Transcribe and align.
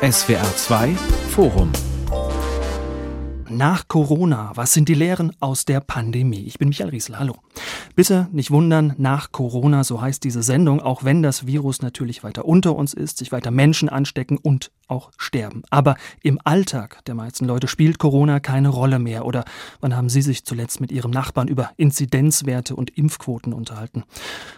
SWR 0.00 0.44
2 0.54 0.94
Forum 1.30 1.72
nach 3.50 3.88
Corona, 3.88 4.52
was 4.54 4.72
sind 4.72 4.88
die 4.88 4.94
Lehren 4.94 5.32
aus 5.40 5.64
der 5.64 5.80
Pandemie? 5.80 6.44
Ich 6.44 6.58
bin 6.58 6.68
Michael 6.68 6.90
Riesel, 6.90 7.18
hallo. 7.18 7.34
Bitte 7.96 8.28
nicht 8.30 8.52
wundern, 8.52 8.94
nach 8.98 9.32
Corona, 9.32 9.82
so 9.82 10.00
heißt 10.00 10.22
diese 10.22 10.44
Sendung, 10.44 10.80
auch 10.80 11.02
wenn 11.02 11.22
das 11.24 11.46
Virus 11.46 11.82
natürlich 11.82 12.22
weiter 12.22 12.44
unter 12.44 12.76
uns 12.76 12.94
ist, 12.94 13.18
sich 13.18 13.32
weiter 13.32 13.50
Menschen 13.50 13.88
anstecken 13.88 14.38
und 14.38 14.70
auch 14.88 15.10
sterben. 15.16 15.62
Aber 15.70 15.96
im 16.22 16.38
Alltag 16.44 17.04
der 17.06 17.14
meisten 17.14 17.44
Leute 17.44 17.68
spielt 17.68 17.98
Corona 17.98 18.40
keine 18.40 18.70
Rolle 18.70 18.98
mehr. 18.98 19.24
Oder 19.26 19.44
wann 19.80 19.96
haben 19.96 20.08
Sie 20.08 20.22
sich 20.22 20.44
zuletzt 20.44 20.80
mit 20.80 20.90
Ihrem 20.90 21.10
Nachbarn 21.10 21.48
über 21.48 21.70
Inzidenzwerte 21.76 22.74
und 22.74 22.96
Impfquoten 22.96 23.52
unterhalten? 23.52 24.04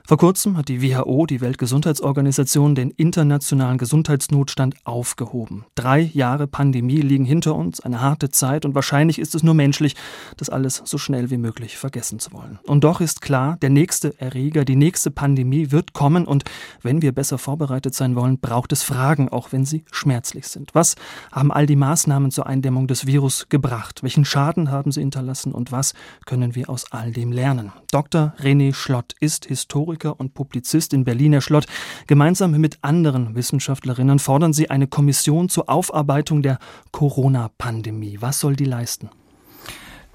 Vor 0.07 0.17
kurzem 0.17 0.57
hat 0.57 0.69
die 0.69 0.83
WHO, 0.83 1.27
die 1.27 1.41
Weltgesundheitsorganisation, 1.41 2.75
den 2.75 2.91
internationalen 2.91 3.79
Gesundheitsnotstand 3.79 4.75
aufgehoben. 4.85 5.65
Drei 5.75 6.01
Jahre 6.01 6.47
Pandemie 6.47 7.01
liegen 7.01 7.25
hinter 7.25 7.55
uns, 7.55 7.81
eine 7.81 8.01
harte 8.01 8.29
Zeit 8.29 8.65
und 8.65 8.75
wahrscheinlich 8.75 9.19
ist 9.19 9.35
es 9.35 9.43
nur 9.43 9.55
menschlich, 9.55 9.97
das 10.37 10.49
alles 10.49 10.83
so 10.85 10.99
schnell 10.99 11.31
wie 11.31 11.37
möglich 11.37 11.77
vergessen 11.77 12.19
zu 12.19 12.33
wollen. 12.33 12.59
Und 12.67 12.85
doch 12.85 13.01
ist 13.01 13.21
klar, 13.21 13.57
der 13.63 13.71
nächste 13.71 14.19
Erreger, 14.21 14.65
die 14.65 14.77
nächste 14.77 15.11
Pandemie 15.11 15.71
wird 15.71 15.93
kommen 15.93 16.27
und 16.27 16.45
wenn 16.83 17.03
wir 17.03 17.13
besser 17.13 17.39
vorbereitet 17.39 17.95
sein 17.95 18.15
wollen, 18.15 18.39
braucht 18.39 18.73
es 18.73 18.83
Fragen, 18.83 19.29
auch 19.29 19.53
wenn 19.53 19.65
sie 19.65 19.85
schmerzen 19.91 20.20
schmerzlich 20.21 20.49
sind. 20.49 20.75
Was 20.75 20.97
haben 21.33 21.51
all 21.51 21.67
die 21.67 21.77
Maßnahmen 21.77 22.31
zur 22.31 22.47
Eindämmung 22.47 22.87
des 22.87 23.07
Virus 23.07 23.49
gebracht? 23.49 24.03
Welchen 24.03 24.25
Schaden 24.25 24.71
haben 24.71 24.93
sie 24.93 25.01
hinterlassen 25.01 25.53
und 25.53 25.73
was 25.73 25.95
können 26.27 26.55
wir 26.55 26.69
aus 26.69 26.93
all 26.93 27.13
dem 27.13 27.33
lernen? 27.33 27.73
Dr. 27.91 28.35
René 28.39 28.75
Schlott 28.75 29.15
ist 29.21 29.47
Historiker 29.47 30.21
und 30.21 30.35
Publizist 30.35 30.93
in 30.93 31.05
Berlin. 31.05 31.33
Herr 31.33 31.41
Schlott, 31.41 31.67
gemeinsam 32.07 32.53
mit 32.53 32.79
anderen 32.83 33.35
Wissenschaftlerinnen 33.35 34.19
fordern 34.19 34.53
Sie 34.53 34.69
eine 34.69 34.87
Kommission 34.87 35.49
zur 35.49 35.71
Aufarbeitung 35.71 36.43
der 36.43 36.59
Corona-Pandemie. 36.93 38.19
Was 38.21 38.41
soll 38.41 38.57
die 38.57 38.65
leisten? 38.65 39.09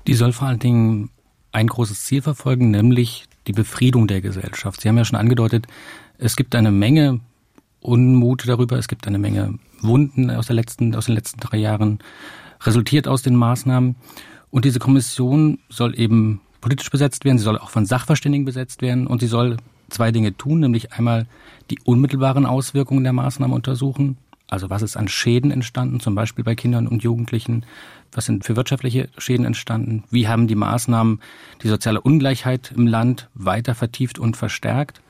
Die 0.06 0.14
soll 0.14 0.34
vor 0.34 0.48
allen 0.48 0.60
Dingen 0.60 1.10
ein 1.52 1.68
großes 1.68 2.04
Ziel 2.04 2.22
verfolgen, 2.22 2.70
nämlich 2.70 3.26
die 3.48 3.54
Befriedung 3.54 4.08
der 4.08 4.22
Gesellschaft. 4.22 4.82
Sie 4.82 4.90
haben 4.90 4.98
ja 4.98 5.06
schon 5.06 5.18
angedeutet, 5.18 5.66
es 6.18 6.36
gibt 6.36 6.54
eine 6.54 6.72
Menge 6.72 7.22
Unmut 7.86 8.48
darüber, 8.48 8.78
es 8.78 8.88
gibt 8.88 9.06
eine 9.06 9.20
Menge 9.20 9.60
Wunden 9.88 10.30
aus, 10.32 10.48
der 10.48 10.56
letzten, 10.56 10.96
aus 10.96 11.06
den 11.06 11.16
letzten 11.16 11.40
drei 11.40 11.58
Jahren 11.58 12.00
resultiert 12.62 13.08
aus 13.08 13.22
den 13.22 13.36
Maßnahmen. 13.36 13.96
Und 14.52 14.66
diese 14.66 14.80
Kommission 14.80 15.60
soll 15.70 16.00
eben 16.00 16.42
politisch 16.62 16.90
besetzt 16.90 17.26
werden, 17.26 17.38
sie 17.38 17.44
soll 17.44 17.60
auch 17.60 17.70
von 17.70 17.86
Sachverständigen 17.86 18.46
besetzt 18.46 18.82
werden 18.82 19.06
und 19.06 19.20
sie 19.20 19.28
soll 19.28 19.58
zwei 19.90 20.12
Dinge 20.12 20.36
tun, 20.36 20.62
nämlich 20.62 20.94
einmal 20.94 21.28
die 21.70 21.80
unmittelbaren 21.84 22.46
Auswirkungen 22.46 23.04
der 23.04 23.14
Maßnahmen 23.14 23.56
untersuchen. 23.56 24.18
Also 24.48 24.70
was 24.70 24.82
ist 24.82 24.96
an 24.96 25.08
Schäden 25.08 25.52
entstanden, 25.52 26.00
zum 26.00 26.16
Beispiel 26.16 26.44
bei 26.44 26.56
Kindern 26.56 26.88
und 26.88 27.04
Jugendlichen? 27.04 27.66
Was 28.12 28.26
sind 28.26 28.46
für 28.46 28.56
wirtschaftliche 28.56 29.10
Schäden 29.18 29.46
entstanden? 29.46 30.04
Wie 30.12 30.28
haben 30.28 30.48
die 30.48 30.56
Maßnahmen 30.56 31.20
die 31.64 31.68
soziale 31.68 32.02
Ungleichheit 32.02 32.72
im 32.76 32.88
Land 32.88 33.30
weiter 33.34 33.76
vertieft 33.76 34.20
und 34.20 34.38
verstärkt? 34.38 35.02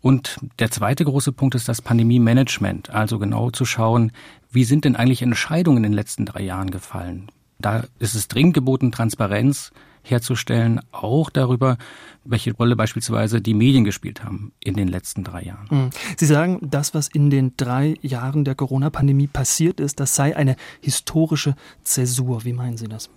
Und 0.00 0.38
der 0.58 0.70
zweite 0.70 1.04
große 1.04 1.32
Punkt 1.32 1.54
ist 1.54 1.68
das 1.68 1.82
Pandemie-Management, 1.82 2.90
also 2.90 3.18
genau 3.18 3.50
zu 3.50 3.64
schauen, 3.64 4.12
wie 4.50 4.64
sind 4.64 4.84
denn 4.84 4.96
eigentlich 4.96 5.22
Entscheidungen 5.22 5.78
in 5.78 5.82
den 5.84 5.92
letzten 5.92 6.26
drei 6.26 6.42
Jahren 6.42 6.70
gefallen. 6.70 7.30
Da 7.58 7.84
ist 7.98 8.14
es 8.14 8.28
dringend 8.28 8.54
geboten, 8.54 8.92
Transparenz 8.92 9.70
herzustellen, 10.02 10.80
auch 10.92 11.28
darüber, 11.28 11.76
welche 12.24 12.54
Rolle 12.54 12.74
beispielsweise 12.74 13.42
die 13.42 13.52
Medien 13.52 13.84
gespielt 13.84 14.24
haben 14.24 14.52
in 14.60 14.74
den 14.74 14.88
letzten 14.88 15.24
drei 15.24 15.42
Jahren. 15.42 15.66
Mhm. 15.70 15.90
Sie 16.16 16.26
sagen, 16.26 16.58
das, 16.62 16.94
was 16.94 17.08
in 17.08 17.28
den 17.28 17.54
drei 17.58 17.96
Jahren 18.00 18.44
der 18.44 18.54
Corona-Pandemie 18.54 19.26
passiert 19.26 19.78
ist, 19.78 20.00
das 20.00 20.14
sei 20.14 20.34
eine 20.34 20.56
historische 20.80 21.54
Zäsur. 21.84 22.44
Wie 22.44 22.54
meinen 22.54 22.78
Sie 22.78 22.88
das? 22.88 23.10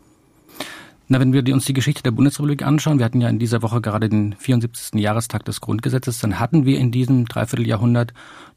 Na, 1.10 1.20
wenn 1.20 1.34
wir 1.34 1.54
uns 1.54 1.66
die 1.66 1.74
Geschichte 1.74 2.04
der 2.04 2.12
Bundesrepublik 2.12 2.64
anschauen, 2.64 2.98
wir 2.98 3.06
hatten 3.06 3.20
ja 3.20 3.28
in 3.28 3.40
dieser 3.40 3.62
Woche 3.62 3.82
gerade 3.82 4.08
den 4.08 4.36
74. 4.38 5.00
Jahrestag 5.02 5.44
des 5.44 5.60
Grundgesetzes, 5.60 6.20
dann 6.20 6.40
hatten 6.40 6.66
wir 6.66 6.80
in 6.80 6.92
diesem 6.92 7.26
Dreivierteljahrhundert 7.26 8.14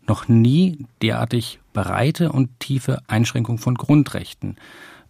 noch 0.07 0.29
nie 0.29 0.87
derartig 1.03 1.59
breite 1.73 2.31
und 2.31 2.61
tiefe 2.61 3.03
Einschränkungen 3.09 3.59
von 3.59 3.75
Grundrechten. 3.75 4.57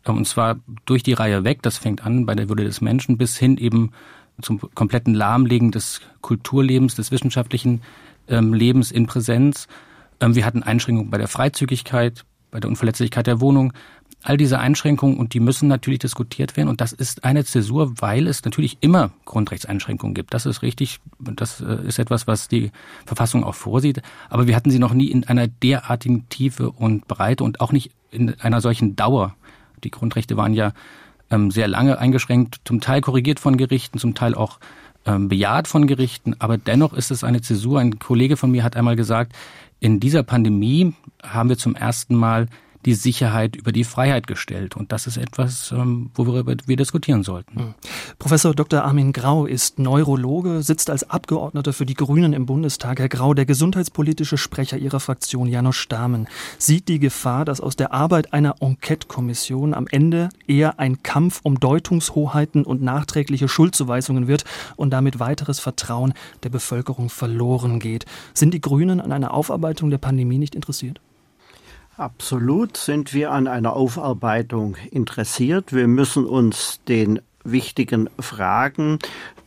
Und 0.04 0.26
zwar 0.26 0.56
durch 0.86 1.02
die 1.02 1.12
Reihe 1.12 1.44
weg, 1.44 1.62
das 1.62 1.78
fängt 1.78 2.04
an 2.04 2.26
bei 2.26 2.34
der 2.34 2.48
Würde 2.48 2.64
des 2.64 2.80
Menschen 2.80 3.18
bis 3.18 3.36
hin 3.36 3.58
eben 3.58 3.90
zum 4.40 4.60
kompletten 4.74 5.14
Lahmlegen 5.14 5.72
des 5.72 6.00
Kulturlebens, 6.20 6.94
des 6.94 7.10
wissenschaftlichen 7.10 7.82
ähm, 8.28 8.54
Lebens 8.54 8.90
in 8.92 9.06
Präsenz. 9.06 9.66
Ähm, 10.20 10.34
wir 10.34 10.44
hatten 10.44 10.62
Einschränkungen 10.62 11.10
bei 11.10 11.18
der 11.18 11.28
Freizügigkeit, 11.28 12.24
bei 12.56 12.60
der 12.60 12.70
Unverletzlichkeit 12.70 13.26
der 13.26 13.42
Wohnung 13.42 13.74
all 14.22 14.38
diese 14.38 14.58
Einschränkungen 14.58 15.18
und 15.18 15.34
die 15.34 15.40
müssen 15.40 15.68
natürlich 15.68 15.98
diskutiert 15.98 16.56
werden 16.56 16.70
und 16.70 16.80
das 16.80 16.94
ist 16.94 17.22
eine 17.22 17.44
Zäsur, 17.44 18.00
weil 18.00 18.26
es 18.26 18.46
natürlich 18.46 18.78
immer 18.80 19.10
Grundrechtseinschränkungen 19.26 20.14
gibt. 20.14 20.32
Das 20.32 20.46
ist 20.46 20.62
richtig, 20.62 21.00
das 21.18 21.60
äh, 21.60 21.86
ist 21.86 21.98
etwas, 21.98 22.26
was 22.26 22.48
die 22.48 22.72
Verfassung 23.04 23.44
auch 23.44 23.54
vorsieht, 23.54 24.00
aber 24.30 24.46
wir 24.46 24.56
hatten 24.56 24.70
sie 24.70 24.78
noch 24.78 24.94
nie 24.94 25.08
in 25.08 25.24
einer 25.24 25.48
derartigen 25.48 26.30
Tiefe 26.30 26.70
und 26.70 27.06
Breite 27.06 27.44
und 27.44 27.60
auch 27.60 27.72
nicht 27.72 27.90
in 28.10 28.40
einer 28.40 28.62
solchen 28.62 28.96
Dauer. 28.96 29.34
Die 29.84 29.90
Grundrechte 29.90 30.38
waren 30.38 30.54
ja 30.54 30.72
ähm, 31.30 31.50
sehr 31.50 31.68
lange 31.68 31.98
eingeschränkt, 31.98 32.62
zum 32.64 32.80
Teil 32.80 33.02
korrigiert 33.02 33.38
von 33.38 33.58
Gerichten, 33.58 33.98
zum 33.98 34.14
Teil 34.14 34.34
auch 34.34 34.60
bejaht 35.18 35.68
von 35.68 35.86
Gerichten, 35.86 36.34
aber 36.40 36.58
dennoch 36.58 36.92
ist 36.92 37.10
es 37.10 37.22
eine 37.22 37.40
Zäsur. 37.40 37.78
Ein 37.78 37.98
Kollege 37.98 38.36
von 38.36 38.50
mir 38.50 38.64
hat 38.64 38.76
einmal 38.76 38.96
gesagt, 38.96 39.32
in 39.78 40.00
dieser 40.00 40.22
Pandemie 40.22 40.94
haben 41.22 41.48
wir 41.48 41.58
zum 41.58 41.76
ersten 41.76 42.16
Mal 42.16 42.48
die 42.86 42.94
Sicherheit 42.94 43.56
über 43.56 43.72
die 43.72 43.84
Freiheit 43.84 44.26
gestellt. 44.26 44.76
Und 44.76 44.92
das 44.92 45.06
ist 45.06 45.16
etwas, 45.16 45.72
ähm, 45.72 46.10
worüber 46.14 46.54
wir 46.64 46.76
diskutieren 46.76 47.24
sollten. 47.24 47.58
Hm. 47.58 47.74
Professor 48.18 48.54
Dr. 48.54 48.84
Armin 48.84 49.12
Grau 49.12 49.44
ist 49.44 49.78
Neurologe, 49.78 50.62
sitzt 50.62 50.88
als 50.88 51.10
Abgeordneter 51.10 51.72
für 51.72 51.84
die 51.84 51.94
Grünen 51.94 52.32
im 52.32 52.46
Bundestag. 52.46 53.00
Herr 53.00 53.08
Grau, 53.08 53.34
der 53.34 53.44
gesundheitspolitische 53.44 54.38
Sprecher 54.38 54.78
Ihrer 54.78 55.00
Fraktion, 55.00 55.48
Janusz 55.48 55.76
Stamen, 55.76 56.28
sieht 56.58 56.88
die 56.88 57.00
Gefahr, 57.00 57.44
dass 57.44 57.60
aus 57.60 57.74
der 57.74 57.92
Arbeit 57.92 58.32
einer 58.32 58.54
Enquete-Kommission 58.60 59.74
am 59.74 59.86
Ende 59.90 60.28
eher 60.46 60.78
ein 60.78 61.02
Kampf 61.02 61.40
um 61.42 61.58
Deutungshoheiten 61.58 62.64
und 62.64 62.82
nachträgliche 62.82 63.48
Schuldzuweisungen 63.48 64.28
wird 64.28 64.44
und 64.76 64.90
damit 64.90 65.18
weiteres 65.18 65.58
Vertrauen 65.58 66.14
der 66.44 66.50
Bevölkerung 66.50 67.10
verloren 67.10 67.80
geht. 67.80 68.06
Sind 68.32 68.54
die 68.54 68.60
Grünen 68.60 69.00
an 69.00 69.10
einer 69.10 69.34
Aufarbeitung 69.34 69.90
der 69.90 69.98
Pandemie 69.98 70.38
nicht 70.38 70.54
interessiert? 70.54 71.00
Absolut 71.96 72.76
sind 72.76 73.14
wir 73.14 73.32
an 73.32 73.46
einer 73.48 73.72
Aufarbeitung 73.72 74.76
interessiert. 74.90 75.72
Wir 75.72 75.88
müssen 75.88 76.26
uns 76.26 76.82
den 76.86 77.20
wichtigen 77.42 78.10
Fragen 78.18 78.98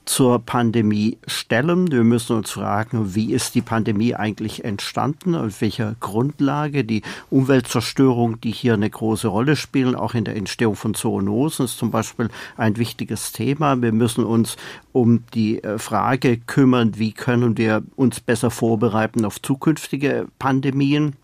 zur 0.05 0.39
Pandemie 0.39 1.19
stellen. 1.27 1.91
Wir 1.91 2.03
müssen 2.03 2.35
uns 2.35 2.49
fragen, 2.49 3.13
wie 3.13 3.33
ist 3.33 3.53
die 3.53 3.61
Pandemie 3.61 4.15
eigentlich 4.15 4.65
entstanden, 4.65 5.35
auf 5.35 5.61
welcher 5.61 5.95
Grundlage 5.99 6.83
die 6.83 7.03
Umweltzerstörung, 7.29 8.41
die 8.41 8.49
hier 8.49 8.73
eine 8.73 8.89
große 8.89 9.27
Rolle 9.27 9.55
spielen, 9.55 9.93
auch 9.93 10.15
in 10.15 10.23
der 10.23 10.35
Entstehung 10.35 10.75
von 10.75 10.95
Zoonosen, 10.95 11.65
ist 11.65 11.77
zum 11.77 11.91
Beispiel 11.91 12.29
ein 12.57 12.77
wichtiges 12.77 13.31
Thema. 13.31 13.79
Wir 13.79 13.91
müssen 13.91 14.25
uns 14.25 14.57
um 14.91 15.23
die 15.35 15.63
äh, 15.63 15.77
Frage 15.77 16.38
kümmern, 16.38 16.97
wie 16.97 17.11
können 17.11 17.59
wir 17.59 17.83
uns 17.95 18.19
besser 18.19 18.49
vorbereiten 18.49 19.23
auf 19.23 19.39
zukünftige 19.39 20.25
Pandemien 20.39 21.15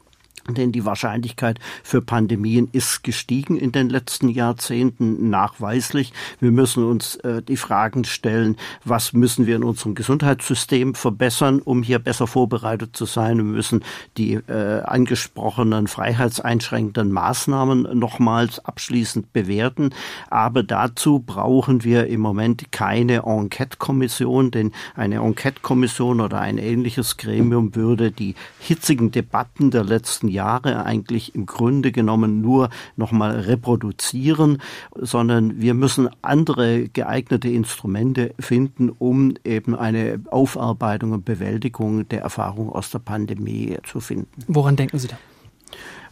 denn 0.48 0.72
die 0.72 0.86
Wahrscheinlichkeit 0.86 1.60
für 1.84 2.02
Pandemien 2.02 2.70
ist 2.72 3.04
gestiegen 3.04 3.58
in 3.58 3.72
den 3.72 3.90
letzten 3.90 4.30
Jahrzehnten 4.30 5.30
nachweislich. 5.30 6.14
Wir 6.40 6.52
müssen 6.52 6.84
uns 6.84 7.16
äh, 7.18 7.42
die 7.42 7.58
Fragen 7.58 8.04
stellen, 8.04 8.56
was 8.84 9.14
müssen 9.14 9.48
wir 9.48 9.56
in 9.56 9.64
unserem 9.64 9.96
Gesundheitssystem 9.96 10.94
verbessern, 10.94 11.62
um 11.64 11.82
hier 11.82 11.98
besser 11.98 12.28
vorbereitet 12.28 12.96
zu 12.96 13.06
sein. 13.06 13.38
Wir 13.38 13.44
müssen 13.44 13.84
die 14.18 14.34
äh, 14.34 14.82
angesprochenen 14.82 15.88
freiheitseinschränkenden 15.88 17.12
Maßnahmen 17.12 17.98
nochmals 17.98 18.64
abschließend 18.64 19.34
bewerten. 19.34 19.90
Aber 20.30 20.62
dazu 20.62 21.20
brauchen 21.20 21.84
wir 21.84 22.06
im 22.06 22.22
Moment 22.22 22.72
keine 22.72 23.24
Enquete-Kommission, 23.26 24.52
denn 24.52 24.72
eine 24.96 25.16
Enquete-Kommission 25.16 26.22
oder 26.22 26.40
ein 26.40 26.60
ähnliches 26.60 27.18
Gremium 27.18 27.76
würde 27.76 28.12
die 28.12 28.36
hitzigen 28.60 29.12
Debatten 29.12 29.72
der 29.72 29.84
letzten 29.84 30.35
Jahre 30.36 30.86
eigentlich 30.86 31.34
im 31.34 31.48
Grunde 31.48 31.92
genommen 31.92 32.42
nur 32.42 32.70
nochmal 32.96 33.40
reproduzieren, 33.40 34.62
sondern 34.96 35.60
wir 35.60 35.74
müssen 35.74 36.10
andere 36.22 36.88
geeignete 36.90 37.50
Instrumente 37.50 38.36
finden, 38.40 38.90
um 38.90 39.34
eben 39.44 39.76
eine 39.76 40.20
Aufarbeitung 40.30 41.12
und 41.14 41.26
Bewältigung 41.26 42.08
der 42.10 42.22
Erfahrung 42.22 42.70
aus 42.70 42.92
der 42.92 43.00
Pandemie 43.00 43.78
zu 43.84 44.00
finden. 44.00 44.44
Woran 44.48 44.76
denken 44.76 45.00
Sie 45.00 45.08
da? 45.08 45.18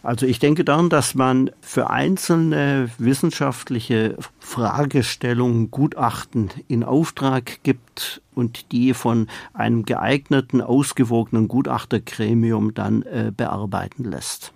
Also 0.04 0.26
ich 0.26 0.40
denke 0.40 0.66
daran, 0.66 0.90
dass 0.90 1.16
man 1.16 1.50
für 1.62 1.90
einzelne 1.90 2.90
wissenschaftliche 2.98 4.18
Fragestellungen 4.40 5.72
Gutachten 5.72 6.50
in 6.68 6.84
Auftrag 6.84 7.64
gibt 7.64 8.22
und 8.36 8.72
die 8.72 8.94
von 8.94 9.28
einem 9.54 9.84
geeigneten, 9.84 10.62
ausgewogenen 10.62 11.48
Gutachtergremium 11.48 12.74
dann 12.74 13.04
äh, 13.04 13.32
bearbeiten 13.36 14.04
lässt. 14.04 14.52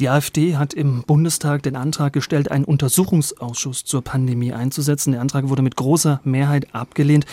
Die 0.00 0.08
AfD 0.08 0.56
hat 0.56 0.74
im 0.74 1.02
Bundestag 1.02 1.62
den 1.62 1.76
Antrag 1.76 2.12
gestellt, 2.12 2.50
einen 2.50 2.64
Untersuchungsausschuss 2.64 3.84
zur 3.84 4.02
Pandemie 4.02 4.52
einzusetzen. 4.52 5.12
Der 5.12 5.20
Antrag 5.20 5.48
wurde 5.48 5.62
mit 5.62 5.76
großer 5.76 6.20
Mehrheit 6.24 6.74
abgelehnt. 6.74 7.26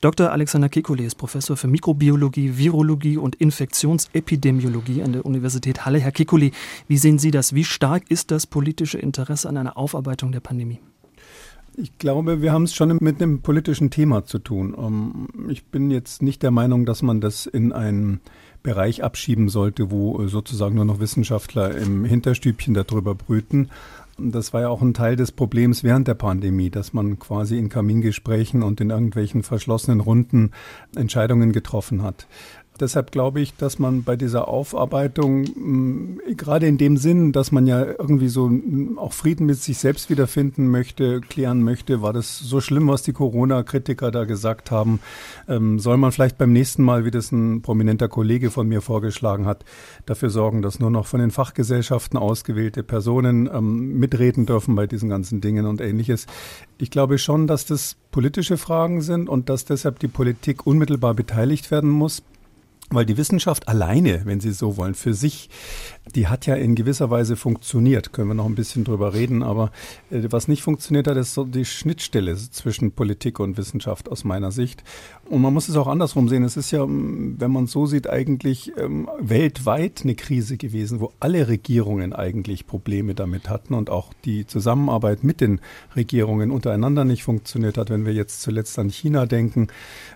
Dr. 0.00 0.30
Alexander 0.30 0.68
Kekulé 0.68 1.04
ist 1.04 1.16
Professor 1.16 1.56
für 1.56 1.68
Mikrobiologie, 1.68 2.58
Virologie 2.58 3.16
und 3.16 3.36
Infektionsepidemiologie 3.36 5.02
an 5.02 5.12
der 5.12 5.24
Universität 5.24 5.84
Halle. 5.84 5.98
Herr 5.98 6.12
Kekulé, 6.12 6.52
wie 6.88 6.98
sehen 6.98 7.18
Sie 7.18 7.30
das? 7.30 7.54
Wie 7.54 7.64
stark 7.64 8.10
ist 8.10 8.30
das 8.30 8.46
politische 8.46 8.98
Interesse 8.98 9.48
an 9.48 9.56
einer 9.56 9.76
Aufarbeitung 9.76 10.32
der 10.32 10.40
Pandemie? 10.40 10.80
Ich 11.78 11.98
glaube, 11.98 12.40
wir 12.40 12.52
haben 12.52 12.62
es 12.62 12.74
schon 12.74 12.96
mit 13.02 13.20
einem 13.20 13.42
politischen 13.42 13.90
Thema 13.90 14.24
zu 14.24 14.38
tun. 14.38 14.74
Ähm, 14.78 15.48
ich 15.50 15.66
bin 15.66 15.90
jetzt 15.90 16.22
nicht 16.22 16.42
der 16.42 16.50
Meinung, 16.50 16.86
dass 16.86 17.02
man 17.02 17.20
das 17.20 17.44
in 17.44 17.72
einen 17.72 18.20
Bereich 18.62 19.04
abschieben 19.04 19.50
sollte, 19.50 19.90
wo 19.90 20.22
äh, 20.22 20.28
sozusagen 20.28 20.74
nur 20.74 20.86
noch 20.86 21.00
Wissenschaftler 21.00 21.76
im 21.76 22.06
Hinterstübchen 22.06 22.72
darüber 22.72 23.14
brüten. 23.14 23.68
Das 24.18 24.54
war 24.54 24.62
ja 24.62 24.68
auch 24.70 24.80
ein 24.80 24.94
Teil 24.94 25.16
des 25.16 25.32
Problems 25.32 25.84
während 25.84 26.08
der 26.08 26.14
Pandemie, 26.14 26.70
dass 26.70 26.94
man 26.94 27.18
quasi 27.18 27.58
in 27.58 27.68
Kamingesprächen 27.68 28.62
und 28.62 28.80
in 28.80 28.88
irgendwelchen 28.88 29.42
verschlossenen 29.42 30.00
Runden 30.00 30.52
Entscheidungen 30.94 31.52
getroffen 31.52 32.02
hat. 32.02 32.26
Deshalb 32.76 33.12
glaube 33.12 33.40
ich, 33.40 33.56
dass 33.56 33.78
man 33.78 34.02
bei 34.02 34.16
dieser 34.16 34.48
Aufarbeitung, 34.48 35.42
mm, 35.42 36.36
gerade 36.36 36.66
in 36.66 36.78
dem 36.78 36.96
Sinn, 36.96 37.32
dass 37.32 37.52
man 37.52 37.66
ja 37.66 37.84
irgendwie 37.84 38.28
so 38.28 38.48
mm, 38.48 38.98
auch 38.98 39.12
Frieden 39.12 39.46
mit 39.46 39.56
sich 39.56 39.78
selbst 39.78 40.10
wiederfinden 40.10 40.68
möchte, 40.68 41.20
klären 41.20 41.62
möchte, 41.62 42.02
war 42.02 42.12
das 42.12 42.38
so 42.38 42.60
schlimm, 42.60 42.88
was 42.88 43.02
die 43.02 43.12
Corona-Kritiker 43.12 44.10
da 44.10 44.24
gesagt 44.24 44.70
haben, 44.70 45.00
ähm, 45.48 45.78
soll 45.78 45.96
man 45.96 46.12
vielleicht 46.12 46.38
beim 46.38 46.52
nächsten 46.52 46.82
Mal, 46.82 47.04
wie 47.04 47.10
das 47.10 47.32
ein 47.32 47.62
prominenter 47.62 48.08
Kollege 48.08 48.50
von 48.50 48.68
mir 48.68 48.80
vorgeschlagen 48.80 49.46
hat, 49.46 49.64
dafür 50.06 50.30
sorgen, 50.30 50.62
dass 50.62 50.80
nur 50.80 50.90
noch 50.90 51.06
von 51.06 51.20
den 51.20 51.30
Fachgesellschaften 51.30 52.18
ausgewählte 52.18 52.82
Personen 52.82 53.48
ähm, 53.52 53.98
mitreden 53.98 54.46
dürfen 54.46 54.74
bei 54.74 54.86
diesen 54.86 55.08
ganzen 55.08 55.40
Dingen 55.40 55.66
und 55.66 55.80
ähnliches. 55.80 56.26
Ich 56.78 56.90
glaube 56.90 57.18
schon, 57.18 57.46
dass 57.46 57.66
das 57.66 57.96
politische 58.10 58.56
Fragen 58.56 59.00
sind 59.02 59.28
und 59.28 59.48
dass 59.48 59.64
deshalb 59.64 59.98
die 59.98 60.08
Politik 60.08 60.66
unmittelbar 60.66 61.14
beteiligt 61.14 61.70
werden 61.70 61.90
muss. 61.90 62.22
Weil 62.90 63.04
die 63.04 63.16
Wissenschaft 63.16 63.66
alleine, 63.66 64.22
wenn 64.26 64.38
Sie 64.38 64.52
so 64.52 64.76
wollen, 64.76 64.94
für 64.94 65.12
sich, 65.12 65.50
die 66.14 66.28
hat 66.28 66.46
ja 66.46 66.54
in 66.54 66.76
gewisser 66.76 67.10
Weise 67.10 67.34
funktioniert. 67.34 68.12
Können 68.12 68.28
wir 68.28 68.34
noch 68.34 68.46
ein 68.46 68.54
bisschen 68.54 68.84
drüber 68.84 69.12
reden. 69.12 69.42
Aber 69.42 69.72
äh, 70.10 70.22
was 70.30 70.46
nicht 70.46 70.62
funktioniert 70.62 71.08
hat, 71.08 71.16
ist 71.16 71.34
so 71.34 71.44
die 71.44 71.64
Schnittstelle 71.64 72.36
zwischen 72.36 72.92
Politik 72.92 73.40
und 73.40 73.56
Wissenschaft 73.56 74.08
aus 74.08 74.22
meiner 74.22 74.52
Sicht. 74.52 74.84
Und 75.28 75.42
man 75.42 75.52
muss 75.52 75.68
es 75.68 75.76
auch 75.76 75.88
andersrum 75.88 76.28
sehen. 76.28 76.44
Es 76.44 76.56
ist 76.56 76.70
ja, 76.70 76.84
wenn 76.86 77.50
man 77.50 77.66
so 77.66 77.86
sieht, 77.86 78.08
eigentlich 78.08 78.72
ähm, 78.78 79.08
weltweit 79.18 80.02
eine 80.04 80.14
Krise 80.14 80.56
gewesen, 80.56 81.00
wo 81.00 81.12
alle 81.18 81.48
Regierungen 81.48 82.12
eigentlich 82.12 82.68
Probleme 82.68 83.14
damit 83.14 83.48
hatten 83.48 83.74
und 83.74 83.90
auch 83.90 84.12
die 84.24 84.46
Zusammenarbeit 84.46 85.24
mit 85.24 85.40
den 85.40 85.60
Regierungen 85.96 86.52
untereinander 86.52 87.04
nicht 87.04 87.24
funktioniert 87.24 87.78
hat. 87.78 87.90
Wenn 87.90 88.06
wir 88.06 88.12
jetzt 88.12 88.42
zuletzt 88.42 88.78
an 88.78 88.90
China 88.90 89.26
denken, 89.26 89.66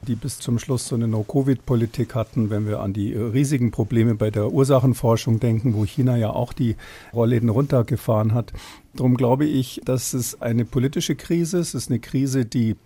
die 0.06 0.14
bis 0.14 0.38
zum 0.38 0.60
Schluss 0.60 0.86
so 0.86 0.94
eine 0.94 1.08
No-Covid-Politik 1.08 2.14
hatten, 2.14 2.50
wenn 2.50 2.59
wir 2.66 2.80
an 2.80 2.92
die 2.92 3.14
riesigen 3.14 3.70
Probleme 3.70 4.14
bei 4.14 4.30
der 4.30 4.52
Ursachenforschung 4.52 5.40
denken, 5.40 5.74
wo 5.74 5.84
China 5.84 6.16
ja 6.16 6.30
auch 6.30 6.52
die 6.52 6.76
Rollläden 7.12 7.48
runtergefahren 7.48 8.34
hat. 8.34 8.52
Darum 8.94 9.16
glaube 9.16 9.44
ich, 9.46 9.80
dass 9.84 10.14
es 10.14 10.40
eine 10.40 10.64
politische 10.64 11.14
Krise 11.14 11.58
ist. 11.58 11.74
Es 11.74 11.84
ist 11.84 11.90
eine 11.90 12.00
Krise, 12.00 12.44
die 12.44 12.76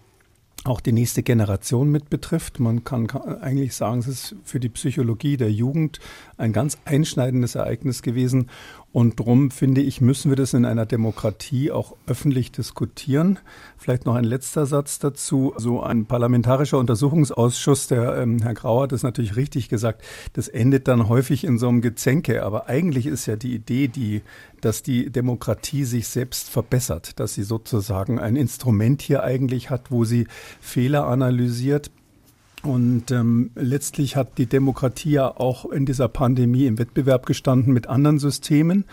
auch 0.64 0.81
die 0.81 0.93
nächste 0.93 1.22
Generation 1.22 1.90
mit 1.90 2.08
betrifft. 2.08 2.58
Man 2.58 2.84
kann 2.84 3.08
eigentlich 3.11 3.75
sagen, 3.75 4.00
es 4.00 4.08
ist 4.08 4.37
für 4.44 4.61
die 4.61 4.70
Psychologie 4.70 5.37
der 5.37 5.52
Jugend 5.52 6.00
ein 6.38 6.52
ganz 6.52 6.78
einschneidendes 6.87 7.55
Ereignis 7.55 8.02
gewesen. 8.02 8.49
Und 8.94 9.19
darum 9.19 9.50
finde 9.50 9.81
ich, 9.81 10.00
müssen 10.00 10.31
wir 10.31 10.37
das 10.37 10.55
in 10.55 10.64
einer 10.64 10.87
Demokratie 10.87 11.72
auch 11.72 11.96
öffentlich 12.06 12.52
diskutieren. 12.52 13.40
Vielleicht 13.76 14.06
noch 14.06 14.14
ein 14.14 14.22
letzter 14.22 14.66
Satz 14.66 15.00
dazu. 15.00 15.52
So 15.56 15.82
ein 15.82 16.06
parlamentarischer 16.06 16.78
Untersuchungsausschuss, 16.78 17.88
der 17.88 18.19
ähm, 18.19 18.40
Herr 18.40 18.55
Grauer 18.55 18.84
hat 18.84 18.93
es 18.93 19.02
natürlich 19.02 19.34
richtig 19.34 19.69
gesagt, 19.69 20.02
das 20.34 20.46
endet 20.46 20.87
dann 20.87 21.08
häufig 21.08 21.43
in 21.43 21.58
so 21.58 21.69
einem 21.69 21.81
Gezänke. 21.81 22.44
Aber 22.44 22.69
eigentlich 22.69 23.06
ist 23.06 23.26
ja 23.26 23.34
die 23.34 23.52
Idee, 23.52 23.88
die, 23.88 24.22
dass 24.61 24.84
die 24.84 25.11
Demokratie 25.11 25.82
sich 25.82 26.06
selbst 26.06 26.49
verbessert, 26.49 27.19
dass 27.19 27.34
sie 27.34 27.43
sozusagen 27.43 28.20
ein 28.20 28.37
Instrument 28.37 29.02
hier 29.02 29.25
eigentlich 29.25 29.70
hat, 29.70 29.90
wo 29.90 30.05
sie 30.05 30.28
Fehler 30.60 31.06
analysiert, 31.06 31.90
und 32.64 33.10
ähm, 33.10 33.50
letztlich 33.54 34.16
hat 34.16 34.38
die 34.38 34.46
Demokratie 34.46 35.10
ja 35.10 35.28
auch 35.28 35.66
in 35.66 35.84
dieser 35.84 36.08
Pandemie 36.08 36.64
im 36.64 36.78
Wettbewerb 36.78 37.26
gestanden 37.26 37.74
mit 37.74 37.88
anderen 37.88 38.18
Systemen 38.18 38.86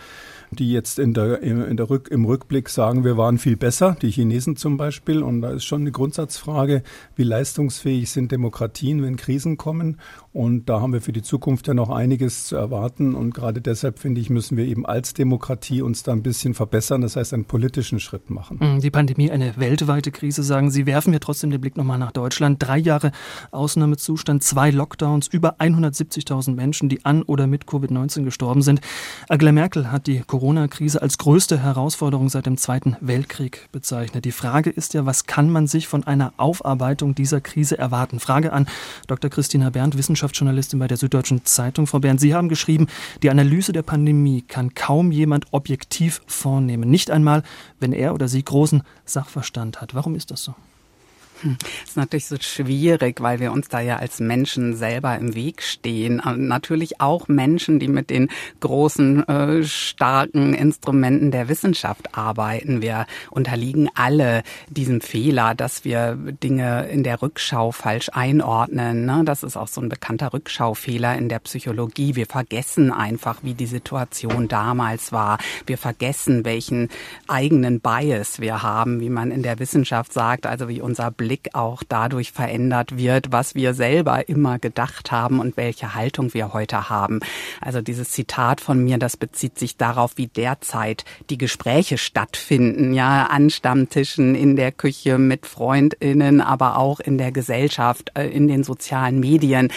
die 0.52 0.70
jetzt 0.70 0.98
in 0.98 1.14
der, 1.14 1.42
in 1.42 1.76
der 1.76 1.88
Rück, 1.88 2.08
im 2.08 2.24
Rückblick 2.24 2.68
sagen, 2.68 3.04
wir 3.04 3.16
waren 3.16 3.38
viel 3.38 3.56
besser, 3.56 3.96
die 4.00 4.10
Chinesen 4.10 4.56
zum 4.56 4.76
Beispiel. 4.76 5.22
Und 5.22 5.40
da 5.40 5.50
ist 5.50 5.64
schon 5.64 5.82
eine 5.82 5.92
Grundsatzfrage, 5.92 6.82
wie 7.16 7.22
leistungsfähig 7.22 8.10
sind 8.10 8.32
Demokratien, 8.32 9.02
wenn 9.02 9.16
Krisen 9.16 9.56
kommen. 9.56 9.98
Und 10.32 10.68
da 10.68 10.80
haben 10.80 10.92
wir 10.92 11.00
für 11.00 11.12
die 11.12 11.22
Zukunft 11.22 11.68
ja 11.68 11.74
noch 11.74 11.90
einiges 11.90 12.46
zu 12.46 12.56
erwarten. 12.56 13.14
Und 13.14 13.34
gerade 13.34 13.60
deshalb, 13.60 13.98
finde 13.98 14.20
ich, 14.20 14.30
müssen 14.30 14.56
wir 14.56 14.64
eben 14.66 14.86
als 14.86 15.14
Demokratie 15.14 15.82
uns 15.82 16.02
da 16.02 16.12
ein 16.12 16.22
bisschen 16.22 16.54
verbessern, 16.54 17.00
das 17.00 17.16
heißt 17.16 17.34
einen 17.34 17.44
politischen 17.44 18.00
Schritt 18.00 18.30
machen. 18.30 18.58
Mm, 18.60 18.80
die 18.80 18.90
Pandemie 18.90 19.30
eine 19.30 19.56
weltweite 19.56 20.10
Krise, 20.10 20.42
sagen 20.42 20.70
Sie. 20.70 20.86
Werfen 20.86 21.12
wir 21.12 21.20
trotzdem 21.20 21.50
den 21.50 21.60
Blick 21.60 21.76
nochmal 21.76 21.98
nach 21.98 22.12
Deutschland. 22.12 22.62
Drei 22.62 22.78
Jahre 22.78 23.12
Ausnahmezustand, 23.50 24.42
zwei 24.42 24.70
Lockdowns, 24.70 25.28
über 25.28 25.56
170.000 25.58 26.54
Menschen, 26.54 26.88
die 26.88 27.04
an 27.04 27.22
oder 27.22 27.46
mit 27.46 27.64
Covid-19 27.64 28.24
gestorben 28.24 28.62
sind. 28.62 28.80
Angela 29.28 29.52
Merkel 29.52 29.90
hat 29.90 30.06
die 30.06 30.20
Corona 30.20 30.41
Corona-Krise 30.42 31.00
als 31.00 31.18
größte 31.18 31.62
Herausforderung 31.62 32.28
seit 32.28 32.46
dem 32.46 32.56
Zweiten 32.56 32.96
Weltkrieg 33.00 33.68
bezeichnet. 33.70 34.24
Die 34.24 34.32
Frage 34.32 34.70
ist 34.70 34.92
ja, 34.92 35.06
was 35.06 35.26
kann 35.26 35.48
man 35.48 35.68
sich 35.68 35.86
von 35.86 36.02
einer 36.02 36.32
Aufarbeitung 36.36 37.14
dieser 37.14 37.40
Krise 37.40 37.78
erwarten? 37.78 38.18
Frage 38.18 38.52
an 38.52 38.66
Dr. 39.06 39.30
Christina 39.30 39.70
Berndt, 39.70 39.96
Wissenschaftsjournalistin 39.96 40.80
bei 40.80 40.88
der 40.88 40.96
Süddeutschen 40.96 41.44
Zeitung. 41.44 41.86
Frau 41.86 42.00
Berndt, 42.00 42.20
Sie 42.20 42.34
haben 42.34 42.48
geschrieben, 42.48 42.88
die 43.22 43.30
Analyse 43.30 43.72
der 43.72 43.82
Pandemie 43.82 44.42
kann 44.42 44.74
kaum 44.74 45.12
jemand 45.12 45.46
objektiv 45.52 46.22
vornehmen. 46.26 46.90
Nicht 46.90 47.12
einmal, 47.12 47.44
wenn 47.78 47.92
er 47.92 48.12
oder 48.12 48.26
sie 48.26 48.42
großen 48.42 48.82
Sachverstand 49.04 49.80
hat. 49.80 49.94
Warum 49.94 50.16
ist 50.16 50.32
das 50.32 50.42
so? 50.42 50.56
Das 51.42 51.90
ist 51.90 51.96
natürlich 51.96 52.26
so 52.26 52.36
schwierig, 52.40 53.20
weil 53.20 53.40
wir 53.40 53.52
uns 53.52 53.68
da 53.68 53.80
ja 53.80 53.96
als 53.96 54.20
Menschen 54.20 54.76
selber 54.76 55.16
im 55.16 55.34
Weg 55.34 55.62
stehen. 55.62 56.20
Und 56.20 56.46
natürlich 56.46 57.00
auch 57.00 57.28
Menschen, 57.28 57.78
die 57.78 57.88
mit 57.88 58.10
den 58.10 58.28
großen, 58.60 59.26
äh, 59.28 59.64
starken 59.64 60.54
Instrumenten 60.54 61.30
der 61.30 61.48
Wissenschaft 61.48 62.16
arbeiten. 62.16 62.82
Wir 62.82 63.06
unterliegen 63.30 63.88
alle 63.94 64.42
diesem 64.68 65.00
Fehler, 65.00 65.54
dass 65.54 65.84
wir 65.84 66.16
Dinge 66.16 66.88
in 66.88 67.02
der 67.02 67.22
Rückschau 67.22 67.72
falsch 67.72 68.10
einordnen. 68.12 69.04
Ne? 69.04 69.22
Das 69.24 69.42
ist 69.42 69.56
auch 69.56 69.68
so 69.68 69.80
ein 69.80 69.88
bekannter 69.88 70.32
Rückschaufehler 70.32 71.16
in 71.16 71.28
der 71.28 71.40
Psychologie. 71.40 72.14
Wir 72.14 72.26
vergessen 72.26 72.92
einfach, 72.92 73.40
wie 73.42 73.54
die 73.54 73.66
Situation 73.66 74.48
damals 74.48 75.12
war. 75.12 75.38
Wir 75.66 75.78
vergessen, 75.78 76.44
welchen 76.44 76.88
eigenen 77.26 77.80
Bias 77.80 78.40
wir 78.40 78.62
haben, 78.62 79.00
wie 79.00 79.10
man 79.10 79.30
in 79.30 79.42
der 79.42 79.58
Wissenschaft 79.58 80.12
sagt, 80.12 80.46
also 80.46 80.68
wie 80.68 80.80
unser 80.80 81.10
Blick 81.10 81.31
Blick 81.32 81.54
auch 81.54 81.82
dadurch 81.88 82.30
verändert 82.30 82.98
wird, 82.98 83.32
was 83.32 83.54
wir 83.54 83.72
selber 83.72 84.28
immer 84.28 84.58
gedacht 84.58 85.10
haben 85.10 85.40
und 85.40 85.56
welche 85.56 85.94
Haltung 85.94 86.34
wir 86.34 86.52
heute 86.52 86.90
haben. 86.90 87.20
Also 87.62 87.80
dieses 87.80 88.10
Zitat 88.10 88.60
von 88.60 88.84
mir, 88.84 88.98
das 88.98 89.16
bezieht 89.16 89.58
sich 89.58 89.78
darauf, 89.78 90.12
wie 90.16 90.26
derzeit 90.26 91.06
die 91.30 91.38
Gespräche 91.38 91.96
stattfinden, 91.96 92.92
ja, 92.92 93.24
an 93.28 93.48
Stammtischen, 93.48 94.34
in 94.34 94.56
der 94.56 94.72
Küche 94.72 95.16
mit 95.16 95.46
Freundinnen, 95.46 96.42
aber 96.42 96.76
auch 96.76 97.00
in 97.00 97.16
der 97.16 97.32
Gesellschaft, 97.32 98.10
äh, 98.12 98.28
in 98.28 98.46
den 98.46 98.62
sozialen 98.62 99.18
Medien 99.18 99.70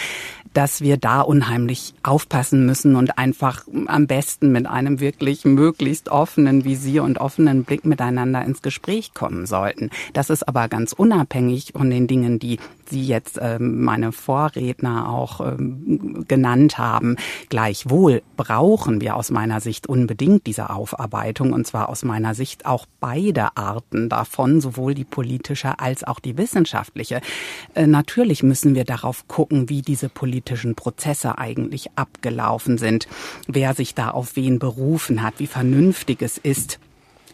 dass 0.56 0.80
wir 0.80 0.96
da 0.96 1.20
unheimlich 1.20 1.92
aufpassen 2.02 2.64
müssen 2.64 2.96
und 2.96 3.18
einfach 3.18 3.64
am 3.88 4.06
besten 4.06 4.52
mit 4.52 4.66
einem 4.66 5.00
wirklich 5.00 5.44
möglichst 5.44 6.08
offenen 6.08 6.64
Visier 6.64 7.02
und 7.02 7.18
offenen 7.18 7.64
Blick 7.64 7.84
miteinander 7.84 8.42
ins 8.42 8.62
Gespräch 8.62 9.12
kommen 9.12 9.44
sollten. 9.44 9.90
Das 10.14 10.30
ist 10.30 10.48
aber 10.48 10.68
ganz 10.68 10.94
unabhängig 10.94 11.45
von 11.72 11.90
den 11.90 12.06
Dingen, 12.06 12.38
die 12.38 12.58
Sie 12.88 13.02
jetzt 13.02 13.38
ähm, 13.42 13.82
meine 13.82 14.12
Vorredner 14.12 15.08
auch 15.08 15.40
ähm, 15.40 16.24
genannt 16.28 16.78
haben. 16.78 17.16
Gleichwohl 17.48 18.22
brauchen 18.36 19.00
wir 19.00 19.16
aus 19.16 19.30
meiner 19.30 19.60
Sicht 19.60 19.88
unbedingt 19.88 20.46
diese 20.46 20.70
Aufarbeitung 20.70 21.52
und 21.52 21.66
zwar 21.66 21.88
aus 21.88 22.04
meiner 22.04 22.34
Sicht 22.34 22.64
auch 22.64 22.86
beide 23.00 23.56
Arten 23.56 24.08
davon, 24.08 24.60
sowohl 24.60 24.94
die 24.94 25.04
politische 25.04 25.80
als 25.80 26.04
auch 26.04 26.20
die 26.20 26.38
wissenschaftliche. 26.38 27.20
Äh, 27.74 27.86
natürlich 27.86 28.42
müssen 28.42 28.74
wir 28.74 28.84
darauf 28.84 29.26
gucken, 29.26 29.68
wie 29.68 29.82
diese 29.82 30.08
politischen 30.08 30.74
Prozesse 30.74 31.38
eigentlich 31.38 31.90
abgelaufen 31.96 32.78
sind, 32.78 33.08
wer 33.48 33.74
sich 33.74 33.94
da 33.94 34.10
auf 34.10 34.36
wen 34.36 34.58
berufen 34.58 35.22
hat, 35.22 35.34
wie 35.38 35.46
vernünftig 35.46 36.22
es 36.22 36.38
ist, 36.38 36.78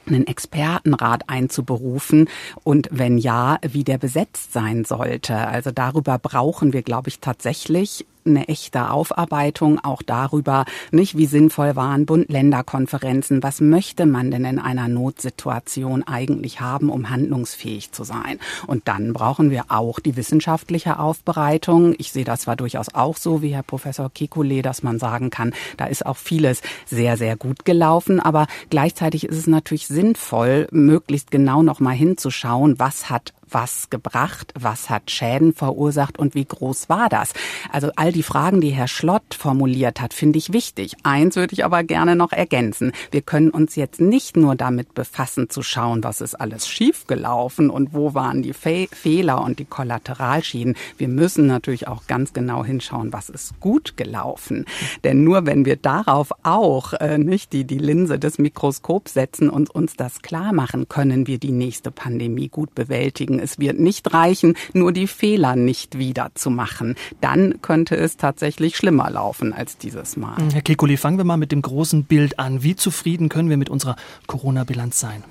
einen 0.06 0.26
Expertenrat 0.26 1.28
einzuberufen 1.28 2.28
und 2.64 2.88
wenn 2.90 3.18
ja, 3.18 3.58
wie 3.62 3.84
der 3.84 3.98
besetzt 3.98 4.52
sein 4.52 4.84
sollte. 4.84 5.36
Also 5.36 5.70
darüber 5.70 6.18
brauchen 6.18 6.72
wir, 6.72 6.82
glaube 6.82 7.08
ich, 7.08 7.20
tatsächlich 7.20 8.06
eine 8.24 8.48
echte 8.48 8.90
Aufarbeitung 8.90 9.78
auch 9.82 10.02
darüber, 10.02 10.64
nicht 10.90 11.16
wie 11.16 11.26
sinnvoll 11.26 11.76
waren 11.76 12.06
Bund-Länder-Konferenzen, 12.06 13.42
was 13.42 13.60
möchte 13.60 14.06
man 14.06 14.30
denn 14.30 14.44
in 14.44 14.58
einer 14.58 14.88
Notsituation 14.88 16.02
eigentlich 16.02 16.60
haben, 16.60 16.90
um 16.90 17.10
handlungsfähig 17.10 17.92
zu 17.92 18.04
sein. 18.04 18.38
Und 18.66 18.88
dann 18.88 19.12
brauchen 19.12 19.50
wir 19.50 19.64
auch 19.68 20.00
die 20.00 20.16
wissenschaftliche 20.16 20.98
Aufbereitung. 20.98 21.94
Ich 21.98 22.12
sehe 22.12 22.24
das 22.24 22.42
zwar 22.42 22.56
durchaus 22.56 22.94
auch 22.94 23.16
so 23.16 23.42
wie 23.42 23.54
Herr 23.54 23.62
Professor 23.62 24.06
Kekulé, 24.06 24.62
dass 24.62 24.82
man 24.82 24.98
sagen 24.98 25.30
kann, 25.30 25.52
da 25.76 25.86
ist 25.86 26.06
auch 26.06 26.16
vieles 26.16 26.62
sehr, 26.86 27.16
sehr 27.16 27.36
gut 27.36 27.64
gelaufen, 27.64 28.20
aber 28.20 28.46
gleichzeitig 28.70 29.24
ist 29.24 29.36
es 29.36 29.46
natürlich 29.46 29.86
sinnvoll, 29.86 30.68
möglichst 30.70 31.30
genau 31.30 31.62
noch 31.62 31.80
mal 31.80 31.92
hinzuschauen, 31.92 32.78
was 32.78 33.10
hat 33.10 33.32
was 33.52 33.90
gebracht, 33.90 34.52
was 34.58 34.90
hat 34.90 35.10
Schäden 35.10 35.52
verursacht 35.52 36.18
und 36.18 36.34
wie 36.34 36.44
groß 36.44 36.88
war 36.88 37.08
das? 37.08 37.32
Also 37.70 37.90
all 37.96 38.12
die 38.12 38.22
Fragen, 38.22 38.60
die 38.60 38.70
Herr 38.70 38.88
Schlott 38.88 39.34
formuliert 39.38 40.00
hat, 40.00 40.14
finde 40.14 40.38
ich 40.38 40.52
wichtig. 40.52 40.96
Eins 41.02 41.36
würde 41.36 41.52
ich 41.52 41.64
aber 41.64 41.84
gerne 41.84 42.16
noch 42.16 42.32
ergänzen. 42.32 42.92
Wir 43.10 43.22
können 43.22 43.50
uns 43.50 43.76
jetzt 43.76 44.00
nicht 44.00 44.36
nur 44.36 44.54
damit 44.56 44.94
befassen 44.94 45.50
zu 45.50 45.62
schauen, 45.62 46.04
was 46.04 46.20
ist 46.20 46.34
alles 46.34 46.68
schiefgelaufen 46.68 47.70
und 47.70 47.94
wo 47.94 48.14
waren 48.14 48.42
die 48.42 48.52
Fe 48.52 48.88
Fehler 48.92 49.42
und 49.42 49.58
die 49.58 49.64
Kollateralschäden. 49.64 50.76
Wir 50.96 51.08
müssen 51.08 51.46
natürlich 51.46 51.88
auch 51.88 52.06
ganz 52.06 52.32
genau 52.32 52.64
hinschauen, 52.64 53.12
was 53.12 53.28
ist 53.28 53.60
gut 53.60 53.96
gelaufen. 53.96 54.64
Denn 55.04 55.24
nur 55.24 55.46
wenn 55.46 55.64
wir 55.64 55.76
darauf 55.76 56.32
auch 56.42 56.92
äh, 56.94 57.18
nicht 57.18 57.52
die, 57.52 57.64
die 57.64 57.78
Linse 57.78 58.18
des 58.18 58.38
Mikroskops 58.38 59.14
setzen 59.14 59.50
und 59.50 59.70
uns 59.70 59.94
das 59.96 60.22
klar 60.22 60.52
machen, 60.52 60.88
können 60.88 61.26
wir 61.26 61.38
die 61.38 61.52
nächste 61.52 61.90
Pandemie 61.90 62.48
gut 62.48 62.74
bewältigen 62.74 63.38
es 63.42 63.58
wird 63.58 63.78
nicht 63.78 64.12
reichen, 64.14 64.54
nur 64.72 64.92
die 64.92 65.06
Fehler 65.06 65.56
nicht 65.56 65.98
wieder 65.98 66.30
zu 66.34 66.50
machen. 66.50 66.94
Dann 67.20 67.60
könnte 67.60 67.96
es 67.96 68.16
tatsächlich 68.16 68.76
schlimmer 68.76 69.10
laufen 69.10 69.52
als 69.52 69.76
dieses 69.76 70.16
Mal. 70.16 70.36
Herr 70.52 70.62
Kekulé, 70.62 70.96
fangen 70.96 71.18
wir 71.18 71.24
mal 71.24 71.36
mit 71.36 71.52
dem 71.52 71.62
großen 71.62 72.04
Bild 72.04 72.38
an. 72.38 72.62
Wie 72.62 72.76
zufrieden 72.76 73.28
können 73.28 73.50
wir 73.50 73.56
mit 73.56 73.68
unserer 73.68 73.96
Corona-Bilanz 74.26 74.98
sein? 74.98 75.24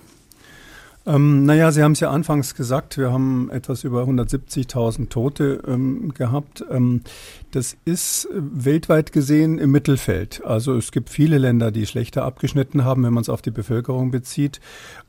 Ähm, 1.05 1.45
naja, 1.45 1.71
Sie 1.71 1.81
haben 1.81 1.93
es 1.93 1.99
ja 1.99 2.11
anfangs 2.11 2.53
gesagt, 2.53 2.97
wir 2.97 3.11
haben 3.11 3.49
etwas 3.49 3.83
über 3.83 4.03
170.000 4.03 5.09
Tote 5.09 5.63
ähm, 5.67 6.13
gehabt. 6.13 6.63
Ähm, 6.69 7.01
das 7.51 7.75
ist 7.85 8.25
äh, 8.25 8.29
weltweit 8.33 9.11
gesehen 9.11 9.57
im 9.57 9.71
Mittelfeld. 9.71 10.43
Also 10.45 10.75
es 10.75 10.91
gibt 10.91 11.09
viele 11.09 11.39
Länder, 11.39 11.71
die 11.71 11.87
schlechter 11.87 12.23
abgeschnitten 12.23 12.85
haben, 12.85 13.03
wenn 13.03 13.13
man 13.13 13.21
es 13.21 13.29
auf 13.29 13.41
die 13.41 13.49
Bevölkerung 13.49 14.11
bezieht. 14.11 14.61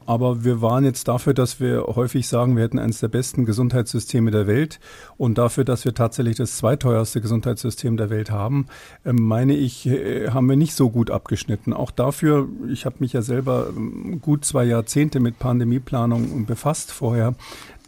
Aber 0.06 0.44
wir 0.44 0.61
waren 0.62 0.85
jetzt 0.85 1.09
dafür, 1.09 1.35
dass 1.35 1.61
wir 1.61 1.85
häufig 1.87 2.28
sagen, 2.28 2.56
wir 2.56 2.64
hätten 2.64 2.78
eines 2.78 3.00
der 3.00 3.09
besten 3.09 3.44
Gesundheitssysteme 3.44 4.30
der 4.30 4.47
Welt 4.47 4.80
und 5.16 5.38
dafür, 5.38 5.64
dass 5.64 5.85
wir 5.85 5.94
tatsächlich 5.94 6.37
das 6.37 6.56
zweiteuerste 6.56 7.21
Gesundheitssystem 7.21 7.97
der 7.97 8.11
Welt 8.11 8.30
haben, 8.30 8.66
ähm, 9.04 9.16
meine 9.23 9.54
ich, 9.54 9.87
äh, 9.87 10.30
haben 10.30 10.49
wir 10.49 10.56
nicht 10.56 10.75
so 10.75 10.90
gut 10.90 11.11
abgeschnitten. 11.11 11.73
Auch 11.73 11.90
dafür, 11.90 12.49
ich 12.71 12.87
habe 12.87 12.97
mich 13.00 13.12
ja 13.12 13.23
selber 13.23 13.68
ähm, 13.76 14.21
gut 14.21 14.44
zwei 14.44 14.64
Jahrzehnte 14.64 15.21
mit 15.21 15.38
Pandemieplanung 15.38 16.47
befasst 16.47 16.92
vorher, 16.92 17.35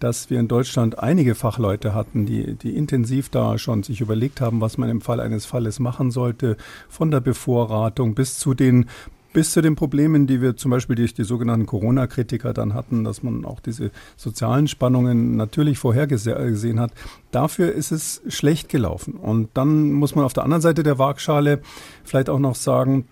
dass 0.01 0.29
wir 0.29 0.39
in 0.39 0.49
Deutschland 0.49 0.99
einige 0.99 1.35
Fachleute 1.35 1.95
hatten, 1.95 2.27
die, 2.27 2.55
die 2.55 2.77
intensiv 2.77 3.29
da 3.29 3.59
schon 3.59 3.83
sich 3.83 4.01
überlegt 4.01 4.41
haben, 4.41 4.61
was 4.61 4.77
man 4.77 4.91
im 4.91 5.01
Fall 5.01 5.21
eines 5.21 5.47
Falles 5.47 5.79
machen 5.79 6.11
sollte, 6.11 6.57
von 6.89 7.11
der 7.11 7.21
Bevorratung 7.21 8.15
bis 8.15 8.39
zu 8.39 8.55
den 8.55 8.87
bis 9.35 9.53
zu 9.53 9.61
den 9.61 9.77
Problemen, 9.77 10.27
die 10.27 10.41
wir 10.41 10.57
zum 10.57 10.71
Beispiel 10.71 10.97
durch 10.97 11.13
die 11.13 11.25
sogenannten 11.25 11.67
Corona-Kritiker 11.67 12.55
dann 12.55 12.73
hatten, 12.73 13.05
dass 13.05 13.23
man 13.23 13.45
auch 13.45 13.61
diese 13.61 13.91
sozialen 14.17 14.69
Spannungen 14.69 15.37
natürlich 15.37 15.77
vorhergesehen 15.77 16.81
hat. 16.81 16.93
Dafür 17.31 17.73
ist 17.73 17.93
es 17.93 18.23
schlecht 18.29 18.71
gelaufen. 18.71 19.15
Und 19.15 19.51
dann 19.53 19.93
muss 19.93 20.15
man 20.15 20.25
auf 20.25 20.33
der 20.33 20.45
anderen 20.45 20.63
Seite 20.63 20.83
der 20.83 20.99
Waagschale 20.99 21.61
vielleicht 22.05 22.31
auch 22.31 22.39
noch 22.39 22.55
sagen, 22.55 23.05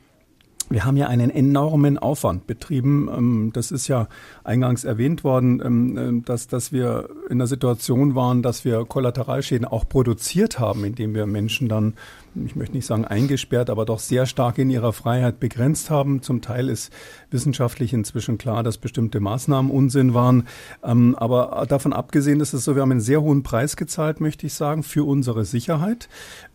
wir 0.72 0.84
haben 0.84 0.96
ja 0.96 1.08
einen 1.08 1.30
enormen 1.30 1.98
Aufwand 1.98 2.46
betrieben. 2.46 3.08
Ähm, 3.14 3.50
das 3.52 3.70
ist 3.70 3.88
ja 3.88 4.08
eingangs 4.44 4.84
erwähnt 4.84 5.24
worden, 5.24 5.60
ähm, 5.64 5.98
äh, 5.98 6.22
dass, 6.24 6.46
dass 6.46 6.72
wir 6.72 7.10
in 7.28 7.38
der 7.38 7.46
Situation 7.46 8.14
waren, 8.14 8.42
dass 8.42 8.64
wir 8.64 8.84
Kollateralschäden 8.84 9.66
auch 9.66 9.88
produziert 9.88 10.58
haben, 10.58 10.84
indem 10.84 11.14
wir 11.14 11.26
Menschen 11.26 11.68
dann 11.68 11.94
ich 12.34 12.56
möchte 12.56 12.74
nicht 12.74 12.86
sagen 12.86 13.04
eingesperrt, 13.04 13.68
aber 13.68 13.84
doch 13.84 13.98
sehr 13.98 14.26
stark 14.26 14.58
in 14.58 14.70
ihrer 14.70 14.92
Freiheit 14.92 15.40
begrenzt 15.40 15.90
haben. 15.90 16.22
Zum 16.22 16.40
Teil 16.40 16.68
ist 16.68 16.92
wissenschaftlich 17.32 17.92
inzwischen 17.92 18.38
klar, 18.38 18.62
dass 18.62 18.78
bestimmte 18.78 19.20
Maßnahmen 19.20 19.70
Unsinn 19.70 20.14
waren. 20.14 20.46
Ähm, 20.84 21.14
aber 21.16 21.66
davon 21.68 21.92
abgesehen 21.92 22.40
ist 22.40 22.52
es 22.52 22.64
so, 22.64 22.74
wir 22.74 22.82
haben 22.82 22.90
einen 22.90 23.00
sehr 23.00 23.22
hohen 23.22 23.42
Preis 23.42 23.76
gezahlt, 23.76 24.20
möchte 24.20 24.46
ich 24.46 24.54
sagen, 24.54 24.82
für 24.82 25.04
unsere 25.04 25.44
Sicherheit 25.44 26.08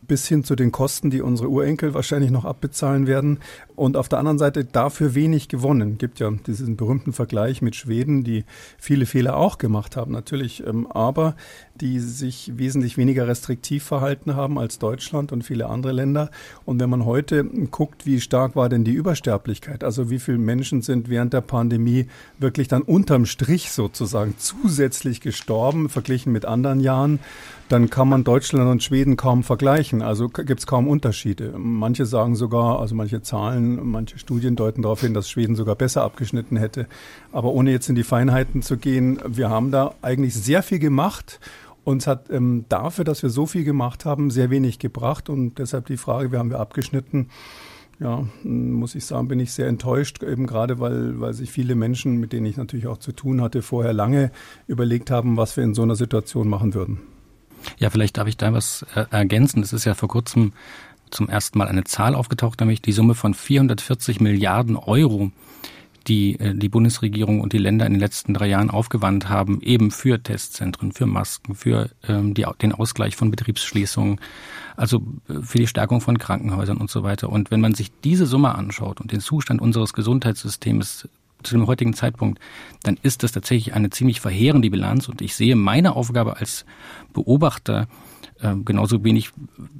bis 0.07 0.27
hin 0.27 0.43
zu 0.43 0.55
den 0.55 0.71
Kosten, 0.71 1.09
die 1.09 1.21
unsere 1.21 1.49
Urenkel 1.49 1.93
wahrscheinlich 1.93 2.31
noch 2.31 2.45
abbezahlen 2.45 3.07
werden. 3.07 3.39
Und 3.75 3.97
auf 3.97 4.09
der 4.09 4.19
anderen 4.19 4.39
Seite 4.39 4.65
dafür 4.65 5.13
wenig 5.13 5.49
gewonnen. 5.49 5.97
Gibt 5.97 6.19
ja 6.19 6.31
diesen 6.31 6.77
berühmten 6.77 7.13
Vergleich 7.13 7.61
mit 7.61 7.75
Schweden, 7.75 8.23
die 8.23 8.45
viele 8.77 9.05
Fehler 9.05 9.37
auch 9.37 9.57
gemacht 9.57 9.95
haben, 9.95 10.11
natürlich, 10.11 10.65
ähm, 10.65 10.87
aber 10.87 11.35
die 11.75 11.99
sich 11.99 12.53
wesentlich 12.55 12.97
weniger 12.97 13.27
restriktiv 13.27 13.83
verhalten 13.83 14.35
haben 14.35 14.57
als 14.57 14.79
Deutschland 14.79 15.31
und 15.31 15.43
viele 15.43 15.67
andere 15.67 15.93
Länder. 15.93 16.31
Und 16.65 16.79
wenn 16.79 16.89
man 16.89 17.05
heute 17.05 17.43
guckt, 17.43 18.05
wie 18.05 18.19
stark 18.19 18.55
war 18.55 18.69
denn 18.69 18.83
die 18.83 18.93
Übersterblichkeit, 18.93 19.83
also 19.83 20.09
wie 20.09 20.19
viele 20.19 20.39
Menschen 20.39 20.66
sind 20.69 21.09
während 21.09 21.33
der 21.33 21.41
Pandemie 21.41 22.07
wirklich 22.39 22.67
dann 22.67 22.81
unterm 22.81 23.25
Strich 23.25 23.71
sozusagen 23.71 24.35
zusätzlich 24.37 25.21
gestorben, 25.21 25.89
verglichen 25.89 26.31
mit 26.31 26.45
anderen 26.45 26.79
Jahren, 26.79 27.19
dann 27.69 27.89
kann 27.89 28.07
man 28.07 28.23
Deutschland 28.23 28.69
und 28.69 28.83
Schweden 28.83 29.17
kaum 29.17 29.43
vergleichen. 29.43 30.01
Also 30.01 30.29
gibt 30.29 30.59
es 30.59 30.67
kaum 30.67 30.87
Unterschiede. 30.87 31.53
Manche 31.57 32.05
sagen 32.05 32.35
sogar, 32.35 32.79
also 32.79 32.95
manche 32.95 33.21
Zahlen, 33.21 33.89
manche 33.89 34.19
Studien 34.19 34.55
deuten 34.55 34.81
darauf 34.81 35.01
hin, 35.01 35.13
dass 35.13 35.29
Schweden 35.29 35.55
sogar 35.55 35.75
besser 35.75 36.03
abgeschnitten 36.03 36.57
hätte. 36.57 36.87
Aber 37.31 37.51
ohne 37.51 37.71
jetzt 37.71 37.89
in 37.89 37.95
die 37.95 38.03
Feinheiten 38.03 38.61
zu 38.61 38.77
gehen, 38.77 39.19
wir 39.25 39.49
haben 39.49 39.71
da 39.71 39.95
eigentlich 40.01 40.33
sehr 40.33 40.63
viel 40.63 40.79
gemacht. 40.79 41.39
Uns 41.83 42.07
hat 42.07 42.29
ähm, 42.29 42.65
dafür, 42.69 43.05
dass 43.05 43.23
wir 43.23 43.29
so 43.29 43.45
viel 43.45 43.63
gemacht 43.63 44.05
haben, 44.05 44.29
sehr 44.29 44.49
wenig 44.49 44.79
gebracht. 44.79 45.29
Und 45.29 45.59
deshalb 45.59 45.87
die 45.87 45.97
Frage, 45.97 46.31
wie 46.31 46.37
haben 46.37 46.49
wir 46.49 46.59
abgeschnitten? 46.59 47.29
Ja, 47.99 48.27
muss 48.43 48.93
ich 48.93 49.05
sagen, 49.05 49.27
bin 49.27 49.39
ich 49.39 49.53
sehr 49.53 49.67
enttäuscht, 49.67 50.21
eben 50.21 50.45
gerade 50.45 50.79
weil, 50.79 51.19
weil 51.19 51.33
sich 51.33 51.51
viele 51.51 51.73
Menschen, 51.73 52.17
mit 52.17 52.31
denen 52.31 52.45
ich 52.45 52.57
natürlich 52.57 52.85
auch 52.85 52.99
zu 52.99 53.11
tun 53.11 53.41
hatte, 53.41 53.63
vorher 53.63 53.93
lange 53.93 54.31
überlegt 54.67 55.09
haben, 55.09 55.35
was 55.35 55.57
wir 55.57 55.63
in 55.63 55.73
so 55.73 55.81
einer 55.81 55.95
Situation 55.95 56.47
machen 56.47 56.75
würden. 56.75 56.99
Ja, 57.79 57.89
vielleicht 57.89 58.17
darf 58.17 58.27
ich 58.27 58.37
da 58.37 58.53
was 58.53 58.85
äh, 58.93 59.05
ergänzen. 59.09 59.63
Es 59.63 59.73
ist 59.73 59.85
ja 59.85 59.95
vor 59.95 60.09
kurzem 60.09 60.53
zum 61.09 61.27
ersten 61.27 61.57
Mal 61.57 61.67
eine 61.67 61.85
Zahl 61.85 62.13
aufgetaucht, 62.13 62.59
nämlich 62.59 62.81
die 62.81 62.91
Summe 62.91 63.15
von 63.15 63.33
440 63.33 64.19
Milliarden 64.19 64.75
Euro, 64.75 65.31
die 66.07 66.39
äh, 66.39 66.55
die 66.55 66.69
Bundesregierung 66.69 67.41
und 67.41 67.53
die 67.53 67.57
Länder 67.57 67.85
in 67.85 67.93
den 67.93 67.99
letzten 67.99 68.33
drei 68.33 68.47
Jahren 68.47 68.69
aufgewandt 68.69 69.29
haben, 69.29 69.61
eben 69.61 69.91
für 69.91 70.21
Testzentren, 70.21 70.91
für 70.91 71.05
Masken, 71.05 71.55
für 71.55 71.89
ähm, 72.07 72.33
die, 72.33 72.45
den 72.61 72.71
Ausgleich 72.71 73.15
von 73.15 73.31
Betriebsschließungen, 73.31 74.19
also 74.75 75.01
äh, 75.29 75.41
für 75.41 75.57
die 75.57 75.67
Stärkung 75.67 76.01
von 76.01 76.17
Krankenhäusern 76.17 76.77
und 76.77 76.89
so 76.89 77.03
weiter. 77.03 77.29
Und 77.29 77.51
wenn 77.51 77.61
man 77.61 77.73
sich 77.73 77.91
diese 78.03 78.25
Summe 78.25 78.55
anschaut 78.55 79.01
und 79.01 79.11
den 79.11 79.19
Zustand 79.19 79.61
unseres 79.61 79.93
Gesundheitssystems 79.93 81.07
zu 81.43 81.55
dem 81.55 81.67
heutigen 81.67 81.93
Zeitpunkt, 81.93 82.39
dann 82.83 82.97
ist 83.01 83.23
das 83.23 83.31
tatsächlich 83.31 83.73
eine 83.73 83.89
ziemlich 83.89 84.21
verheerende 84.21 84.69
Bilanz. 84.69 85.07
Und 85.07 85.21
ich 85.21 85.35
sehe 85.35 85.55
meine 85.55 85.95
Aufgabe 85.95 86.37
als 86.37 86.65
Beobachter 87.13 87.87
ähm, 88.41 88.65
genauso 88.65 89.03
wenig, 89.03 89.31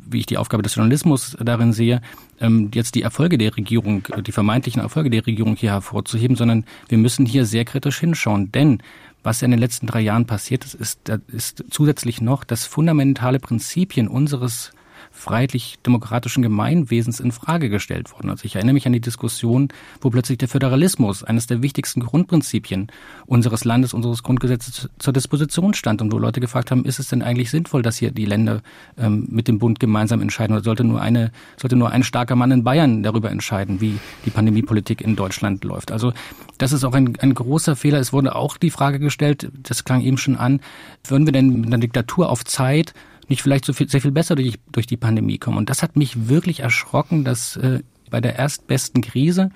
wie 0.10 0.20
ich 0.20 0.26
die 0.26 0.38
Aufgabe 0.38 0.64
des 0.64 0.76
Journalismus 0.76 1.38
darin 1.40 1.74
sehe, 1.74 2.02
ähm, 2.40 2.72
jetzt 2.74 2.96
die 2.96 3.02
Erfolge 3.02 3.38
der 3.38 3.56
Regierung, 3.56 4.04
die 4.26 4.32
vermeintlichen 4.32 4.82
Erfolge 4.82 5.10
der 5.10 5.26
Regierung 5.26 5.56
hier 5.56 5.72
hervorzuheben, 5.72 6.36
sondern 6.36 6.66
wir 6.90 6.98
müssen 6.98 7.26
hier 7.26 7.46
sehr 7.46 7.66
kritisch 7.66 8.00
hinschauen. 8.00 8.52
Denn 8.52 8.82
was 9.24 9.42
in 9.42 9.52
den 9.52 9.60
letzten 9.60 9.88
drei 9.88 10.02
Jahren 10.02 10.26
passiert 10.26 10.64
ist, 10.66 10.76
ist, 10.76 11.10
ist 11.28 11.66
zusätzlich 11.70 12.22
noch, 12.22 12.44
dass 12.44 12.66
fundamentale 12.66 13.40
Prinzipien 13.40 14.08
unseres 14.08 14.72
freiheitlich-demokratischen 15.18 16.44
Gemeinwesens 16.44 17.20
in 17.20 17.32
Frage 17.32 17.70
gestellt 17.70 18.12
worden. 18.14 18.30
Also 18.30 18.46
ich 18.46 18.56
erinnere 18.56 18.74
mich 18.74 18.86
an 18.86 18.94
die 18.94 19.02
Diskussion, 19.02 19.70
wo 20.00 20.10
plötzlich 20.10 20.38
der 20.38 20.48
Föderalismus, 20.48 21.24
eines 21.24 21.48
der 21.48 21.62
wichtigsten 21.62 22.02
Grundprinzipien 22.02 22.88
unseres 23.26 23.66
Landes, 23.66 23.94
unseres 23.94 24.24
Grundgesetzes 24.24 24.90
zur 25.00 25.14
Disposition 25.14 25.74
stand 25.74 26.02
und 26.02 26.12
wo 26.12 26.20
Leute 26.20 26.40
gefragt 26.40 26.72
haben, 26.72 26.86
ist 26.86 27.00
es 27.00 27.08
denn 27.10 27.22
eigentlich 27.22 27.50
sinnvoll, 27.50 27.82
dass 27.82 27.98
hier 27.98 28.12
die 28.12 28.26
Länder 28.26 28.62
ähm, 28.98 29.28
mit 29.30 29.48
dem 29.48 29.60
Bund 29.60 29.80
gemeinsam 29.80 30.22
entscheiden 30.22 30.56
oder 30.56 30.64
sollte 30.64 30.84
nur 30.84 31.02
eine, 31.02 31.32
sollte 31.58 31.76
nur 31.76 31.90
ein 31.90 32.04
starker 32.04 32.36
Mann 32.36 32.52
in 32.52 32.64
Bayern 32.64 33.02
darüber 33.04 33.32
entscheiden, 33.32 33.82
wie 33.82 34.00
die 34.26 34.30
Pandemiepolitik 34.30 35.02
in 35.02 35.16
Deutschland 35.16 35.64
läuft? 35.64 35.92
Also 35.92 36.14
das 36.60 36.72
ist 36.72 36.84
auch 36.84 36.94
ein, 36.94 37.18
ein 37.20 37.34
großer 37.34 37.76
Fehler. 37.76 38.00
Es 38.00 38.14
wurde 38.14 38.36
auch 38.36 38.58
die 38.58 38.70
Frage 38.70 39.00
gestellt, 39.00 39.52
das 39.64 39.84
klang 39.84 40.02
eben 40.02 40.18
schon 40.18 40.38
an, 40.38 40.62
würden 41.04 41.26
wir 41.26 41.34
denn 41.34 41.62
mit 41.62 41.68
einer 41.68 41.80
Diktatur 41.80 42.30
auf 42.30 42.46
Zeit 42.46 42.94
nicht 43.28 43.42
vielleicht 43.42 43.66
so 43.66 43.74
viel, 43.74 43.90
sehr 43.90 44.02
viel 44.02 44.12
besser 44.12 44.36
durch, 44.36 44.56
durch 44.72 44.88
die 44.88 44.98
Pandemie 44.98 45.38
kommen. 45.38 45.58
Und 45.58 45.70
das 45.70 45.84
hat 45.84 45.96
mich 45.96 46.30
wirklich 46.30 46.62
erschrocken, 46.62 47.24
dass 47.24 47.58
äh, 47.58 47.82
bei 48.10 48.22
der 48.22 48.36
erstbesten 48.36 49.02
Krise 49.02 49.50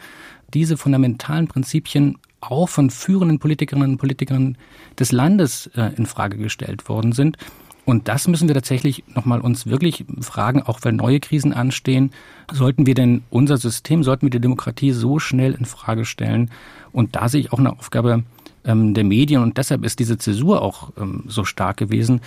diese 0.54 0.78
fundamentalen 0.78 1.48
Prinzipien 1.48 2.18
auch 2.42 2.70
von 2.70 2.90
führenden 2.90 3.40
Politikerinnen 3.40 3.92
und 3.92 3.98
Politikern 3.98 4.58
des 5.00 5.12
Landes 5.12 5.68
äh, 5.76 5.92
in 5.96 6.06
Frage 6.06 6.38
gestellt 6.38 6.90
worden 6.90 7.14
sind. 7.14 7.38
Und 7.86 8.08
das 8.08 8.28
müssen 8.28 8.48
wir 8.48 8.56
tatsächlich 8.56 9.04
nochmal 9.16 9.42
uns 9.42 9.66
wirklich 9.66 10.06
fragen, 10.20 10.62
auch 10.62 10.80
wenn 10.84 10.98
neue 10.98 11.20
Krisen 11.20 11.54
anstehen. 11.54 12.12
Sollten 12.52 12.86
wir 12.86 12.94
denn 12.94 13.24
unser 13.30 13.58
System, 13.58 14.04
sollten 14.04 14.28
wir 14.28 14.30
die 14.30 14.40
Demokratie 14.40 14.92
so 14.92 15.20
schnell 15.20 15.54
in 15.54 15.66
Frage 15.66 16.06
stellen? 16.06 16.52
Und 16.92 17.16
da 17.16 17.28
sehe 17.28 17.42
ich 17.42 17.54
auch 17.54 17.60
eine 17.60 17.72
Aufgabe 17.72 18.24
ähm, 18.64 18.94
der 18.94 19.04
Medien 19.04 19.42
und 19.42 19.58
deshalb 19.58 19.84
ist 19.84 20.00
diese 20.00 20.18
Zäsur 20.18 20.62
auch 20.62 20.92
ähm, 20.98 21.24
so 21.28 21.44
stark 21.44 21.78
gewesen. 21.78 22.22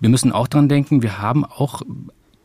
Wir 0.00 0.08
müssen 0.08 0.32
auch 0.32 0.48
dran 0.48 0.68
denken, 0.68 1.02
wir 1.02 1.20
haben 1.20 1.44
auch 1.44 1.82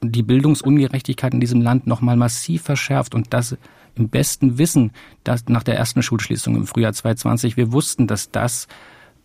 die 0.01 0.23
Bildungsungerechtigkeit 0.23 1.33
in 1.33 1.39
diesem 1.39 1.61
Land 1.61 1.87
nochmal 1.87 2.17
massiv 2.17 2.63
verschärft 2.63 3.15
und 3.15 3.33
das 3.33 3.57
im 3.95 4.09
besten 4.09 4.57
Wissen, 4.57 4.91
dass 5.23 5.47
nach 5.47 5.63
der 5.63 5.77
ersten 5.77 6.03
Schulschließung 6.03 6.55
im 6.55 6.67
Frühjahr 6.67 6.93
2020, 6.93 7.57
wir 7.57 7.71
wussten, 7.71 8.07
dass 8.07 8.29
das 8.29 8.67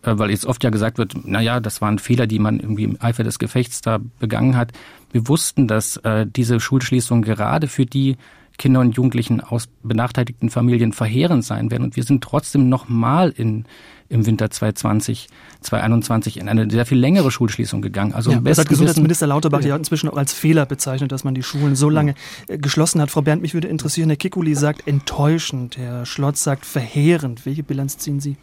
äh, 0.02 0.18
weil 0.18 0.30
jetzt 0.30 0.46
oft 0.46 0.62
ja 0.64 0.70
gesagt 0.70 0.98
wird, 0.98 1.14
na 1.24 1.40
ja, 1.40 1.60
das 1.60 1.80
waren 1.80 1.98
Fehler, 1.98 2.26
die 2.26 2.38
man 2.38 2.60
irgendwie 2.60 2.84
im 2.84 2.96
Eifer 3.00 3.24
des 3.24 3.38
Gefechts 3.38 3.80
da 3.82 3.98
begangen 4.18 4.56
hat. 4.56 4.72
Wir 5.12 5.28
wussten, 5.28 5.66
dass 5.66 5.98
äh, 5.98 6.26
diese 6.26 6.60
Schulschließung 6.60 7.22
gerade 7.22 7.68
für 7.68 7.86
die 7.86 8.16
Kinder 8.60 8.80
und 8.80 8.94
Jugendlichen 8.94 9.40
aus 9.40 9.68
benachteiligten 9.82 10.50
Familien 10.50 10.92
verheerend 10.92 11.44
sein 11.44 11.70
werden. 11.70 11.82
Und 11.82 11.96
wir 11.96 12.04
sind 12.04 12.22
trotzdem 12.22 12.68
nochmal 12.68 13.30
in 13.30 13.64
im 14.10 14.26
Winter 14.26 14.50
2020, 14.50 15.28
2021 15.60 16.36
in 16.38 16.48
eine 16.48 16.68
sehr 16.68 16.84
viel 16.84 16.98
längere 16.98 17.30
Schulschließung 17.30 17.80
gegangen. 17.80 18.12
Also 18.12 18.32
ja, 18.32 18.40
das 18.40 18.58
hat 18.58 18.68
Gesundheitsminister 18.68 19.28
Lauterbach 19.28 19.62
ja 19.62 19.76
inzwischen 19.76 20.10
auch 20.10 20.16
als 20.16 20.32
Fehler 20.32 20.66
bezeichnet, 20.66 21.12
dass 21.12 21.22
man 21.22 21.34
die 21.34 21.44
Schulen 21.44 21.76
so 21.76 21.88
lange 21.88 22.16
äh, 22.48 22.58
geschlossen 22.58 23.00
hat. 23.00 23.10
Frau 23.10 23.22
Bernd, 23.22 23.40
mich 23.40 23.54
würde 23.54 23.68
interessieren, 23.68 24.10
Herr 24.10 24.16
Kikuli 24.16 24.56
sagt 24.56 24.86
enttäuschend, 24.88 25.78
Herr 25.78 26.04
Schlotz 26.06 26.42
sagt 26.42 26.66
verheerend. 26.66 27.46
Welche 27.46 27.62
Bilanz 27.62 27.98
ziehen 27.98 28.18
Sie? 28.18 28.36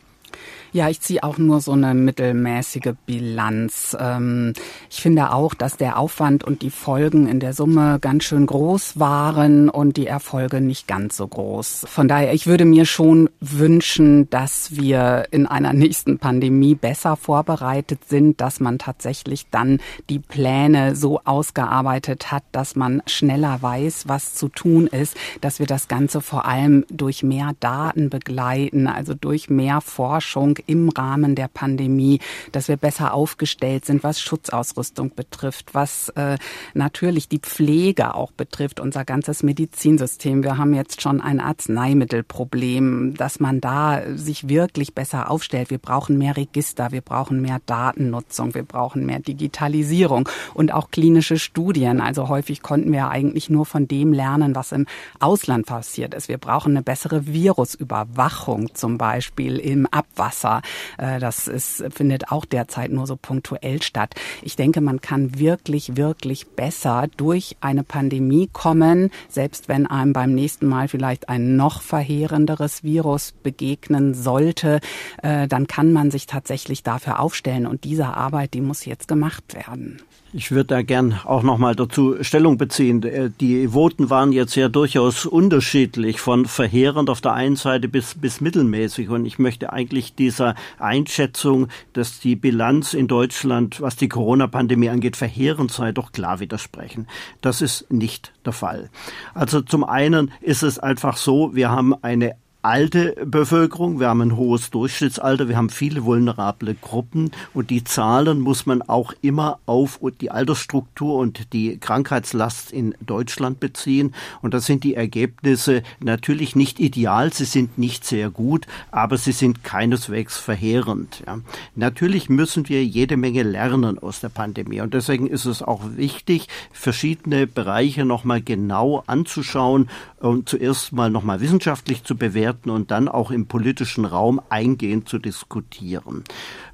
Ja, 0.73 0.89
ich 0.89 0.99
ziehe 0.99 1.23
auch 1.23 1.37
nur 1.37 1.61
so 1.61 1.71
eine 1.71 1.93
mittelmäßige 1.93 2.93
Bilanz. 3.05 3.95
Ähm, 3.99 4.53
ich 4.89 5.01
finde 5.01 5.31
auch, 5.31 5.53
dass 5.53 5.77
der 5.77 5.97
Aufwand 5.97 6.43
und 6.43 6.61
die 6.61 6.69
Folgen 6.69 7.27
in 7.27 7.39
der 7.39 7.53
Summe 7.53 7.99
ganz 8.01 8.25
schön 8.25 8.45
groß 8.45 8.99
waren 8.99 9.69
und 9.69 9.95
die 9.97 10.07
Erfolge 10.07 10.59
nicht 10.59 10.87
ganz 10.87 11.15
so 11.15 11.27
groß. 11.27 11.85
Von 11.87 12.07
daher, 12.07 12.33
ich 12.33 12.47
würde 12.47 12.65
mir 12.65 12.85
schon 12.85 13.29
wünschen, 13.39 14.29
dass 14.29 14.75
wir 14.75 15.25
in 15.31 15.47
einer 15.47 15.73
nächsten 15.87 16.19
Pandemie 16.19 16.75
besser 16.75 17.15
vorbereitet 17.15 18.01
sind, 18.07 18.41
dass 18.41 18.59
man 18.59 18.77
tatsächlich 18.77 19.47
dann 19.49 19.79
die 20.09 20.19
Pläne 20.19 20.95
so 20.95 21.21
ausgearbeitet 21.23 22.31
hat, 22.31 22.43
dass 22.51 22.75
man 22.75 23.01
schneller 23.07 23.61
weiß, 23.61 24.07
was 24.07 24.35
zu 24.35 24.49
tun 24.49 24.87
ist, 24.87 25.15
dass 25.41 25.59
wir 25.59 25.65
das 25.65 25.87
Ganze 25.87 26.21
vor 26.21 26.45
allem 26.45 26.85
durch 26.89 27.23
mehr 27.23 27.51
Daten 27.59 28.09
begleiten, 28.09 28.87
also 28.87 29.13
durch 29.13 29.49
mehr 29.49 29.81
Forschung 29.81 30.56
im 30.65 30.89
Rahmen 30.89 31.35
der 31.35 31.47
Pandemie, 31.47 32.19
dass 32.51 32.67
wir 32.67 32.77
besser 32.77 33.13
aufgestellt 33.13 33.85
sind, 33.85 34.03
was 34.03 34.19
Schutzausrüstung 34.21 35.13
betrifft, 35.15 35.73
was 35.73 36.09
äh, 36.09 36.37
natürlich 36.73 37.27
die 37.27 37.39
Pflege 37.39 38.15
auch 38.15 38.31
betrifft, 38.31 38.79
unser 38.79 39.05
ganzes 39.05 39.43
Medizinsystem. 39.43 40.43
Wir 40.43 40.57
haben 40.57 40.73
jetzt 40.73 41.01
schon 41.01 41.21
ein 41.21 41.39
Arzneimittelproblem, 41.39 43.15
dass 43.15 43.39
man 43.39 43.61
da 43.61 44.01
sich 44.15 44.49
wirklich 44.49 44.93
besser 44.93 45.29
aufstellt. 45.29 45.69
Wir 45.69 45.77
brauchen 45.77 46.17
mehr 46.17 46.37
Register, 46.37 46.91
wir 46.91 47.01
brauchen 47.01 47.41
mehr 47.41 47.59
Datennutzung, 47.65 48.53
wir 48.53 48.63
brauchen 48.63 49.05
mehr 49.05 49.19
Digitalisierung 49.19 50.29
und 50.53 50.73
auch 50.73 50.91
klinische 50.91 51.37
Studien. 51.37 52.01
Also 52.01 52.29
häufig 52.29 52.61
konnten 52.61 52.91
wir 52.91 53.09
eigentlich 53.09 53.49
nur 53.49 53.65
von 53.65 53.87
dem 53.87 54.13
lernen, 54.13 54.55
was 54.55 54.71
im 54.71 54.85
Ausland 55.19 55.65
passiert 55.65 56.13
ist. 56.13 56.29
Wir 56.29 56.37
brauchen 56.37 56.71
eine 56.71 56.83
bessere 56.83 57.27
Virusüberwachung 57.27 58.73
zum 58.73 58.97
Beispiel 58.97 59.57
im 59.57 59.85
Abwasser 59.87 60.46
Wasser. 60.47 60.61
Äh, 60.97 61.19
das 61.19 61.47
ist, 61.47 61.83
findet 61.91 62.31
auch 62.31 62.45
derzeit 62.45 62.91
nur 62.91 63.07
so 63.07 63.15
punktuell 63.15 63.81
statt. 63.81 64.15
Ich 64.41 64.55
denke, 64.55 64.81
man 64.81 65.01
kann 65.01 65.39
wirklich, 65.39 65.97
wirklich 65.97 66.47
besser 66.47 67.07
durch 67.17 67.57
eine 67.61 67.83
Pandemie 67.83 68.49
kommen, 68.51 69.11
selbst 69.29 69.67
wenn 69.67 69.87
einem 69.87 70.13
beim 70.13 70.33
nächsten 70.33 70.67
Mal 70.67 70.87
vielleicht 70.87 71.29
ein 71.29 71.55
noch 71.55 71.81
verheerenderes 71.81 72.83
Virus 72.83 73.33
begegnen 73.43 74.13
sollte, 74.13 74.79
äh, 75.21 75.47
dann 75.47 75.67
kann 75.67 75.91
man 75.91 76.11
sich 76.11 76.25
tatsächlich 76.25 76.83
dafür 76.83 77.19
aufstellen. 77.19 77.67
Und 77.67 77.83
diese 77.83 78.07
Arbeit, 78.07 78.53
die 78.53 78.61
muss 78.61 78.85
jetzt 78.85 79.07
gemacht 79.07 79.53
werden. 79.53 80.01
Ich 80.37 80.51
würde 80.51 80.65
da 80.65 80.81
gern 80.83 81.19
auch 81.25 81.41
noch 81.41 81.57
mal 81.57 81.73
dazu 81.73 82.15
Stellung 82.21 82.59
beziehen. 82.59 83.01
Äh, 83.01 83.31
die 83.41 83.69
Voten 83.69 84.11
waren 84.11 84.31
jetzt 84.31 84.53
ja 84.53 84.69
durchaus 84.69 85.25
unterschiedlich, 85.25 86.19
von 86.19 86.45
verheerend 86.45 87.09
auf 87.09 87.21
der 87.21 87.33
einen 87.33 87.55
Seite 87.55 87.87
bis, 87.87 88.13
bis 88.13 88.39
mittelmäßig. 88.39 89.09
Und 89.09 89.25
ich 89.25 89.39
möchte 89.39 89.73
eigentlich 89.73 90.13
dieser 90.13 90.53
Einschätzung, 90.77 91.69
dass 91.93 92.19
die 92.19 92.35
Bilanz 92.35 92.93
in 92.93 93.07
Deutschland, 93.07 93.81
was 93.81 93.95
die 93.95 94.09
Corona-Pandemie 94.09 94.89
angeht, 94.89 95.17
verheerend 95.17 95.71
sei, 95.71 95.91
doch 95.91 96.11
klar 96.11 96.39
widersprechen. 96.39 97.07
Das 97.41 97.63
ist 97.63 97.91
nicht 97.91 98.31
der 98.45 98.53
Fall. 98.53 98.91
Also 99.33 99.61
zum 99.61 99.83
einen 99.83 100.29
ist 100.41 100.61
es 100.61 100.77
einfach 100.77 101.17
so, 101.17 101.55
wir 101.55 101.71
haben 101.71 101.95
eine 102.03 102.35
alte 102.67 103.15
Bevölkerung, 103.25 104.01
wir 104.01 104.09
haben 104.09 104.19
ein 104.19 104.35
hohes 104.35 104.71
Durchschnittsalter, 104.71 105.47
wir 105.47 105.55
haben 105.55 105.69
viele 105.69 106.03
vulnerable 106.03 106.75
Gruppen 106.75 107.31
und 107.53 107.69
die 107.69 107.85
Zahlen 107.85 108.41
muss 108.41 108.65
man 108.65 108.81
auch 108.81 109.13
immer 109.21 109.59
auf 109.65 110.01
die 110.19 110.31
Altersstruktur 110.31 111.15
und 111.15 111.53
die 111.53 111.77
Krankheitslast 111.77 112.73
in 112.73 112.93
Deutschland 112.99 113.61
beziehen. 113.61 114.13
Und 114.41 114.53
da 114.53 114.59
sind 114.59 114.83
die 114.83 114.95
Ergebnisse 114.95 115.81
natürlich 116.01 116.57
nicht 116.57 116.81
ideal, 116.81 117.31
sie 117.31 117.45
sind 117.45 117.77
nicht 117.77 118.03
sehr 118.03 118.29
gut, 118.29 118.67
aber 118.91 119.17
sie 119.17 119.31
sind 119.31 119.63
keineswegs 119.63 120.37
verheerend. 120.37 121.23
Ja. 121.25 121.39
Natürlich 121.75 122.27
müssen 122.29 122.67
wir 122.67 122.83
jede 122.83 123.15
Menge 123.15 123.43
lernen 123.43 123.97
aus 123.97 124.19
der 124.19 124.29
Pandemie 124.29 124.81
und 124.81 124.93
deswegen 124.93 125.27
ist 125.27 125.45
es 125.45 125.61
auch 125.61 125.83
wichtig, 125.95 126.49
verschiedene 126.73 127.47
Bereiche 127.47 128.03
nochmal 128.03 128.41
genau 128.41 129.03
anzuschauen 129.07 129.89
und 130.19 130.49
zuerst 130.49 130.93
mal 130.93 131.09
nochmal 131.09 131.41
wissenschaftlich 131.41 132.03
zu 132.03 132.15
bewerten 132.15 132.69
und 132.69 132.89
dann 132.91 133.07
auch 133.07 133.29
im 133.29 133.45
politischen 133.45 134.05
Raum 134.05 134.41
eingehend 134.49 135.07
zu 135.07 135.19
diskutieren. 135.19 136.23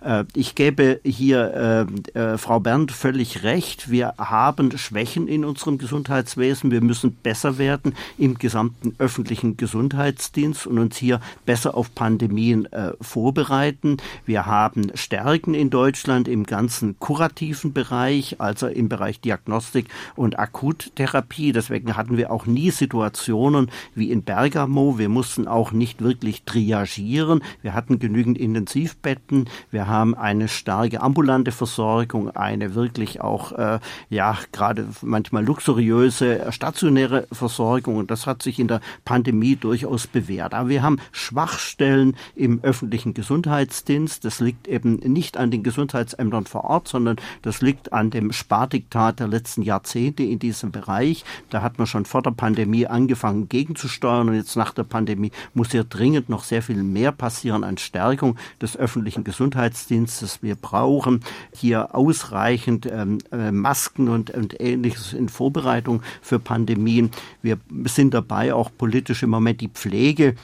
Äh, 0.02 0.24
ich 0.34 0.56
gebe 0.56 1.02
hier 1.04 1.88
äh, 2.16 2.20
äh, 2.20 2.38
Frau 2.38 2.60
Berndt 2.60 2.92
völlig 2.92 3.44
recht. 3.44 3.92
Wir 3.92 4.14
haben 4.18 4.78
Schwächen 4.78 5.28
in 5.28 5.44
unserem 5.44 5.78
Gesundheitswesen. 5.78 6.72
Wir 6.72 6.82
müssen 6.82 7.16
besser 7.16 7.58
werden 7.58 7.96
im 8.18 8.38
gesamten 8.38 8.96
öffentlichen 8.98 9.58
Gesundheitsdienst 9.58 10.66
und 10.66 10.80
uns 10.80 10.98
hier 10.98 11.20
besser 11.46 11.76
auf 11.76 11.94
Pandemien 11.96 12.68
vorbereiten. 13.02 13.98
Wir 14.26 14.46
haben 14.46 14.92
Stärken 14.96 15.54
in 15.54 15.70
Deutschland 15.70 16.28
im 16.28 16.46
ganzen 16.46 16.98
kurativen 17.00 17.74
Bereich, 17.74 18.40
also 18.40 18.68
im 18.68 18.90
Bereich 18.90 19.20
Diagnostik 19.20 19.88
und 20.16 20.40
Akuttherapie. 20.40 21.52
Deswegen 21.52 21.96
hatten 21.96 22.18
wir 22.18 22.32
auch 22.32 22.46
nie 22.46 22.72
Situationen 22.72 23.33
wie 23.96 24.12
in 24.12 24.24
Bergamo. 24.24 24.98
Wir 24.98 25.10
mussten 25.10 25.48
auch 25.48 25.72
nicht 25.72 26.02
wirklich 26.02 26.44
triagieren. 26.44 27.42
Wir 27.62 27.74
hatten 27.74 28.00
genügend 28.00 28.38
Intensivbetten. 28.38 29.50
Wir 29.72 29.88
haben 29.88 30.16
eine 30.16 30.48
starke 30.48 31.02
ambulante 31.02 31.52
Versorgung, 31.52 32.30
eine 32.30 32.76
wirklich 32.76 33.22
auch, 33.22 33.52
äh, 33.54 33.80
ja, 34.10 34.38
gerade 34.52 34.88
manchmal 35.02 35.44
luxuriöse 35.44 36.46
stationäre 36.52 37.28
Versorgung. 37.32 37.98
Und 37.98 38.12
das 38.12 38.28
hat 38.28 38.44
sich 38.44 38.60
in 38.60 38.68
der 38.68 38.82
Pandemie 39.06 39.56
durchaus 39.56 40.08
bewährt. 40.08 40.54
Aber 40.54 40.70
wir 40.70 40.84
haben 40.84 40.98
Schwachstellen 41.12 42.16
im 42.36 42.60
öffentlichen 42.64 43.14
Gesundheitsdienst. 43.14 44.26
Das 44.26 44.40
liegt 44.40 44.68
eben 44.68 44.96
nicht 44.98 45.38
an 45.38 45.52
den 45.52 45.64
Gesundheitsämtern 45.64 46.46
vor 46.46 46.66
Ort, 46.66 46.88
sondern 46.88 47.18
das 47.42 47.62
liegt 47.62 47.94
an 47.94 48.12
dem 48.12 48.32
Spardiktat 48.32 49.20
der 49.20 49.28
letzten 49.28 49.64
Jahrzehnte 49.64 50.24
in 50.24 50.40
diesem 50.40 50.72
Bereich. 50.72 51.24
Da 51.50 51.62
hat 51.62 51.78
man 51.78 51.88
schon 51.88 52.06
vor 52.06 52.22
der 52.22 52.32
Pandemie 52.32 52.86
angefangen 52.86 53.23
gegenzusteuern 53.32 54.30
und 54.30 54.36
jetzt 54.36 54.56
nach 54.56 54.74
der 54.74 54.84
Pandemie 54.84 55.32
muss 55.54 55.72
hier 55.72 55.84
dringend 55.84 56.30
noch 56.30 56.44
sehr 56.44 56.62
viel 56.62 56.84
mehr 56.84 57.12
passieren 57.12 57.64
an 57.64 57.78
Stärkung 57.78 58.38
des 58.62 58.78
öffentlichen 58.78 59.24
Gesundheitsdienstes. 59.24 60.44
Wir 60.44 60.56
brauchen 60.56 61.22
hier 61.56 61.96
ausreichend 61.96 62.86
ähm, 62.86 63.20
äh, 63.32 63.52
Masken 63.52 64.10
und, 64.10 64.32
und 64.32 64.60
ähnliches 64.60 65.14
in 65.14 65.30
Vorbereitung 65.30 66.02
für 66.22 66.40
Pandemien. 66.40 67.12
Wir 67.42 67.58
sind 67.86 68.14
dabei, 68.14 68.54
auch 68.54 68.72
politisch 68.78 69.24
im 69.24 69.30
Moment 69.30 69.62
die 69.62 69.70
Pflege 69.70 70.36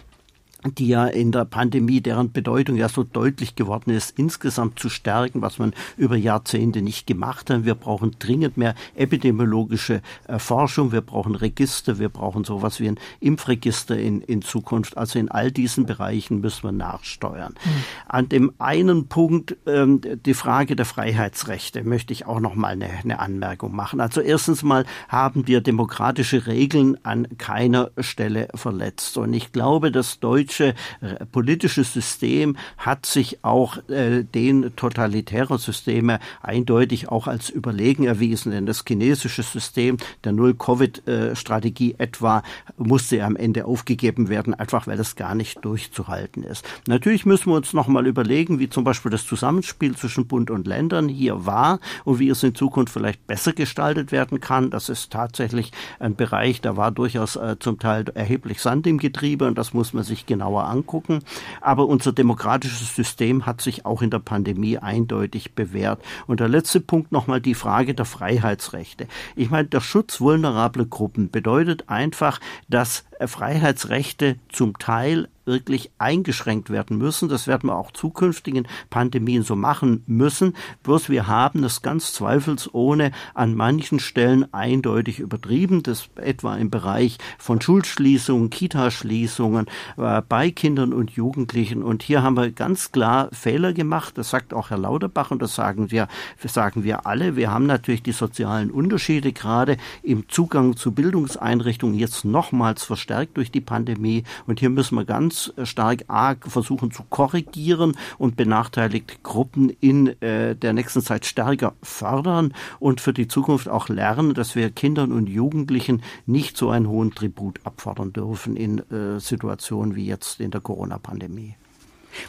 die 0.65 0.89
ja 0.89 1.07
in 1.07 1.31
der 1.31 1.45
Pandemie, 1.45 2.01
deren 2.01 2.31
Bedeutung 2.31 2.75
ja 2.75 2.89
so 2.89 3.03
deutlich 3.03 3.55
geworden 3.55 3.91
ist, 3.91 4.17
insgesamt 4.19 4.77
zu 4.77 4.89
stärken, 4.89 5.41
was 5.41 5.57
man 5.57 5.73
über 5.95 6.17
Jahrzehnte 6.17 6.81
nicht 6.81 7.07
gemacht 7.07 7.49
hat. 7.49 7.63
Wir 7.63 7.75
brauchen 7.75 8.17
dringend 8.19 8.57
mehr 8.57 8.75
epidemiologische 8.95 10.01
äh, 10.27 10.37
Forschung, 10.37 10.91
wir 10.91 11.01
brauchen 11.01 11.35
Register, 11.35 11.97
wir 11.97 12.09
brauchen 12.09 12.43
sowas 12.43 12.81
wie 12.81 12.89
ein 12.89 12.99
Impfregister 13.21 13.97
in, 13.97 14.21
in 14.21 14.41
Zukunft. 14.41 14.97
Also 14.97 15.17
in 15.17 15.31
all 15.31 15.51
diesen 15.51 15.85
Bereichen 15.85 16.41
müssen 16.41 16.63
wir 16.63 16.71
nachsteuern. 16.73 17.53
Mhm. 17.53 17.83
An 18.07 18.29
dem 18.29 18.51
einen 18.59 19.07
Punkt, 19.07 19.55
ähm, 19.65 20.01
die 20.25 20.33
Frage 20.33 20.75
der 20.75 20.85
Freiheitsrechte, 20.85 21.83
möchte 21.83 22.11
ich 22.11 22.25
auch 22.25 22.41
noch 22.41 22.55
mal 22.55 22.69
eine, 22.69 22.89
eine 23.01 23.19
Anmerkung 23.19 23.73
machen. 23.73 24.01
Also 24.01 24.19
erstens 24.19 24.61
mal 24.61 24.85
haben 25.07 25.47
wir 25.47 25.61
demokratische 25.61 26.47
Regeln 26.47 26.97
an 27.03 27.27
keiner 27.37 27.91
Stelle 27.99 28.49
verletzt. 28.55 29.17
Und 29.17 29.33
ich 29.33 29.53
glaube, 29.53 29.91
dass 29.91 30.19
Deutschland 30.19 30.48
deutsche 30.49 30.73
äh, 31.01 31.25
politische 31.31 31.83
System 31.83 32.57
hat 32.77 33.05
sich 33.05 33.43
auch 33.43 33.77
äh, 33.89 34.23
den 34.23 34.75
totalitären 34.75 35.59
Systeme 35.59 36.19
eindeutig 36.41 37.09
auch 37.09 37.27
als 37.27 37.49
überlegen 37.49 38.05
erwiesen. 38.05 38.51
Denn 38.51 38.65
das 38.65 38.83
chinesische 38.87 39.43
System 39.43 39.97
der 40.23 40.31
Null-Covid-Strategie 40.31 41.95
etwa 41.97 42.43
musste 42.77 43.23
am 43.23 43.35
Ende 43.35 43.65
aufgegeben 43.65 44.29
werden, 44.29 44.53
einfach 44.53 44.87
weil 44.87 44.99
es 44.99 45.15
gar 45.15 45.35
nicht 45.35 45.63
durchzuhalten 45.63 46.43
ist. 46.43 46.65
Natürlich 46.87 47.25
müssen 47.25 47.51
wir 47.51 47.55
uns 47.55 47.73
noch 47.73 47.87
mal 47.87 48.07
überlegen, 48.07 48.59
wie 48.59 48.69
zum 48.69 48.83
Beispiel 48.83 49.11
das 49.11 49.25
Zusammenspiel 49.25 49.95
zwischen 49.95 50.25
Bund 50.27 50.49
und 50.49 50.65
Ländern 50.65 51.07
hier 51.09 51.45
war 51.45 51.79
und 52.05 52.19
wie 52.19 52.29
es 52.29 52.41
in 52.43 52.55
Zukunft 52.55 52.91
vielleicht 52.91 53.27
besser 53.27 53.53
gestaltet 53.53 54.11
werden 54.11 54.39
kann. 54.39 54.71
Das 54.71 54.89
ist 54.89 55.11
tatsächlich 55.11 55.71
ein 55.99 56.15
Bereich, 56.15 56.61
da 56.61 56.75
war 56.75 56.91
durchaus 56.91 57.35
äh, 57.35 57.57
zum 57.59 57.77
Teil 57.77 58.05
erheblich 58.15 58.61
Sand 58.61 58.87
im 58.87 58.97
Getriebe 58.97 59.45
und 59.45 59.57
das 59.57 59.73
muss 59.73 59.93
man 59.93 60.03
sich 60.03 60.25
genauer 60.39 60.65
angucken. 60.65 61.19
Aber 61.59 61.87
unser 61.87 62.13
demokratisches 62.13 62.95
System 62.95 63.45
hat 63.45 63.61
sich 63.61 63.85
auch 63.85 64.01
in 64.01 64.09
der 64.09 64.19
Pandemie 64.19 64.77
eindeutig 64.77 65.53
bewährt. 65.53 66.01
Und 66.27 66.39
der 66.39 66.47
letzte 66.47 66.79
Punkt 66.79 67.11
nochmal 67.11 67.41
die 67.41 67.55
Frage 67.55 67.93
der 67.93 68.05
Freiheitsrechte. 68.05 69.07
Ich 69.35 69.49
meine, 69.49 69.67
der 69.67 69.81
Schutz 69.81 70.21
vulnerabler 70.21 70.85
Gruppen 70.85 71.29
bedeutet 71.29 71.89
einfach, 71.89 72.39
dass 72.69 73.03
Freiheitsrechte 73.27 74.37
zum 74.49 74.77
Teil 74.77 75.27
wirklich 75.45 75.89
eingeschränkt 75.97 76.69
werden 76.69 76.99
müssen. 76.99 77.27
Das 77.27 77.47
werden 77.47 77.69
wir 77.69 77.75
auch 77.75 77.91
zukünftigen 77.91 78.67
Pandemien 78.91 79.41
so 79.41 79.55
machen 79.55 80.03
müssen. 80.05 80.55
Bloß 80.83 81.09
wir 81.09 81.25
haben 81.25 81.63
das 81.63 81.81
ganz 81.81 82.13
zweifelsohne 82.13 83.11
an 83.33 83.55
manchen 83.55 83.99
Stellen 83.99 84.53
eindeutig 84.53 85.19
übertrieben. 85.19 85.81
Das 85.81 86.09
etwa 86.17 86.55
im 86.55 86.69
Bereich 86.69 87.17
von 87.39 87.59
Schulschließungen, 87.59 88.51
Kitaschließungen 88.51 89.65
äh, 89.97 90.21
bei 90.21 90.51
Kindern 90.51 90.93
und 90.93 91.11
Jugendlichen. 91.11 91.81
Und 91.81 92.03
hier 92.03 92.21
haben 92.21 92.37
wir 92.37 92.51
ganz 92.51 92.91
klar 92.91 93.29
Fehler 93.31 93.73
gemacht. 93.73 94.19
Das 94.19 94.29
sagt 94.29 94.53
auch 94.53 94.69
Herr 94.69 94.77
Lauterbach 94.77 95.31
und 95.31 95.41
das 95.41 95.55
sagen 95.55 95.89
wir, 95.89 96.07
sagen 96.45 96.83
wir 96.83 97.07
alle. 97.07 97.35
Wir 97.35 97.51
haben 97.51 97.65
natürlich 97.65 98.03
die 98.03 98.11
sozialen 98.11 98.69
Unterschiede 98.69 99.33
gerade 99.33 99.77
im 100.03 100.29
Zugang 100.29 100.75
zu 100.75 100.91
Bildungseinrichtungen 100.91 101.97
jetzt 101.97 102.23
nochmals 102.23 102.83
verstärkt 102.83 103.08
durch 103.09 103.51
die 103.51 103.61
Pandemie. 103.61 104.23
Und 104.47 104.59
hier 104.59 104.69
müssen 104.69 104.95
wir 104.95 105.05
ganz 105.05 105.53
stark 105.63 106.05
arg 106.07 106.45
versuchen 106.47 106.91
zu 106.91 107.03
korrigieren 107.09 107.95
und 108.17 108.35
benachteiligte 108.35 109.15
Gruppen 109.23 109.69
in 109.79 110.21
äh, 110.21 110.55
der 110.55 110.73
nächsten 110.73 111.01
Zeit 111.01 111.25
stärker 111.25 111.73
fördern 111.81 112.53
und 112.79 113.01
für 113.01 113.13
die 113.13 113.27
Zukunft 113.27 113.67
auch 113.67 113.89
lernen, 113.89 114.33
dass 114.33 114.55
wir 114.55 114.69
Kindern 114.69 115.11
und 115.11 115.27
Jugendlichen 115.27 116.01
nicht 116.25 116.57
so 116.57 116.69
einen 116.69 116.87
hohen 116.87 117.13
Tribut 117.13 117.59
abfordern 117.63 118.13
dürfen 118.13 118.55
in 118.55 118.79
äh, 118.91 119.19
Situationen 119.19 119.95
wie 119.95 120.05
jetzt 120.05 120.39
in 120.39 120.51
der 120.51 120.61
Corona-Pandemie. 120.61 121.55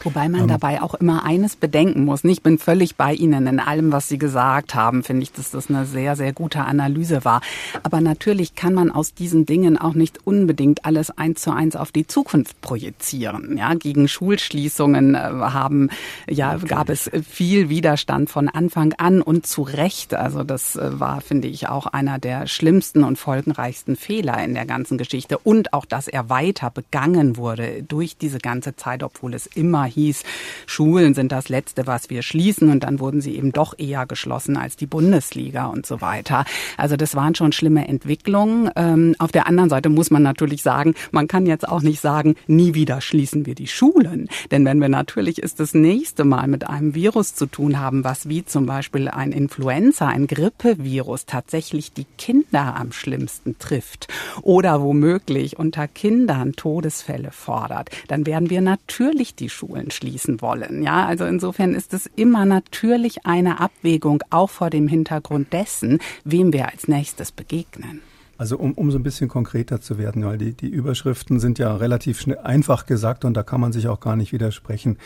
Wobei 0.03 0.29
man 0.29 0.41
ähm, 0.41 0.47
dabei 0.47 0.81
auch 0.81 0.95
immer 0.95 1.23
eines 1.23 1.55
bedenken 1.55 2.05
muss. 2.05 2.23
Ich 2.23 2.41
bin 2.41 2.57
völlig 2.57 2.95
bei 2.95 3.13
Ihnen 3.13 3.47
in 3.47 3.59
allem, 3.59 3.91
was 3.91 4.07
Sie 4.07 4.17
gesagt 4.17 4.75
haben. 4.75 5.03
Finde 5.03 5.23
ich, 5.23 5.31
dass 5.31 5.51
das 5.51 5.69
eine 5.69 5.85
sehr, 5.85 6.15
sehr 6.15 6.33
gute 6.33 6.61
Analyse 6.61 7.25
war. 7.25 7.41
Aber 7.83 8.01
natürlich 8.01 8.55
kann 8.55 8.73
man 8.73 8.91
aus 8.91 9.13
diesen 9.13 9.45
Dingen 9.45 9.77
auch 9.77 9.93
nicht 9.93 10.19
unbedingt 10.25 10.85
alles 10.85 11.11
eins 11.17 11.41
zu 11.41 11.51
eins 11.51 11.75
auf 11.75 11.91
die 11.91 12.07
Zukunft 12.07 12.61
projizieren. 12.61 13.57
Ja, 13.57 13.73
gegen 13.73 14.07
Schulschließungen 14.07 15.15
äh, 15.15 15.17
haben, 15.17 15.89
ja, 16.29 16.55
gab 16.57 16.89
es 16.89 17.09
viel 17.29 17.69
Widerstand 17.69 18.29
von 18.29 18.49
Anfang 18.49 18.93
an 18.93 19.21
und 19.21 19.45
zu 19.45 19.63
Recht. 19.63 20.13
Also 20.13 20.43
das 20.43 20.75
äh, 20.75 20.99
war, 20.99 21.21
finde 21.21 21.47
ich, 21.47 21.67
auch 21.67 21.87
einer 21.87 22.19
der 22.19 22.47
schlimmsten 22.47 23.03
und 23.03 23.17
folgenreichsten 23.17 23.95
Fehler 23.95 24.43
in 24.43 24.53
der 24.53 24.65
ganzen 24.65 24.97
Geschichte. 24.97 25.37
Und 25.37 25.73
auch, 25.73 25.85
dass 25.85 26.07
er 26.07 26.29
weiter 26.29 26.69
begangen 26.69 27.37
wurde 27.37 27.83
durch 27.83 28.17
diese 28.17 28.39
ganze 28.39 28.75
Zeit, 28.75 29.03
obwohl 29.03 29.33
es 29.33 29.47
immer 29.47 29.70
immer 29.71 29.85
hieß, 29.85 30.23
Schulen 30.65 31.13
sind 31.13 31.31
das 31.31 31.47
Letzte, 31.47 31.87
was 31.87 32.09
wir 32.09 32.23
schließen. 32.23 32.69
Und 32.71 32.83
dann 32.83 32.99
wurden 32.99 33.21
sie 33.21 33.37
eben 33.37 33.53
doch 33.53 33.73
eher 33.79 34.05
geschlossen 34.05 34.57
als 34.57 34.75
die 34.75 34.85
Bundesliga 34.85 35.67
und 35.67 35.85
so 35.85 36.01
weiter. 36.01 36.43
Also 36.75 36.97
das 36.97 37.15
waren 37.15 37.35
schon 37.35 37.53
schlimme 37.53 37.87
Entwicklungen. 37.87 38.69
Ähm, 38.75 39.15
auf 39.17 39.31
der 39.31 39.47
anderen 39.47 39.69
Seite 39.69 39.87
muss 39.87 40.11
man 40.11 40.23
natürlich 40.23 40.61
sagen, 40.61 40.93
man 41.11 41.29
kann 41.29 41.45
jetzt 41.45 41.65
auch 41.65 41.81
nicht 41.81 42.01
sagen, 42.01 42.35
nie 42.47 42.73
wieder 42.73 42.99
schließen 42.99 43.45
wir 43.45 43.55
die 43.55 43.67
Schulen. 43.67 44.27
Denn 44.51 44.65
wenn 44.65 44.79
wir 44.79 44.89
natürlich 44.89 45.41
ist 45.41 45.61
das 45.61 45.73
nächste 45.73 46.25
Mal 46.25 46.49
mit 46.49 46.67
einem 46.67 46.93
Virus 46.93 47.33
zu 47.33 47.45
tun 47.45 47.79
haben, 47.79 48.03
was 48.03 48.27
wie 48.27 48.43
zum 48.43 48.65
Beispiel 48.65 49.07
ein 49.07 49.31
Influenza, 49.31 50.09
ein 50.09 50.27
Grippevirus 50.27 51.25
tatsächlich 51.27 51.93
die 51.93 52.07
Kinder 52.17 52.75
am 52.75 52.91
schlimmsten 52.91 53.57
trifft 53.57 54.09
oder 54.41 54.81
womöglich 54.81 55.57
unter 55.57 55.87
Kindern 55.87 56.53
Todesfälle 56.57 57.31
fordert, 57.31 57.89
dann 58.09 58.25
werden 58.25 58.49
wir 58.49 58.59
natürlich 58.59 59.33
die 59.35 59.47
Schulen 59.47 59.60
schließen 59.91 60.41
wollen. 60.41 60.83
Ja, 60.83 61.05
also 61.05 61.25
insofern 61.25 61.73
ist 61.73 61.93
es 61.93 62.09
immer 62.15 62.45
natürlich 62.45 63.25
eine 63.25 63.59
Abwägung, 63.59 64.23
auch 64.29 64.49
vor 64.49 64.69
dem 64.69 64.87
Hintergrund 64.87 65.53
dessen, 65.53 65.99
wem 66.23 66.53
wir 66.53 66.69
als 66.69 66.87
nächstes 66.87 67.31
begegnen. 67.31 68.01
Also 68.41 68.57
um, 68.57 68.71
um 68.73 68.89
so 68.89 68.97
ein 68.97 69.03
bisschen 69.03 69.29
konkreter 69.29 69.81
zu 69.81 69.99
werden, 69.99 70.25
weil 70.25 70.39
die, 70.39 70.53
die 70.53 70.67
Überschriften 70.67 71.39
sind 71.39 71.59
ja 71.59 71.75
relativ 71.75 72.19
schnell 72.19 72.39
einfach 72.39 72.87
gesagt 72.87 73.23
und 73.23 73.35
da 73.35 73.43
kann 73.43 73.61
man 73.61 73.71
sich 73.71 73.87
auch 73.87 73.99
gar 73.99 74.15
nicht 74.15 74.33
widersprechen. 74.33 74.97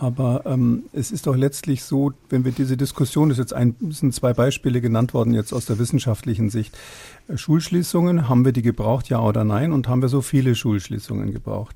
Aber 0.00 0.42
ähm, 0.46 0.84
es 0.92 1.10
ist 1.10 1.26
doch 1.26 1.34
letztlich 1.34 1.82
so, 1.82 2.12
wenn 2.28 2.44
wir 2.44 2.52
diese 2.52 2.76
Diskussion, 2.76 3.30
das 3.30 3.38
ist 3.38 3.50
jetzt 3.50 3.52
ein, 3.52 3.74
sind 3.90 4.14
zwei 4.14 4.32
Beispiele 4.32 4.80
genannt 4.80 5.12
worden 5.12 5.34
jetzt 5.34 5.52
aus 5.52 5.66
der 5.66 5.80
wissenschaftlichen 5.80 6.50
Sicht. 6.50 6.78
Äh, 7.26 7.36
Schulschließungen, 7.36 8.28
haben 8.28 8.44
wir 8.44 8.52
die 8.52 8.62
gebraucht, 8.62 9.08
ja 9.08 9.20
oder 9.20 9.42
nein? 9.42 9.72
Und 9.72 9.88
haben 9.88 10.00
wir 10.00 10.08
so 10.08 10.20
viele 10.20 10.54
Schulschließungen 10.54 11.32
gebraucht? 11.32 11.74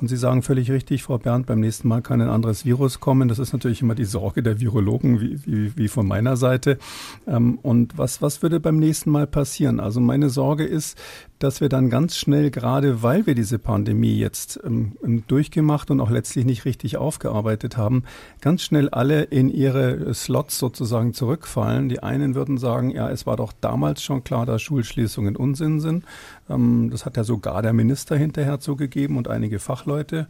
Und 0.00 0.06
Sie 0.06 0.16
sagen 0.16 0.42
völlig 0.42 0.70
richtig, 0.70 1.02
Frau 1.02 1.18
Berndt, 1.18 1.46
beim 1.46 1.58
nächsten 1.58 1.88
Mal 1.88 2.02
kann 2.02 2.20
ein 2.20 2.28
anderes 2.28 2.64
Virus 2.64 3.00
kommen. 3.00 3.26
Das 3.26 3.40
ist 3.40 3.52
natürlich 3.52 3.82
immer 3.82 3.96
die 3.96 4.04
Sorge 4.04 4.44
der 4.44 4.60
Virologen, 4.60 5.20
wie, 5.20 5.44
wie, 5.44 5.76
wie 5.76 5.88
von 5.88 6.06
meiner 6.06 6.36
Seite. 6.36 6.78
Ähm, 7.26 7.58
und 7.62 7.98
was, 7.98 8.22
was 8.22 8.42
würde 8.42 8.60
beim 8.60 8.78
nächsten 8.78 9.10
Mal 9.10 9.26
passieren? 9.26 9.80
Also 9.80 9.98
meine 9.98 10.30
Sorge 10.30 10.64
ist, 10.64 10.96
dass 11.38 11.60
wir 11.60 11.68
dann 11.68 11.90
ganz 11.90 12.16
schnell, 12.16 12.50
gerade 12.50 13.02
weil 13.02 13.26
wir 13.26 13.34
diese 13.34 13.58
Pandemie 13.58 14.16
jetzt 14.16 14.58
ähm, 14.64 14.96
durchgemacht 15.26 15.90
und 15.90 16.00
auch 16.00 16.10
letztlich 16.10 16.44
nicht 16.44 16.64
richtig 16.64 16.96
aufgearbeitet 16.96 17.76
haben, 17.76 18.04
ganz 18.40 18.62
schnell 18.62 18.88
alle 18.88 19.22
in 19.22 19.50
ihre 19.50 20.14
Slots 20.14 20.58
sozusagen 20.58 21.12
zurückfallen. 21.12 21.88
Die 21.88 22.02
einen 22.02 22.34
würden 22.34 22.58
sagen, 22.58 22.90
ja, 22.90 23.10
es 23.10 23.26
war 23.26 23.36
doch 23.36 23.52
damals 23.60 24.02
schon 24.02 24.24
klar, 24.24 24.46
dass 24.46 24.62
Schulschließungen 24.62 25.36
Unsinn 25.36 25.80
sind. 25.80 26.04
Ähm, 26.48 26.88
das 26.90 27.04
hat 27.04 27.16
ja 27.16 27.24
sogar 27.24 27.62
der 27.62 27.72
Minister 27.72 28.16
hinterher 28.16 28.60
zugegeben 28.60 29.16
und 29.18 29.28
einige 29.28 29.58
Fachleute. 29.58 30.28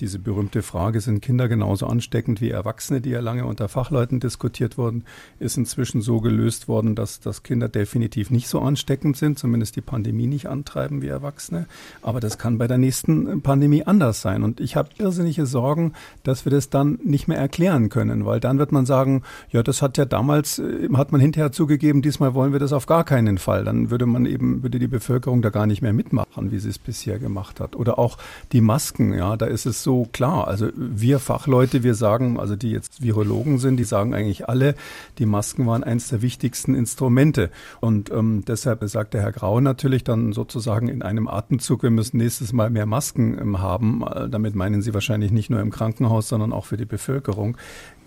Diese 0.00 0.18
berühmte 0.18 0.62
Frage, 0.62 1.02
sind 1.02 1.20
Kinder 1.20 1.46
genauso 1.46 1.86
ansteckend 1.86 2.40
wie 2.40 2.48
Erwachsene, 2.48 3.02
die 3.02 3.10
ja 3.10 3.20
lange 3.20 3.44
unter 3.44 3.68
Fachleuten 3.68 4.18
diskutiert 4.18 4.78
wurden, 4.78 5.04
ist 5.38 5.58
inzwischen 5.58 6.00
so 6.00 6.22
gelöst 6.22 6.68
worden, 6.68 6.94
dass, 6.94 7.20
dass 7.20 7.42
Kinder 7.42 7.68
definitiv 7.68 8.30
nicht 8.30 8.48
so 8.48 8.60
ansteckend 8.60 9.18
sind, 9.18 9.38
zumindest 9.38 9.76
die 9.76 9.82
Pandemie 9.82 10.26
nicht 10.26 10.46
antreiben 10.46 11.02
wie 11.02 11.08
Erwachsene. 11.08 11.66
Aber 12.00 12.20
das 12.20 12.38
kann 12.38 12.56
bei 12.56 12.66
der 12.66 12.78
nächsten 12.78 13.42
Pandemie 13.42 13.84
anders 13.84 14.22
sein. 14.22 14.42
Und 14.42 14.58
ich 14.58 14.74
habe 14.74 14.88
irrsinnige 14.96 15.44
Sorgen, 15.44 15.92
dass 16.22 16.46
wir 16.46 16.50
das 16.50 16.70
dann 16.70 16.98
nicht 17.04 17.28
mehr 17.28 17.38
erklären 17.38 17.90
können, 17.90 18.24
weil 18.24 18.40
dann 18.40 18.58
wird 18.58 18.72
man 18.72 18.86
sagen, 18.86 19.22
ja, 19.50 19.62
das 19.62 19.82
hat 19.82 19.98
ja 19.98 20.06
damals, 20.06 20.58
äh, 20.58 20.88
hat 20.94 21.12
man 21.12 21.20
hinterher 21.20 21.52
zugegeben, 21.52 22.00
diesmal 22.00 22.32
wollen 22.32 22.52
wir 22.52 22.58
das 22.58 22.72
auf 22.72 22.86
gar 22.86 23.04
keinen 23.04 23.36
Fall. 23.36 23.64
Dann 23.64 23.90
würde 23.90 24.06
man 24.06 24.24
eben, 24.24 24.62
würde 24.62 24.78
die 24.78 24.88
Bevölkerung 24.88 25.42
da 25.42 25.50
gar 25.50 25.66
nicht 25.66 25.82
mehr 25.82 25.92
mitmachen, 25.92 26.52
wie 26.52 26.58
sie 26.58 26.70
es 26.70 26.78
bisher 26.78 27.18
gemacht 27.18 27.60
hat. 27.60 27.76
Oder 27.76 27.98
auch 27.98 28.16
die 28.52 28.62
Masken, 28.62 29.12
ja, 29.12 29.36
da 29.36 29.44
ist 29.44 29.66
es 29.66 29.82
so, 29.82 29.89
so 29.90 30.06
klar. 30.12 30.46
Also 30.46 30.68
wir 30.76 31.18
Fachleute, 31.18 31.82
wir 31.82 31.96
sagen, 31.96 32.38
also 32.38 32.54
die 32.54 32.70
jetzt 32.70 33.02
Virologen 33.02 33.58
sind, 33.58 33.76
die 33.76 33.82
sagen 33.82 34.14
eigentlich 34.14 34.48
alle, 34.48 34.76
die 35.18 35.26
Masken 35.26 35.66
waren 35.66 35.82
eines 35.82 36.10
der 36.10 36.22
wichtigsten 36.22 36.76
Instrumente. 36.76 37.50
Und 37.80 38.08
ähm, 38.12 38.44
deshalb 38.46 38.88
sagt 38.88 39.14
der 39.14 39.22
Herr 39.22 39.32
Grau 39.32 39.58
natürlich 39.60 40.04
dann 40.04 40.32
sozusagen 40.32 40.86
in 40.86 41.02
einem 41.02 41.26
Atemzug, 41.26 41.82
wir 41.82 41.90
müssen 41.90 42.18
nächstes 42.18 42.52
Mal 42.52 42.70
mehr 42.70 42.86
Masken 42.86 43.36
ähm, 43.40 43.60
haben. 43.60 44.04
Äh, 44.06 44.28
damit 44.28 44.54
meinen 44.54 44.80
Sie 44.80 44.94
wahrscheinlich 44.94 45.32
nicht 45.32 45.50
nur 45.50 45.60
im 45.60 45.70
Krankenhaus, 45.70 46.28
sondern 46.28 46.52
auch 46.52 46.66
für 46.66 46.76
die 46.76 46.84
Bevölkerung. 46.84 47.56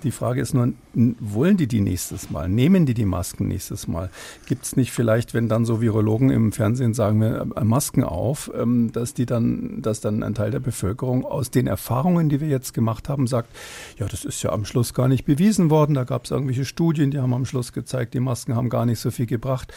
Die 0.04 0.12
Frage 0.12 0.42
ist 0.42 0.54
nur, 0.54 0.74
wollen 0.94 1.56
die 1.56 1.68
die 1.68 1.80
nächstes 1.80 2.30
Mal? 2.30 2.50
Nehmen 2.50 2.86
die 2.86 2.94
die 2.94 3.06
Masken 3.06 3.48
nächstes 3.48 3.88
Mal? 3.88 4.10
Gibt 4.46 4.66
es 4.66 4.76
nicht 4.76 4.92
vielleicht, 4.92 5.34
wenn 5.34 5.48
dann 5.48 5.66
so 5.66 5.82
Virologen 5.82 6.30
im 6.30 6.52
Fernsehen 6.52 6.94
sagen, 6.94 7.22
wir 7.22 7.48
äh, 7.56 7.64
Masken 7.64 8.04
auf, 8.04 8.52
ähm, 8.54 8.92
dass 8.92 9.14
die 9.14 9.26
dann, 9.26 9.82
dass 9.82 10.02
dann 10.02 10.22
ein 10.22 10.34
Teil 10.34 10.52
der 10.52 10.60
Bevölkerung 10.60 11.26
aus 11.26 11.52
den 11.52 11.68
Erfahrungen, 11.68 12.28
die 12.28 12.42
wir 12.42 12.50
jetzt 12.50 12.74
gemacht 12.74 13.08
haben, 13.08 13.28
sagt, 13.28 13.50
ja, 13.98 14.06
das 14.08 14.26
ist 14.26 14.44
ja 14.44 14.52
am 14.52 14.66
Schluss 14.66 14.94
gar 14.94 15.08
nicht 15.08 15.24
bewiesen 15.24 15.70
worden. 15.70 15.94
Da 15.94 16.04
gab 16.04 16.26
es 16.26 16.32
irgendwelche 16.32 16.66
Studien, 16.66 17.12
die 17.12 17.20
haben 17.20 17.34
am 17.34 17.46
Schluss 17.46 17.72
gezeigt, 17.72 18.14
die 18.14 18.20
Masken 18.20 18.56
haben 18.56 18.70
gar 18.70 18.86
nicht 18.86 19.00
so 19.00 19.10
viel 19.10 19.26
gebracht. 19.26 19.74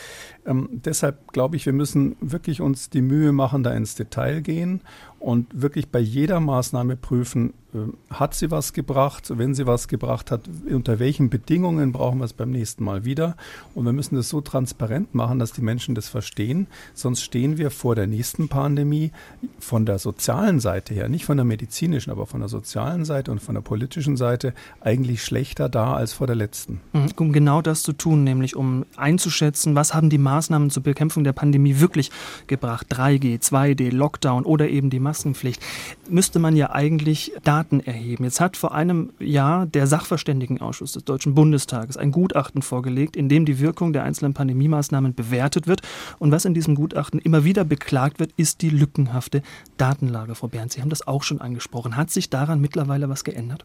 Ähm, 0.46 0.68
deshalb 0.70 1.32
glaube 1.32 1.56
ich, 1.56 1.66
wir 1.66 1.72
müssen 1.72 2.16
wirklich 2.20 2.60
uns 2.60 2.88
die 2.88 3.02
Mühe 3.02 3.32
machen, 3.32 3.62
da 3.62 3.72
ins 3.72 3.94
Detail 3.94 4.40
gehen 4.40 4.80
und 5.18 5.60
wirklich 5.60 5.88
bei 5.88 5.98
jeder 5.98 6.40
Maßnahme 6.40 6.94
prüfen, 6.96 7.52
äh, 7.74 7.78
hat 8.14 8.34
sie 8.34 8.50
was 8.50 8.72
gebracht? 8.72 9.32
Wenn 9.36 9.54
sie 9.54 9.66
was 9.66 9.88
gebracht 9.88 10.30
hat, 10.30 10.42
unter 10.70 10.98
welchen 10.98 11.30
Bedingungen 11.30 11.90
brauchen 11.90 12.18
wir 12.18 12.26
es 12.26 12.32
beim 12.32 12.50
nächsten 12.50 12.84
Mal 12.84 13.04
wieder? 13.04 13.36
Und 13.74 13.84
wir 13.86 13.92
müssen 13.92 14.14
das 14.14 14.28
so 14.28 14.40
transparent 14.40 15.14
machen, 15.14 15.38
dass 15.38 15.52
die 15.52 15.62
Menschen 15.62 15.94
das 15.94 16.08
verstehen. 16.08 16.66
Sonst 16.94 17.22
stehen 17.22 17.58
wir 17.58 17.70
vor 17.70 17.94
der 17.94 18.06
nächsten 18.06 18.48
Pandemie 18.48 19.10
von 19.58 19.84
der 19.84 19.98
sozialen 19.98 20.60
Seite 20.60 20.94
her, 20.94 21.08
nicht 21.08 21.24
von 21.24 21.38
der 21.38 21.44
medizinischen, 21.44 22.10
aber 22.10 22.26
von 22.26 22.40
der 22.40 22.48
sozialen 22.48 23.04
Seite 23.04 23.32
und 23.32 23.40
von 23.40 23.54
der 23.54 23.62
politischen 23.62 24.16
Seite 24.16 24.54
eigentlich 24.80 25.24
schlechter 25.24 25.68
da 25.68 25.94
als 25.94 26.12
vor 26.12 26.26
der 26.26 26.36
letzten. 26.36 26.80
Mhm, 26.92 27.08
um 27.16 27.32
genau 27.32 27.62
das 27.62 27.82
zu 27.82 27.94
tun, 27.94 28.22
nämlich 28.22 28.54
um 28.54 28.84
einzuschätzen, 28.96 29.74
was 29.74 29.94
haben 29.94 30.10
die 30.10 30.18
Maßnahmen 30.18 30.35
zur 30.70 30.82
Bekämpfung 30.82 31.24
der 31.24 31.32
Pandemie 31.32 31.80
wirklich 31.80 32.10
gebracht? 32.46 32.86
3G, 32.90 33.40
2D, 33.40 33.92
Lockdown 33.92 34.44
oder 34.44 34.68
eben 34.68 34.90
die 34.90 35.00
Maskenpflicht. 35.00 35.62
Müsste 36.08 36.38
man 36.38 36.56
ja 36.56 36.70
eigentlich 36.70 37.32
Daten 37.42 37.80
erheben. 37.80 38.24
Jetzt 38.24 38.40
hat 38.40 38.56
vor 38.56 38.74
einem 38.74 39.10
Jahr 39.18 39.66
der 39.66 39.86
Sachverständigenausschuss 39.86 40.92
des 40.92 41.04
Deutschen 41.04 41.34
Bundestages 41.34 41.96
ein 41.96 42.12
Gutachten 42.12 42.62
vorgelegt, 42.62 43.16
in 43.16 43.28
dem 43.28 43.44
die 43.44 43.58
Wirkung 43.60 43.92
der 43.92 44.04
einzelnen 44.04 44.34
Pandemie-Maßnahmen 44.34 45.14
bewertet 45.14 45.66
wird. 45.66 45.82
Und 46.18 46.32
was 46.32 46.44
in 46.44 46.54
diesem 46.54 46.74
Gutachten 46.74 47.20
immer 47.20 47.44
wieder 47.44 47.64
beklagt 47.64 48.20
wird, 48.20 48.32
ist 48.36 48.62
die 48.62 48.70
lückenhafte 48.70 49.42
Datenlage. 49.76 50.34
Frau 50.34 50.48
Bernd, 50.48 50.72
Sie 50.72 50.80
haben 50.80 50.90
das 50.90 51.06
auch 51.06 51.22
schon 51.22 51.40
angesprochen. 51.40 51.96
Hat 51.96 52.10
sich 52.10 52.30
daran 52.30 52.60
mittlerweile 52.60 53.08
was 53.08 53.24
geändert? 53.24 53.64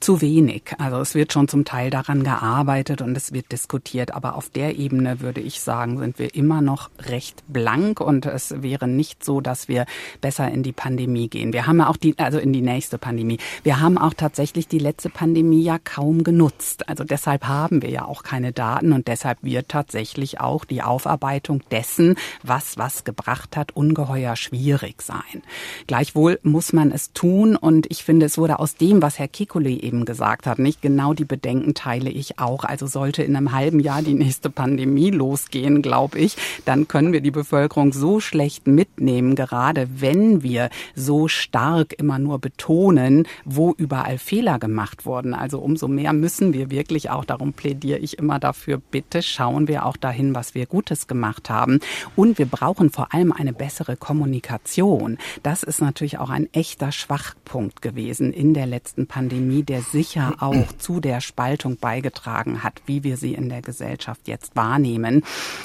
Zu 0.00 0.20
wenig. 0.20 0.74
Also 0.78 0.98
es 0.98 1.14
wird 1.14 1.32
schon 1.32 1.48
zum 1.48 1.64
Teil 1.64 1.90
daran 1.90 2.22
gearbeitet 2.22 3.02
und 3.02 3.16
es 3.16 3.32
wird 3.32 3.50
diskutiert, 3.50 4.14
aber 4.14 4.36
auf 4.36 4.48
der 4.48 4.78
Ebene 4.78 5.20
würde 5.20 5.40
ich 5.40 5.60
sagen, 5.60 5.98
sind 5.98 6.18
wir 6.18 6.34
immer 6.34 6.60
noch 6.60 6.90
recht 7.00 7.42
blank 7.48 8.00
und 8.00 8.26
es 8.26 8.62
wäre 8.62 8.86
nicht 8.86 9.24
so, 9.24 9.40
dass 9.40 9.68
wir 9.68 9.86
besser 10.20 10.48
in 10.50 10.62
die 10.62 10.72
Pandemie 10.72 11.28
gehen. 11.28 11.52
Wir 11.52 11.66
haben 11.66 11.78
ja 11.78 11.88
auch 11.88 11.96
die, 11.96 12.16
also 12.18 12.38
in 12.38 12.52
die 12.52 12.60
nächste 12.60 12.98
Pandemie. 12.98 13.38
Wir 13.64 13.80
haben 13.80 13.98
auch 13.98 14.14
tatsächlich 14.14 14.68
die 14.68 14.78
letzte 14.78 15.10
Pandemie 15.10 15.62
ja 15.62 15.78
kaum 15.82 16.22
genutzt. 16.22 16.88
Also 16.88 17.02
deshalb 17.02 17.46
haben 17.46 17.82
wir 17.82 17.90
ja 17.90 18.04
auch 18.04 18.22
keine 18.22 18.52
Daten 18.52 18.92
und 18.92 19.08
deshalb 19.08 19.38
wird 19.42 19.68
tatsächlich 19.68 20.40
auch 20.40 20.64
die 20.64 20.82
Aufarbeitung 20.82 21.62
dessen, 21.70 22.16
was 22.44 22.78
was 22.78 23.02
gebracht 23.02 23.56
hat, 23.56 23.74
ungeheuer 23.74 24.36
schwierig 24.36 25.02
sein. 25.02 25.42
Gleichwohl 25.86 26.38
muss 26.42 26.72
man 26.72 26.92
es 26.92 27.12
tun 27.12 27.56
und 27.56 27.86
ich 27.90 28.04
finde, 28.04 28.26
es 28.26 28.38
wurde 28.38 28.60
aus 28.60 28.76
dem, 28.76 29.02
was 29.02 29.18
Herr 29.18 29.28
Kikuli 29.48 29.80
eben 29.80 30.04
gesagt 30.04 30.46
hat. 30.46 30.58
Nicht 30.58 30.82
genau 30.82 31.14
die 31.14 31.24
Bedenken 31.24 31.72
teile 31.72 32.10
ich 32.10 32.38
auch. 32.38 32.64
Also 32.64 32.86
sollte 32.86 33.22
in 33.22 33.34
einem 33.34 33.52
halben 33.52 33.80
Jahr 33.80 34.02
die 34.02 34.12
nächste 34.14 34.50
Pandemie 34.50 35.10
losgehen, 35.10 35.80
glaube 35.80 36.18
ich, 36.18 36.36
dann 36.66 36.86
können 36.86 37.12
wir 37.14 37.22
die 37.22 37.30
Bevölkerung 37.30 37.92
so 37.92 38.20
schlecht 38.20 38.66
mitnehmen, 38.66 39.34
gerade 39.34 39.88
wenn 40.00 40.42
wir 40.42 40.68
so 40.94 41.28
stark 41.28 41.94
immer 41.98 42.18
nur 42.18 42.38
betonen, 42.38 43.26
wo 43.46 43.72
überall 43.72 44.18
Fehler 44.18 44.58
gemacht 44.58 45.06
wurden. 45.06 45.32
Also 45.32 45.60
umso 45.60 45.88
mehr 45.88 46.12
müssen 46.12 46.52
wir 46.52 46.70
wirklich 46.70 47.08
auch, 47.08 47.24
darum 47.24 47.54
plädiere 47.54 47.98
ich 47.98 48.18
immer 48.18 48.38
dafür, 48.38 48.78
bitte 48.90 49.22
schauen 49.22 49.66
wir 49.66 49.86
auch 49.86 49.96
dahin, 49.96 50.34
was 50.34 50.54
wir 50.54 50.66
Gutes 50.66 51.06
gemacht 51.06 51.48
haben. 51.48 51.80
Und 52.16 52.38
wir 52.38 52.46
brauchen 52.46 52.90
vor 52.90 53.14
allem 53.14 53.32
eine 53.32 53.54
bessere 53.54 53.96
Kommunikation. 53.96 55.16
Das 55.42 55.62
ist 55.62 55.80
natürlich 55.80 56.18
auch 56.18 56.30
ein 56.30 56.52
echter 56.52 56.92
Schwachpunkt 56.92 57.80
gewesen 57.80 58.32
in 58.34 58.52
der 58.52 58.66
letzten 58.66 59.06
Pandemie, 59.06 59.37
der 59.62 59.82
sicher 59.82 60.36
auch 60.40 60.66
zu 60.78 61.00
der 61.00 61.20
Spaltung 61.20 61.76
beigetragen 61.76 62.62
hat, 62.62 62.82
wie 62.86 63.04
wir 63.04 63.16
sie 63.16 63.34
in 63.34 63.48
der 63.48 63.62
Gesellschaft 63.62 64.28
jetzt 64.28 64.56
wahrnehmen. 64.56 65.24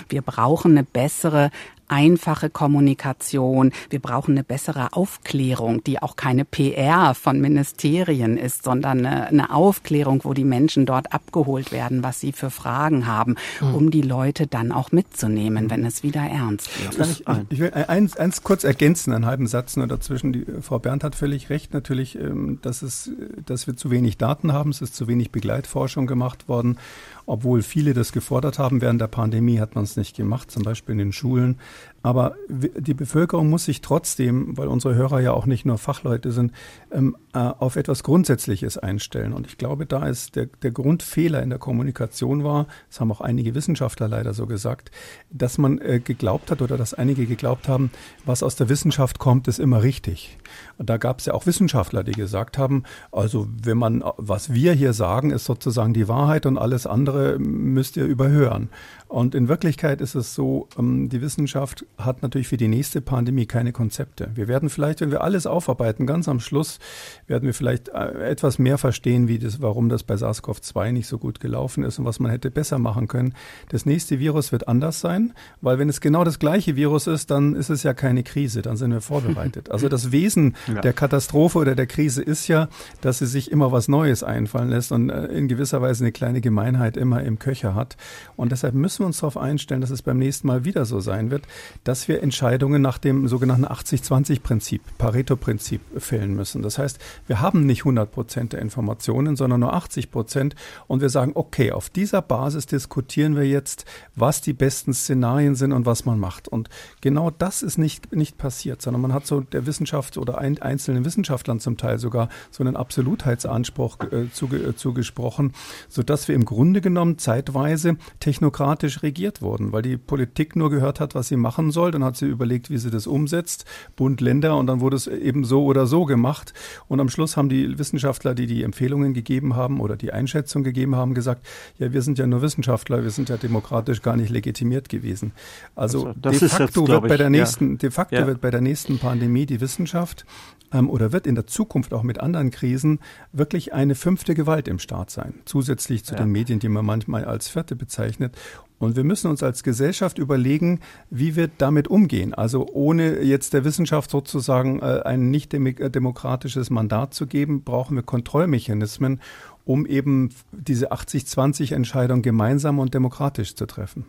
Wir 0.09 0.21
brauchen 0.21 0.71
eine 0.71 0.83
bessere 0.83 1.51
einfache 1.87 2.49
Kommunikation. 2.49 3.71
Wir 3.89 3.99
brauchen 3.99 4.31
eine 4.31 4.43
bessere 4.43 4.93
Aufklärung, 4.93 5.83
die 5.83 6.01
auch 6.01 6.15
keine 6.15 6.45
PR 6.45 7.13
von 7.13 7.39
Ministerien 7.39 8.37
ist, 8.37 8.63
sondern 8.63 9.05
eine, 9.05 9.27
eine 9.27 9.53
Aufklärung, 9.53 10.21
wo 10.23 10.33
die 10.33 10.43
Menschen 10.43 10.85
dort 10.85 11.13
abgeholt 11.13 11.71
werden, 11.71 12.03
was 12.03 12.19
sie 12.19 12.31
für 12.31 12.49
Fragen 12.49 13.07
haben, 13.07 13.35
mhm. 13.61 13.75
um 13.75 13.91
die 13.91 14.01
Leute 14.01 14.47
dann 14.47 14.71
auch 14.71 14.91
mitzunehmen, 14.91 15.69
wenn 15.69 15.85
es 15.85 16.03
wieder 16.03 16.21
ernst 16.21 16.69
wird. 16.81 17.07
Ich, 17.07 17.23
ich, 17.49 17.59
will 17.59 17.71
eins, 17.73 18.17
eins 18.17 18.43
kurz 18.43 18.63
ergänzen, 18.63 19.13
einen 19.13 19.25
halben 19.25 19.47
Satz 19.47 19.75
nur 19.75 19.87
dazwischen. 19.87 20.33
Die, 20.33 20.45
Frau 20.61 20.79
Berndt 20.79 21.03
hat 21.03 21.15
völlig 21.15 21.49
recht, 21.49 21.73
natürlich, 21.73 22.15
ähm, 22.15 22.59
dass, 22.61 22.81
es, 22.81 23.11
dass 23.45 23.67
wir 23.67 23.75
zu 23.75 23.91
wenig 23.91 24.17
Daten 24.17 24.53
haben. 24.53 24.71
Es 24.71 24.81
ist 24.81 24.95
zu 24.95 25.07
wenig 25.07 25.31
Begleitforschung 25.31 26.07
gemacht 26.07 26.47
worden. 26.47 26.77
Obwohl 27.25 27.61
viele 27.61 27.93
das 27.93 28.11
gefordert 28.11 28.59
haben, 28.59 28.81
während 28.81 28.99
der 28.99 29.07
Pandemie 29.07 29.59
hat 29.59 29.75
man 29.75 29.85
es 29.85 29.95
nicht 29.95 30.15
gemacht, 30.15 30.51
zum 30.51 30.63
Beispiel 30.63 30.93
in 30.93 30.99
den 30.99 31.13
Schulen. 31.13 31.57
Aber 32.03 32.35
die 32.49 32.93
Bevölkerung 32.93 33.49
muss 33.49 33.63
sich 33.63 33.79
trotzdem, 33.79 34.57
weil 34.57 34.67
unsere 34.67 34.93
Hörer 34.93 35.21
ja 35.21 35.31
auch 35.31 35.45
nicht 35.45 35.65
nur 35.65 35.77
Fachleute 35.77 36.33
sind, 36.33 36.51
ähm, 36.91 37.15
äh, 37.33 37.39
auf 37.39 37.77
etwas 37.77 38.03
Grundsätzliches 38.03 38.77
einstellen. 38.77 39.31
Und 39.31 39.47
ich 39.47 39.57
glaube, 39.57 39.85
da 39.85 40.05
ist 40.05 40.35
der, 40.35 40.47
der 40.47 40.71
Grundfehler 40.71 41.41
in 41.41 41.49
der 41.49 41.59
Kommunikation 41.59 42.43
war, 42.43 42.67
das 42.89 42.99
haben 42.99 43.09
auch 43.09 43.21
einige 43.21 43.55
Wissenschaftler 43.55 44.09
leider 44.09 44.33
so 44.33 44.47
gesagt, 44.47 44.91
dass 45.31 45.57
man 45.57 45.79
äh, 45.79 46.01
geglaubt 46.03 46.51
hat 46.51 46.61
oder 46.61 46.75
dass 46.75 46.93
einige 46.93 47.25
geglaubt 47.25 47.69
haben, 47.69 47.89
was 48.25 48.43
aus 48.43 48.57
der 48.57 48.67
Wissenschaft 48.67 49.17
kommt, 49.17 49.47
ist 49.47 49.59
immer 49.59 49.81
richtig. 49.81 50.37
Und 50.77 50.89
da 50.89 50.97
gab 50.97 51.19
es 51.19 51.25
ja 51.25 51.33
auch 51.33 51.45
Wissenschaftler, 51.45 52.03
die 52.03 52.11
gesagt 52.11 52.57
haben, 52.57 52.83
also 53.13 53.47
wenn 53.63 53.77
man, 53.77 54.03
was 54.17 54.53
wir 54.53 54.73
hier 54.73 54.91
sagen, 54.91 55.31
ist 55.31 55.45
sozusagen 55.45 55.93
die 55.93 56.09
Wahrheit 56.09 56.45
und 56.45 56.57
alles 56.57 56.85
andere 56.85 57.39
müsst 57.39 57.95
ihr 57.95 58.05
überhören. 58.05 58.69
Und 59.13 59.35
in 59.35 59.47
Wirklichkeit 59.47 60.01
ist 60.01 60.15
es 60.15 60.33
so, 60.33 60.67
ähm, 60.75 61.07
die 61.07 61.21
Wissenschaft 61.21 61.85
hat 61.99 62.23
natürlich 62.23 62.47
für 62.47 62.57
die 62.57 62.67
nächste 62.67 62.99
Pandemie 62.99 63.45
keine 63.45 63.71
Konzepte. 63.71 64.31
Wir 64.33 64.47
werden 64.47 64.69
vielleicht, 64.69 65.01
wenn 65.01 65.11
wir 65.11 65.21
alles 65.21 65.45
aufarbeiten, 65.45 66.07
ganz 66.07 66.27
am 66.27 66.39
Schluss 66.39 66.79
werden 67.27 67.45
wir 67.45 67.53
vielleicht 67.53 67.89
äh, 67.89 68.27
etwas 68.27 68.57
mehr 68.57 68.79
verstehen, 68.79 69.27
wie 69.27 69.37
das, 69.37 69.61
warum 69.61 69.87
das 69.87 70.01
bei 70.01 70.15
SARS-CoV-2 70.15 70.93
nicht 70.93 71.05
so 71.05 71.19
gut 71.19 71.39
gelaufen 71.39 71.83
ist 71.83 71.99
und 71.99 72.05
was 72.05 72.19
man 72.19 72.31
hätte 72.31 72.49
besser 72.49 72.79
machen 72.79 73.07
können. 73.07 73.35
Das 73.69 73.85
nächste 73.85 74.17
Virus 74.17 74.51
wird 74.51 74.67
anders 74.67 74.99
sein, 74.99 75.33
weil 75.61 75.77
wenn 75.77 75.89
es 75.89 76.01
genau 76.01 76.23
das 76.23 76.39
gleiche 76.39 76.75
Virus 76.75 77.05
ist, 77.05 77.29
dann 77.29 77.53
ist 77.53 77.69
es 77.69 77.83
ja 77.83 77.93
keine 77.93 78.23
Krise, 78.23 78.63
dann 78.63 78.77
sind 78.77 78.89
wir 78.89 79.01
vorbereitet. 79.01 79.69
Also 79.69 79.89
das 79.89 80.11
Wesen 80.11 80.55
ja. 80.67 80.81
der 80.81 80.93
Katastrophe 80.93 81.59
oder 81.59 81.75
der 81.75 81.85
Krise 81.85 82.23
ist 82.23 82.47
ja, 82.47 82.67
dass 83.01 83.19
sie 83.19 83.27
sich 83.27 83.51
immer 83.51 83.71
was 83.71 83.87
Neues 83.87 84.23
einfallen 84.23 84.69
lässt 84.69 84.91
und 84.91 85.11
äh, 85.11 85.25
in 85.25 85.47
gewisser 85.47 85.83
Weise 85.83 86.03
eine 86.03 86.11
kleine 86.11 86.41
Gemeinheit 86.41 86.97
immer 86.97 87.21
im 87.21 87.37
Köcher 87.37 87.75
hat. 87.75 87.95
Und 88.35 88.51
deshalb 88.51 88.73
müssen 88.73 89.02
wir 89.03 89.07
uns 89.07 89.19
darauf 89.19 89.37
einstellen, 89.37 89.81
dass 89.81 89.89
es 89.89 90.01
beim 90.01 90.17
nächsten 90.17 90.47
Mal 90.47 90.65
wieder 90.65 90.85
so 90.85 90.99
sein 90.99 91.29
wird, 91.29 91.43
dass 91.83 92.07
wir 92.07 92.23
Entscheidungen 92.23 92.81
nach 92.81 92.97
dem 92.97 93.27
sogenannten 93.27 93.65
80-20-Prinzip, 93.65 94.81
Pareto-Prinzip 94.97 95.81
fällen 95.97 96.35
müssen. 96.35 96.61
Das 96.61 96.77
heißt, 96.77 96.99
wir 97.27 97.41
haben 97.41 97.65
nicht 97.65 97.81
100 97.81 98.11
Prozent 98.11 98.53
der 98.53 98.61
Informationen, 98.61 99.35
sondern 99.35 99.59
nur 99.59 99.73
80 99.73 100.11
Prozent 100.11 100.55
und 100.87 101.01
wir 101.01 101.09
sagen, 101.09 101.33
okay, 101.35 101.71
auf 101.71 101.89
dieser 101.89 102.21
Basis 102.21 102.65
diskutieren 102.65 103.35
wir 103.35 103.45
jetzt, 103.45 103.85
was 104.15 104.41
die 104.41 104.53
besten 104.53 104.93
Szenarien 104.93 105.55
sind 105.55 105.71
und 105.71 105.85
was 105.85 106.05
man 106.05 106.19
macht. 106.19 106.47
Und 106.47 106.69
genau 107.01 107.29
das 107.29 107.63
ist 107.63 107.77
nicht, 107.77 108.15
nicht 108.15 108.37
passiert, 108.37 108.81
sondern 108.81 109.01
man 109.01 109.13
hat 109.13 109.27
so 109.27 109.41
der 109.41 109.65
Wissenschaft 109.65 110.17
oder 110.17 110.37
ein, 110.37 110.61
einzelnen 110.61 111.05
Wissenschaftlern 111.05 111.59
zum 111.59 111.77
Teil 111.77 111.99
sogar 111.99 112.29
so 112.51 112.63
einen 112.63 112.75
Absolutheitsanspruch 112.75 113.99
äh, 114.11 114.31
zuge, 114.31 114.57
äh, 114.57 114.75
zugesprochen, 114.75 115.53
sodass 115.89 116.27
wir 116.27 116.35
im 116.35 116.45
Grunde 116.45 116.81
genommen 116.81 117.17
zeitweise 117.17 117.97
technokratisch 118.19 118.82
politisch 118.83 119.01
regiert 119.03 119.41
wurden, 119.41 119.71
weil 119.71 119.81
die 119.81 119.97
Politik 119.97 120.55
nur 120.55 120.69
gehört 120.69 120.99
hat, 120.99 121.15
was 121.15 121.29
sie 121.29 121.37
machen 121.37 121.71
soll. 121.71 121.91
Dann 121.91 122.03
hat 122.03 122.17
sie 122.17 122.25
überlegt, 122.25 122.69
wie 122.69 122.77
sie 122.77 122.91
das 122.91 123.07
umsetzt, 123.07 123.65
Bund, 123.95 124.19
Länder 124.19 124.57
und 124.57 124.67
dann 124.67 124.81
wurde 124.81 124.97
es 124.97 125.07
eben 125.07 125.45
so 125.45 125.63
oder 125.63 125.87
so 125.87 126.05
gemacht. 126.05 126.53
Und 126.89 126.99
am 126.99 127.07
Schluss 127.07 127.37
haben 127.37 127.47
die 127.47 127.79
Wissenschaftler, 127.79 128.35
die 128.35 128.45
die 128.45 128.63
Empfehlungen 128.63 129.13
gegeben 129.13 129.55
haben 129.55 129.79
oder 129.79 129.95
die 129.95 130.11
Einschätzung 130.11 130.63
gegeben 130.63 130.95
haben, 130.95 131.13
gesagt, 131.13 131.45
ja, 131.79 131.93
wir 131.93 132.01
sind 132.01 132.17
ja 132.17 132.27
nur 132.27 132.41
Wissenschaftler, 132.41 133.03
wir 133.03 133.11
sind 133.11 133.29
ja 133.29 133.37
demokratisch 133.37 134.01
gar 134.01 134.17
nicht 134.17 134.29
legitimiert 134.29 134.89
gewesen. 134.89 135.31
Also, 135.75 136.07
also 136.07 136.39
de 136.39 136.49
facto 136.49 136.81
jetzt, 136.81 136.89
wird 136.89 137.07
bei 137.07 137.17
der 137.17 137.29
nächsten, 137.29 137.71
ja. 137.71 137.77
de 137.77 137.91
facto 137.91 138.15
ja. 138.15 138.27
wird 138.27 138.41
bei 138.41 138.51
der 138.51 138.61
nächsten 138.61 138.99
Pandemie 138.99 139.45
die 139.45 139.61
Wissenschaft 139.61 140.25
ähm, 140.73 140.89
oder 140.89 141.11
wird 141.13 141.27
in 141.27 141.35
der 141.35 141.47
Zukunft 141.47 141.93
auch 141.93 142.03
mit 142.03 142.19
anderen 142.19 142.51
Krisen 142.51 142.99
wirklich 143.31 143.73
eine 143.73 143.95
fünfte 143.95 144.35
Gewalt 144.35 144.67
im 144.67 144.79
Staat 144.79 145.11
sein, 145.11 145.35
zusätzlich 145.45 146.03
zu 146.03 146.15
ja. 146.15 146.21
den 146.21 146.31
Medien, 146.31 146.59
die 146.59 146.69
man 146.69 146.85
manchmal 146.85 147.25
als 147.25 147.47
vierte 147.47 147.75
bezeichnet. 147.75 148.35
Und 148.79 148.97
wir 148.97 149.05
müssen 149.05 149.29
uns 149.29 149.41
als 149.43 149.63
Gesellschaft 149.63 150.17
überlegen, 150.17 150.81
wie 151.09 151.37
wir 151.37 151.49
damit 151.57 151.87
umgehen. 151.87 152.33
Also 152.33 152.67
ohne 152.67 153.21
jetzt 153.21 153.53
der 153.53 153.63
Wissenschaft 153.63 154.09
sozusagen 154.09 154.79
äh, 154.81 155.01
ein 155.05 155.31
nicht 155.31 155.53
demokratisches 155.53 156.69
Mandat 156.69 157.13
zu 157.13 157.27
geben, 157.27 157.63
brauchen 157.63 157.95
wir 157.95 158.03
Kontrollmechanismen, 158.03 159.21
um 159.63 159.85
eben 159.85 160.31
diese 160.51 160.91
80-20-Entscheidung 160.91 162.21
gemeinsam 162.21 162.79
und 162.79 162.93
demokratisch 162.93 163.55
zu 163.55 163.65
treffen. 163.65 164.05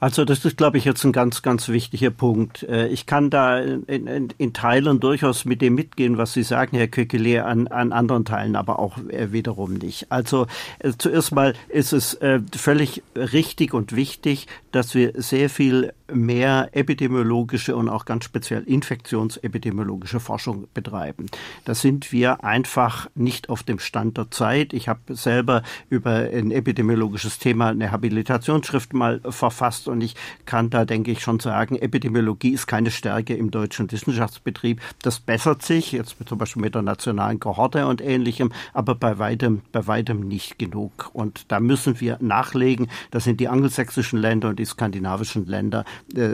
Also 0.00 0.24
das 0.24 0.44
ist, 0.44 0.56
glaube 0.56 0.78
ich, 0.78 0.84
jetzt 0.84 1.04
ein 1.04 1.12
ganz, 1.12 1.42
ganz 1.42 1.68
wichtiger 1.68 2.10
Punkt. 2.10 2.62
Äh, 2.62 2.86
ich 2.88 3.06
kann 3.06 3.30
da 3.30 3.58
in, 3.58 4.06
in, 4.06 4.28
in 4.38 4.52
Teilen 4.52 5.00
durchaus 5.00 5.44
mit 5.44 5.60
dem 5.60 5.74
mitgehen, 5.74 6.18
was 6.18 6.32
Sie 6.32 6.44
sagen, 6.44 6.76
Herr 6.76 6.86
Kökele, 6.86 7.44
an, 7.44 7.66
an 7.66 7.92
anderen 7.92 8.24
Teilen 8.24 8.54
aber 8.54 8.78
auch 8.78 8.98
äh, 9.08 9.32
wiederum 9.32 9.74
nicht. 9.74 10.10
Also 10.10 10.46
äh, 10.78 10.92
zuerst 10.96 11.32
mal 11.32 11.54
ist 11.68 11.92
es 11.92 12.18
völlig 12.56 13.02
richtig 13.16 13.74
und 13.74 13.94
wichtig, 13.94 14.46
dass 14.72 14.94
wir 14.94 15.12
sehr 15.16 15.50
viel 15.50 15.92
mehr 16.12 16.70
epidemiologische 16.72 17.76
und 17.76 17.88
auch 17.88 18.04
ganz 18.04 18.24
speziell 18.24 18.62
infektionsepidemiologische 18.62 20.20
Forschung 20.20 20.68
betreiben. 20.74 21.26
Da 21.64 21.74
sind 21.74 22.12
wir 22.12 22.44
einfach 22.44 23.08
nicht 23.14 23.48
auf 23.48 23.62
dem 23.62 23.78
Stand 23.78 24.16
der 24.16 24.30
Zeit. 24.30 24.72
Ich 24.72 24.88
habe 24.88 25.14
selber 25.14 25.62
über 25.90 26.10
ein 26.10 26.50
epidemiologisches 26.50 27.38
Thema 27.38 27.68
eine 27.68 27.90
Habilitationsschrift 27.90 28.92
mal 28.92 29.20
verfasst 29.28 29.88
und 29.88 30.00
ich 30.00 30.14
kann 30.46 30.70
da, 30.70 30.84
denke 30.84 31.10
ich, 31.10 31.20
schon 31.20 31.40
sagen, 31.40 31.76
Epidemiologie 31.76 32.50
ist 32.50 32.66
keine 32.66 32.90
Stärke 32.90 33.34
im 33.34 33.50
deutschen 33.50 33.90
Wissenschaftsbetrieb. 33.90 34.80
Das 35.02 35.20
bessert 35.20 35.62
sich, 35.62 35.92
jetzt 35.92 36.16
zum 36.26 36.38
Beispiel 36.38 36.62
mit 36.62 36.74
der 36.74 36.82
nationalen 36.82 37.40
Kohorte 37.40 37.86
und 37.86 38.00
ähnlichem, 38.00 38.52
aber 38.72 38.94
bei 38.94 39.18
weitem, 39.18 39.62
bei 39.72 39.86
weitem 39.86 40.20
nicht 40.20 40.58
genug. 40.58 41.10
Und 41.12 41.50
da 41.50 41.60
müssen 41.60 42.00
wir 42.00 42.18
nachlegen. 42.20 42.88
Da 43.10 43.20
sind 43.20 43.40
die 43.40 43.48
angelsächsischen 43.48 44.18
Länder 44.18 44.48
und 44.48 44.58
die 44.58 44.64
skandinavischen 44.64 45.46
Länder 45.46 45.84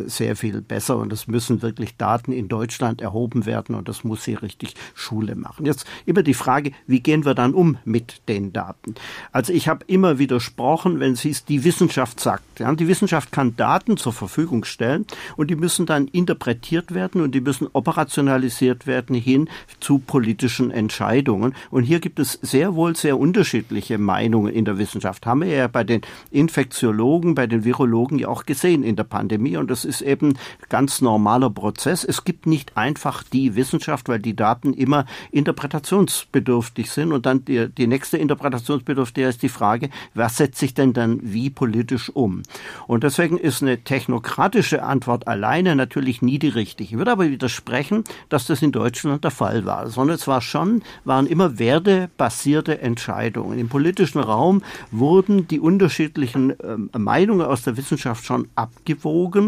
sehr 0.07 0.37
viel 0.37 0.61
besser 0.61 0.97
und 0.97 1.13
es 1.13 1.27
müssen 1.27 1.63
wirklich 1.63 1.97
Daten 1.97 2.33
in 2.33 2.49
Deutschland 2.49 3.01
erhoben 3.01 3.47
werden 3.47 3.75
und 3.75 3.89
das 3.89 4.05
muss 4.05 4.25
hier 4.25 4.43
richtig 4.43 4.75
Schule 4.95 5.35
machen. 5.35 5.67
Jetzt 5.67 5.87
immer 6.07 6.23
die 6.23 6.35
Frage, 6.35 6.73
wie 6.87 7.01
gehen 7.01 7.25
wir 7.25 7.35
dann 7.35 7.55
um 7.55 7.79
mit 7.85 8.23
den 8.29 8.53
Daten? 8.53 8.95
Also 9.33 9.53
ich 9.53 9.69
habe 9.69 9.85
immer 9.87 10.19
widersprochen, 10.19 11.01
wenn 11.01 11.13
es 11.13 11.21
hieß, 11.21 11.45
die 11.45 11.65
Wissenschaft 11.65 12.21
sagt. 12.21 12.61
Ja, 12.61 12.73
die 12.75 12.89
Wissenschaft 12.89 13.33
kann 13.33 13.57
Daten 13.57 13.97
zur 13.97 14.13
Verfügung 14.13 14.65
stellen 14.65 15.07
und 15.37 15.51
die 15.51 15.57
müssen 15.57 15.87
dann 15.87 16.09
interpretiert 16.09 16.95
werden 16.95 17.21
und 17.21 17.35
die 17.35 17.41
müssen 17.41 17.69
operationalisiert 17.73 18.87
werden 18.87 19.17
hin 19.17 19.49
zu 19.81 19.99
politischen 19.99 20.71
Entscheidungen. 20.71 21.55
Und 21.71 21.85
hier 21.85 22.01
gibt 22.01 22.19
es 22.19 22.39
sehr 22.43 22.75
wohl 22.75 22.97
sehr 22.97 23.19
unterschiedliche 23.19 23.99
Meinungen 23.99 24.53
in 24.53 24.65
der 24.65 24.79
Wissenschaft. 24.79 25.27
Haben 25.27 25.43
wir 25.43 25.49
ja 25.49 25.69
bei 25.69 25.85
den 25.85 26.03
Infektiologen, 26.31 27.35
bei 27.35 27.47
den 27.47 27.65
Virologen 27.65 28.19
ja 28.19 28.29
auch 28.29 28.45
gesehen 28.47 28.83
in 28.83 28.97
der 28.97 29.05
Pandemie. 29.05 29.54
Und 29.57 29.71
das 29.71 29.85
ist 29.85 30.01
eben 30.01 30.35
ganz 30.69 31.01
normaler 31.01 31.51
Prozess. 31.51 32.05
Es 32.05 32.25
gibt 32.25 32.47
nicht 32.47 32.77
einfach 32.77 33.23
die 33.23 33.57
Wissenschaft, 33.57 34.09
weil 34.09 34.19
die 34.19 34.37
Daten 34.37 34.73
immer 34.73 35.07
interpretationsbedürftig 35.31 36.91
sind. 36.91 37.13
Und 37.13 37.27
dann 37.27 37.45
die, 37.45 37.69
die 37.69 37.87
nächste 37.87 38.19
interpretationsbedürftige 38.19 39.29
ist 39.29 39.43
die 39.43 39.49
Frage, 39.49 39.91
was 40.15 40.37
setzt 40.37 40.59
sich 40.59 40.75
denn 40.75 40.93
dann 40.93 41.21
wie 41.23 41.51
politisch 41.51 42.11
um? 42.15 42.43
Und 42.87 43.05
deswegen 43.05 43.39
ist 43.39 43.63
eine 43.63 43.83
technokratische 43.83 44.83
Antwort 44.83 45.29
alleine 45.29 45.77
natürlich 45.77 46.23
nie 46.23 46.39
die 46.39 46.49
richtige. 46.49 46.95
Ich 46.95 46.99
würde 46.99 47.13
aber 47.13 47.31
widersprechen, 47.31 48.05
dass 48.29 48.47
das 48.47 48.63
in 48.63 48.73
Deutschland 48.73 49.25
der 49.25 49.31
Fall 49.31 49.65
war, 49.65 49.89
sondern 49.89 50.17
es 50.17 50.27
war 50.27 50.41
schon, 50.41 50.83
waren 51.05 51.27
immer 51.27 51.59
werdebasierte 51.59 52.81
Entscheidungen. 52.81 53.59
Im 53.59 53.69
politischen 53.69 54.21
Raum 54.21 54.63
wurden 54.91 55.49
die 55.49 55.61
unterschiedlichen 55.61 56.59
äh, 56.61 56.99
Meinungen 56.99 57.47
aus 57.47 57.63
der 57.63 57.77
Wissenschaft 57.77 58.25
schon 58.25 58.49
abgewogen 58.55 59.44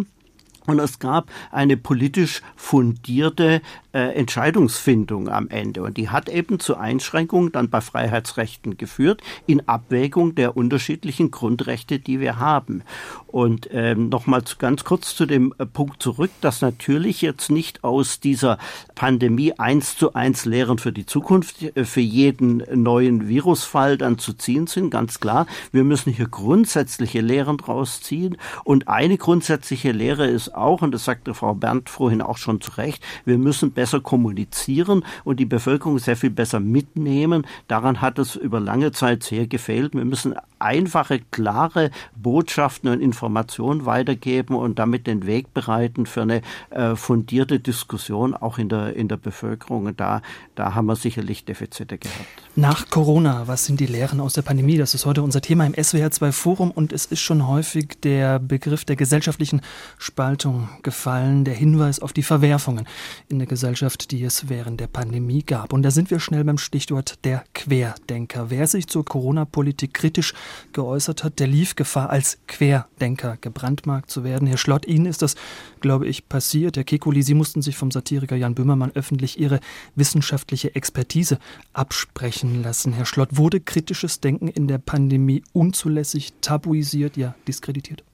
und 0.67 0.79
es 0.79 0.99
gab 0.99 1.31
eine 1.51 1.77
politisch 1.77 2.43
fundierte 2.55 3.61
äh, 3.97 4.15
Entscheidungsfindung 4.15 5.29
am 5.29 5.49
Ende. 5.49 5.83
Und 5.83 5.97
die 5.97 6.11
hat 6.11 6.29
eben 6.29 6.61
zu 6.61 6.77
Einschränkungen 6.77 7.51
dann 7.51 7.71
bei 7.71 7.81
Freiheitsrechten 7.81 8.77
geführt, 8.77 9.23
in 9.47 9.67
Abwägung 9.69 10.35
der 10.35 10.57
unterschiedlichen 10.57 11.31
Grundrechte, 11.31 11.99
die 11.99 12.21
wir 12.21 12.39
haben. 12.39 12.83
Und 13.27 13.69
ähm, 13.73 14.11
nochmal 14.11 14.43
ganz 14.59 14.85
kurz 14.85 15.15
zu 15.15 15.25
dem 15.25 15.55
äh, 15.59 15.65
Punkt 15.65 16.03
zurück, 16.03 16.31
dass 16.43 16.61
natürlich 16.61 17.23
jetzt 17.23 17.51
nicht 17.51 17.85
aus 17.85 18.21
dieser 18.21 18.59
Pandemie 18.95 19.55
eins 19.59 19.97
zu 19.97 20.13
eins 20.13 20.45
Lehren 20.45 20.79
für 20.79 20.93
die 20.93 21.07
Zukunft, 21.07 21.63
äh, 21.63 21.85
für 21.85 22.01
jeden 22.01 22.63
neuen 22.75 23.29
Virusfall 23.29 23.97
dann 23.97 24.19
zu 24.19 24.35
ziehen 24.35 24.67
sind, 24.67 24.91
ganz 24.91 25.21
klar. 25.21 25.47
Wir 25.73 25.85
müssen 25.85 26.13
hier 26.13 26.29
grundsätzliche 26.29 27.23
Lehren 27.23 27.57
draus 27.57 28.03
ziehen. 28.03 28.37
Und 28.65 28.89
eine 28.89 29.17
grundsätzliche 29.17 29.93
Lehre 29.93 30.27
ist 30.27 30.55
auch, 30.57 30.83
und 30.83 30.93
das 30.93 31.05
sagte 31.05 31.35
Frau 31.35 31.55
Berndt 31.55 31.91
vorhin 31.91 32.23
auch 32.23 32.39
schon 32.39 32.61
zu 32.61 32.73
Recht, 32.73 33.03
wir 33.25 33.39
müssen 33.39 33.73
besser 33.73 34.01
kommunizieren 34.01 35.05
und 35.25 35.41
die 35.41 35.47
Bevölkerung 35.47 35.99
sehr 35.99 36.17
viel 36.17 36.31
besser 36.31 36.61
mitnehmen. 36.61 37.47
Daran 37.69 38.01
hat 38.01 38.19
es 38.19 38.37
über 38.37 38.61
lange 38.61 38.93
Zeit 38.93 39.23
sehr 39.23 39.47
gefehlt. 39.47 39.95
Wir 39.95 40.05
müssen 40.05 40.35
einfache, 40.59 41.21
klare 41.31 41.91
Botschaften 42.15 42.91
und 42.91 43.01
Informationen 43.01 43.87
weitergeben 43.87 44.55
und 44.55 44.79
damit 44.79 45.07
den 45.07 45.27
Weg 45.27 45.53
bereiten 45.53 46.07
für 46.07 46.23
eine 46.23 46.43
äh, 46.71 46.97
fundierte 46.97 47.61
Diskussion 47.61 48.35
auch 48.35 48.59
in 48.59 48.69
der, 48.69 48.97
in 48.97 49.09
der 49.09 49.17
Bevölkerung. 49.17 49.87
Und 49.87 50.01
da, 50.01 50.23
da 50.55 50.75
haben 50.75 50.87
wir 50.87 50.97
sicherlich 50.97 51.45
Defizite 51.45 51.99
gehabt. 51.99 52.27
Nach 52.55 52.89
Corona, 52.89 53.47
was 53.47 53.67
sind 53.67 53.81
die 53.81 53.87
Lehren 53.87 54.21
aus 54.21 54.33
der 54.33 54.43
Pandemie? 54.43 54.79
Das 54.79 54.95
ist 54.95 55.05
heute 55.05 55.23
unser 55.23 55.43
Thema 55.43 55.67
im 55.67 55.75
SWR 55.75 56.11
2 56.11 56.33
Forum 56.33 56.71
und 56.71 56.93
es 56.93 57.07
ist 57.07 57.21
schon 57.21 57.47
häufig 57.47 58.01
der 58.03 58.39
Begriff 58.39 58.85
der 58.85 58.97
gesellschaftlichen 58.97 59.61
Spaltung 59.99 60.46
gefallen, 60.83 61.45
der 61.45 61.55
Hinweis 61.55 62.01
auf 62.01 62.13
die 62.13 62.23
Verwerfungen 62.23 62.87
in 63.29 63.39
der 63.39 63.47
Gesellschaft, 63.47 64.11
die 64.11 64.23
es 64.23 64.49
während 64.49 64.81
der 64.81 64.87
Pandemie 64.87 65.43
gab. 65.43 65.73
Und 65.73 65.83
da 65.83 65.91
sind 65.91 66.11
wir 66.11 66.21
schnell 66.21 66.45
beim 66.45 66.59
Stichwort 66.59 67.25
der 67.25 67.45
Querdenker. 67.55 68.51
Wer 68.51 68.67
sich 68.67 68.87
zur 68.87 69.05
Corona-Politik 69.05 69.95
kritisch 69.95 70.35
geäußert 70.73 71.25
hat, 71.25 71.39
der 71.39 71.47
lief 71.47 71.77
Gefahr, 71.77 72.11
als 72.11 72.39
Querdenker 72.47 73.37
gebrandmarkt 73.41 74.11
zu 74.11 74.25
werden. 74.25 74.47
Herr 74.49 74.59
Schlott, 74.59 74.87
Ihnen 74.87 75.07
ist 75.07 75.23
das, 75.23 75.35
glaube 75.81 76.07
ich, 76.07 76.29
passiert. 76.29 76.77
Herr 76.77 76.85
Kekuli, 76.85 77.23
Sie 77.23 77.35
mussten 77.35 77.63
sich 77.63 77.77
vom 77.77 77.91
Satiriker 77.91 78.37
Jan 78.37 78.55
Böhmermann 78.55 78.93
öffentlich 78.95 79.39
Ihre 79.39 79.61
wissenschaftliche 79.95 80.75
Expertise 80.75 81.39
absprechen 81.73 82.63
lassen. 82.63 82.93
Herr 82.93 83.07
Schlott, 83.07 83.37
wurde 83.37 83.61
kritisches 83.61 84.21
Denken 84.21 84.49
in 84.49 84.69
der 84.69 84.79
Pandemie 84.79 85.43
unzulässig 85.53 86.33
tabuisiert, 86.41 87.17
ja 87.17 87.35
diskreditiert? 87.47 88.05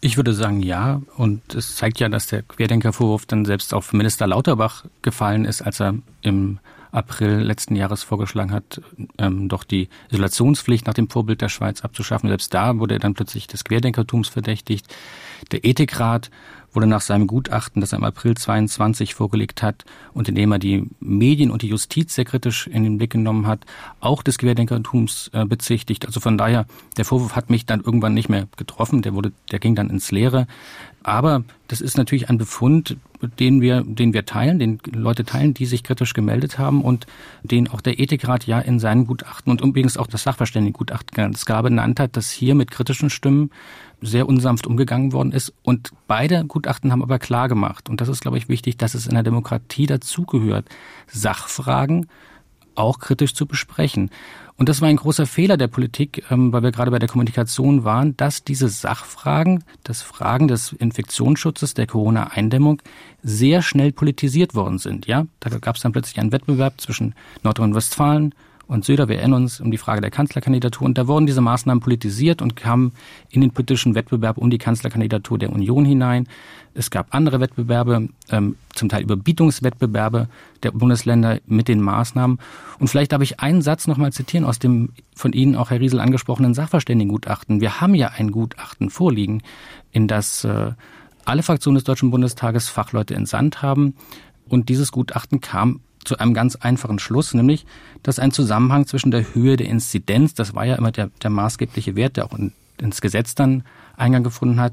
Ich 0.00 0.16
würde 0.16 0.34
sagen 0.34 0.62
ja. 0.62 1.00
Und 1.16 1.54
es 1.54 1.76
zeigt 1.76 2.00
ja, 2.00 2.08
dass 2.08 2.26
der 2.26 2.42
Querdenkervorwurf 2.42 3.26
dann 3.26 3.44
selbst 3.44 3.74
auf 3.74 3.92
Minister 3.92 4.26
Lauterbach 4.26 4.84
gefallen 5.02 5.44
ist, 5.44 5.62
als 5.62 5.80
er 5.80 5.94
im 6.22 6.58
April 6.92 7.40
letzten 7.40 7.76
Jahres 7.76 8.02
vorgeschlagen 8.02 8.52
hat, 8.52 8.80
ähm, 9.18 9.48
doch 9.48 9.64
die 9.64 9.88
Isolationspflicht 10.10 10.86
nach 10.86 10.94
dem 10.94 11.10
Vorbild 11.10 11.42
der 11.42 11.48
Schweiz 11.48 11.82
abzuschaffen. 11.82 12.28
Selbst 12.28 12.54
da 12.54 12.78
wurde 12.78 12.94
er 12.94 13.00
dann 13.00 13.14
plötzlich 13.14 13.46
des 13.46 13.64
Querdenkertums 13.64 14.28
verdächtigt. 14.28 14.86
Der 15.52 15.64
Ethikrat 15.64 16.30
wurde 16.76 16.86
nach 16.86 17.00
seinem 17.00 17.26
Gutachten, 17.26 17.80
das 17.80 17.92
er 17.92 17.98
im 17.98 18.04
April 18.04 18.36
22 18.36 19.14
vorgelegt 19.14 19.62
hat 19.62 19.84
und 20.12 20.28
in 20.28 20.34
dem 20.34 20.52
er 20.52 20.58
die 20.58 20.88
Medien 21.00 21.50
und 21.50 21.62
die 21.62 21.68
Justiz 21.68 22.14
sehr 22.14 22.26
kritisch 22.26 22.66
in 22.66 22.84
den 22.84 22.98
Blick 22.98 23.10
genommen 23.10 23.46
hat, 23.46 23.64
auch 24.00 24.22
des 24.22 24.38
Querdenkertums 24.38 25.30
äh, 25.32 25.44
bezichtigt. 25.46 26.06
Also 26.06 26.20
von 26.20 26.36
daher, 26.36 26.66
der 26.96 27.06
Vorwurf 27.06 27.34
hat 27.34 27.50
mich 27.50 27.66
dann 27.66 27.80
irgendwann 27.80 28.14
nicht 28.14 28.28
mehr 28.28 28.46
getroffen, 28.56 29.02
der 29.02 29.14
wurde, 29.14 29.32
der 29.50 29.58
ging 29.58 29.74
dann 29.74 29.90
ins 29.90 30.12
Leere. 30.12 30.46
Aber 31.02 31.44
das 31.68 31.80
ist 31.80 31.96
natürlich 31.96 32.28
ein 32.28 32.36
Befund, 32.36 32.96
den 33.38 33.60
wir, 33.60 33.82
den 33.86 34.12
wir 34.12 34.26
teilen, 34.26 34.58
den 34.58 34.80
Leute 34.92 35.24
teilen, 35.24 35.54
die 35.54 35.66
sich 35.66 35.82
kritisch 35.82 36.14
gemeldet 36.14 36.58
haben 36.58 36.82
und 36.82 37.06
den 37.42 37.68
auch 37.68 37.80
der 37.80 37.98
Ethikrat 38.00 38.46
ja 38.46 38.58
in 38.58 38.78
seinen 38.80 39.06
Gutachten 39.06 39.50
und 39.50 39.60
übrigens 39.60 39.96
auch 39.96 40.08
das 40.08 40.24
Sachverständigengutachten 40.24 41.14
ganz 41.14 41.44
Gabe 41.44 41.70
genannt 41.70 42.00
hat, 42.00 42.16
dass 42.16 42.30
hier 42.30 42.54
mit 42.54 42.70
kritischen 42.70 43.08
Stimmen 43.08 43.50
sehr 44.00 44.28
unsanft 44.28 44.66
umgegangen 44.66 45.12
worden 45.12 45.32
ist. 45.32 45.52
Und 45.62 45.90
beide 46.06 46.44
Gutachten 46.44 46.92
haben 46.92 47.02
aber 47.02 47.18
klar 47.18 47.48
gemacht, 47.48 47.88
und 47.88 48.00
das 48.00 48.08
ist, 48.08 48.20
glaube 48.20 48.38
ich, 48.38 48.48
wichtig, 48.48 48.76
dass 48.76 48.94
es 48.94 49.06
in 49.06 49.14
der 49.14 49.22
Demokratie 49.22 49.86
dazugehört, 49.86 50.68
Sachfragen 51.06 52.06
auch 52.74 52.98
kritisch 52.98 53.34
zu 53.34 53.46
besprechen. 53.46 54.10
Und 54.58 54.68
das 54.68 54.80
war 54.80 54.88
ein 54.88 54.96
großer 54.96 55.26
Fehler 55.26 55.56
der 55.56 55.68
Politik, 55.68 56.24
ähm, 56.30 56.52
weil 56.52 56.62
wir 56.62 56.72
gerade 56.72 56.90
bei 56.90 56.98
der 56.98 57.08
Kommunikation 57.08 57.84
waren, 57.84 58.16
dass 58.16 58.42
diese 58.44 58.68
Sachfragen, 58.68 59.64
das 59.84 60.02
Fragen 60.02 60.48
des 60.48 60.72
Infektionsschutzes, 60.72 61.74
der 61.74 61.86
Corona-Eindämmung 61.86 62.80
sehr 63.22 63.60
schnell 63.60 63.92
politisiert 63.92 64.54
worden 64.54 64.78
sind. 64.78 65.06
Ja, 65.06 65.26
da 65.40 65.50
gab 65.58 65.76
es 65.76 65.82
dann 65.82 65.92
plötzlich 65.92 66.18
einen 66.18 66.32
Wettbewerb 66.32 66.80
zwischen 66.80 67.14
Nordrhein-Westfalen, 67.42 68.34
und 68.68 68.84
Söder, 68.84 69.08
wir 69.08 69.18
erinnern 69.18 69.42
uns 69.42 69.60
um 69.60 69.70
die 69.70 69.78
Frage 69.78 70.00
der 70.00 70.10
Kanzlerkandidatur. 70.10 70.86
Und 70.86 70.98
da 70.98 71.06
wurden 71.06 71.26
diese 71.26 71.40
Maßnahmen 71.40 71.80
politisiert 71.80 72.42
und 72.42 72.56
kamen 72.56 72.92
in 73.30 73.40
den 73.40 73.52
politischen 73.52 73.94
Wettbewerb 73.94 74.38
um 74.38 74.50
die 74.50 74.58
Kanzlerkandidatur 74.58 75.38
der 75.38 75.52
Union 75.52 75.84
hinein. 75.84 76.26
Es 76.74 76.90
gab 76.90 77.14
andere 77.14 77.40
Wettbewerbe, 77.40 78.08
ähm, 78.30 78.56
zum 78.74 78.88
Teil 78.88 79.02
Überbietungswettbewerbe 79.02 80.28
der 80.62 80.72
Bundesländer 80.72 81.38
mit 81.46 81.68
den 81.68 81.80
Maßnahmen. 81.80 82.38
Und 82.78 82.88
vielleicht 82.88 83.12
darf 83.12 83.22
ich 83.22 83.38
einen 83.40 83.62
Satz 83.62 83.86
nochmal 83.86 84.12
zitieren 84.12 84.44
aus 84.44 84.58
dem 84.58 84.90
von 85.14 85.32
Ihnen 85.32 85.54
auch, 85.54 85.70
Herr 85.70 85.80
Riesel, 85.80 86.00
angesprochenen 86.00 86.52
Sachverständigengutachten. 86.52 87.60
Wir 87.60 87.80
haben 87.80 87.94
ja 87.94 88.10
ein 88.16 88.32
Gutachten 88.32 88.90
vorliegen, 88.90 89.42
in 89.92 90.08
das 90.08 90.44
äh, 90.44 90.72
alle 91.24 91.42
Fraktionen 91.42 91.76
des 91.76 91.84
Deutschen 91.84 92.10
Bundestages 92.10 92.68
Fachleute 92.68 93.14
entsandt 93.14 93.62
haben. 93.62 93.94
Und 94.48 94.68
dieses 94.68 94.92
Gutachten 94.92 95.40
kam 95.40 95.80
zu 96.06 96.18
einem 96.18 96.34
ganz 96.34 96.56
einfachen 96.56 96.98
Schluss, 96.98 97.34
nämlich, 97.34 97.66
dass 98.02 98.18
ein 98.18 98.32
Zusammenhang 98.32 98.86
zwischen 98.86 99.10
der 99.10 99.34
Höhe 99.34 99.56
der 99.56 99.68
Inzidenz, 99.68 100.34
das 100.34 100.54
war 100.54 100.64
ja 100.64 100.76
immer 100.76 100.92
der, 100.92 101.10
der 101.22 101.30
maßgebliche 101.30 101.96
Wert, 101.96 102.16
der 102.16 102.26
auch 102.26 102.38
in, 102.38 102.52
ins 102.78 103.00
Gesetz 103.00 103.34
dann 103.34 103.64
Eingang 103.96 104.22
gefunden 104.22 104.60
hat, 104.60 104.72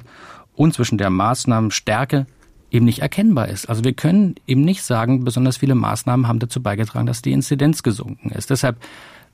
und 0.55 0.73
zwischen 0.73 0.97
der 0.97 1.09
Maßnahmenstärke 1.09 2.27
eben 2.71 2.85
nicht 2.85 2.99
erkennbar 2.99 3.49
ist. 3.49 3.69
Also 3.69 3.83
wir 3.83 3.93
können 3.93 4.35
eben 4.47 4.61
nicht 4.61 4.83
sagen, 4.83 5.23
besonders 5.23 5.57
viele 5.57 5.75
Maßnahmen 5.75 6.27
haben 6.27 6.39
dazu 6.39 6.61
beigetragen, 6.61 7.05
dass 7.05 7.21
die 7.21 7.31
Inzidenz 7.31 7.83
gesunken 7.83 8.29
ist. 8.31 8.49
Deshalb 8.49 8.77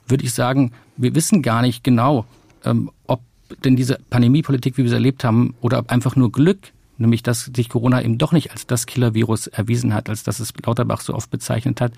würde 0.07 0.25
ich 0.25 0.33
sagen, 0.33 0.71
wir 0.97 1.15
wissen 1.15 1.41
gar 1.41 1.61
nicht 1.61 1.83
genau, 1.83 2.25
ähm, 2.65 2.91
ob 3.07 3.21
denn 3.63 3.75
diese 3.75 3.97
Pandemiepolitik, 4.09 4.77
wie 4.77 4.83
wir 4.83 4.89
sie 4.89 4.95
erlebt 4.95 5.23
haben, 5.23 5.55
oder 5.61 5.79
ob 5.79 5.89
einfach 5.89 6.15
nur 6.15 6.31
Glück, 6.31 6.71
nämlich 6.99 7.23
dass 7.23 7.45
sich 7.55 7.69
Corona 7.69 8.01
eben 8.01 8.17
doch 8.17 8.31
nicht 8.31 8.51
als 8.51 8.67
das 8.67 8.85
Killer-Virus 8.85 9.47
erwiesen 9.47 9.93
hat, 9.93 10.09
als 10.09 10.23
das 10.23 10.39
es 10.39 10.53
Lauterbach 10.65 11.01
so 11.01 11.13
oft 11.13 11.29
bezeichnet 11.29 11.81
hat, 11.81 11.93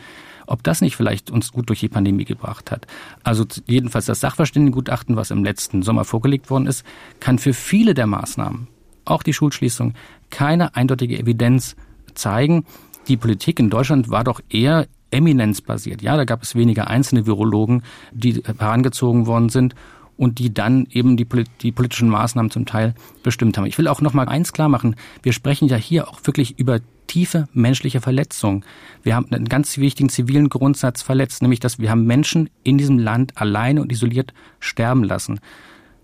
ob 0.47 0.63
das 0.63 0.81
nicht 0.81 0.95
vielleicht 0.95 1.31
uns 1.31 1.51
gut 1.51 1.69
durch 1.69 1.79
die 1.79 1.89
Pandemie 1.89 2.25
gebracht 2.25 2.71
hat. 2.71 2.87
Also 3.23 3.45
jedenfalls 3.65 4.05
das 4.05 4.19
Sachverständigengutachten, 4.19 5.15
was 5.15 5.31
im 5.31 5.43
letzten 5.43 5.83
Sommer 5.83 6.05
vorgelegt 6.05 6.49
worden 6.49 6.67
ist, 6.67 6.85
kann 7.19 7.39
für 7.39 7.53
viele 7.53 7.93
der 7.93 8.07
Maßnahmen, 8.07 8.67
auch 9.05 9.23
die 9.23 9.33
Schulschließung, 9.33 9.93
keine 10.29 10.75
eindeutige 10.75 11.17
Evidenz 11.17 11.75
zeigen. 12.13 12.65
Die 13.07 13.17
Politik 13.17 13.59
in 13.59 13.69
Deutschland 13.69 14.09
war 14.09 14.23
doch 14.23 14.41
eher 14.49 14.87
eminenzbasiert. 15.11 16.01
Ja, 16.01 16.15
da 16.15 16.23
gab 16.23 16.41
es 16.43 16.55
weniger 16.55 16.87
einzelne 16.87 17.25
Virologen, 17.25 17.83
die 18.13 18.41
herangezogen 18.43 19.27
worden 19.27 19.49
sind 19.49 19.75
und 20.21 20.37
die 20.37 20.53
dann 20.53 20.85
eben 20.91 21.17
die, 21.17 21.27
die 21.63 21.71
politischen 21.71 22.07
Maßnahmen 22.07 22.51
zum 22.51 22.67
Teil 22.67 22.93
bestimmt 23.23 23.57
haben. 23.57 23.65
Ich 23.65 23.79
will 23.79 23.87
auch 23.87 24.01
noch 24.01 24.13
mal 24.13 24.29
eins 24.29 24.53
klar 24.53 24.69
machen. 24.69 24.95
Wir 25.23 25.33
sprechen 25.33 25.67
ja 25.67 25.77
hier 25.77 26.07
auch 26.07 26.19
wirklich 26.25 26.59
über 26.59 26.79
tiefe 27.07 27.47
menschliche 27.53 28.01
Verletzung. 28.01 28.63
Wir 29.01 29.15
haben 29.15 29.25
einen 29.31 29.49
ganz 29.49 29.79
wichtigen 29.79 30.09
zivilen 30.09 30.49
Grundsatz 30.49 31.01
verletzt, 31.01 31.41
nämlich 31.41 31.59
dass 31.59 31.79
wir 31.79 31.89
haben 31.89 32.05
Menschen 32.05 32.51
in 32.61 32.77
diesem 32.77 32.99
Land 32.99 33.35
alleine 33.41 33.81
und 33.81 33.91
isoliert 33.91 34.31
sterben 34.59 35.03
lassen. 35.03 35.39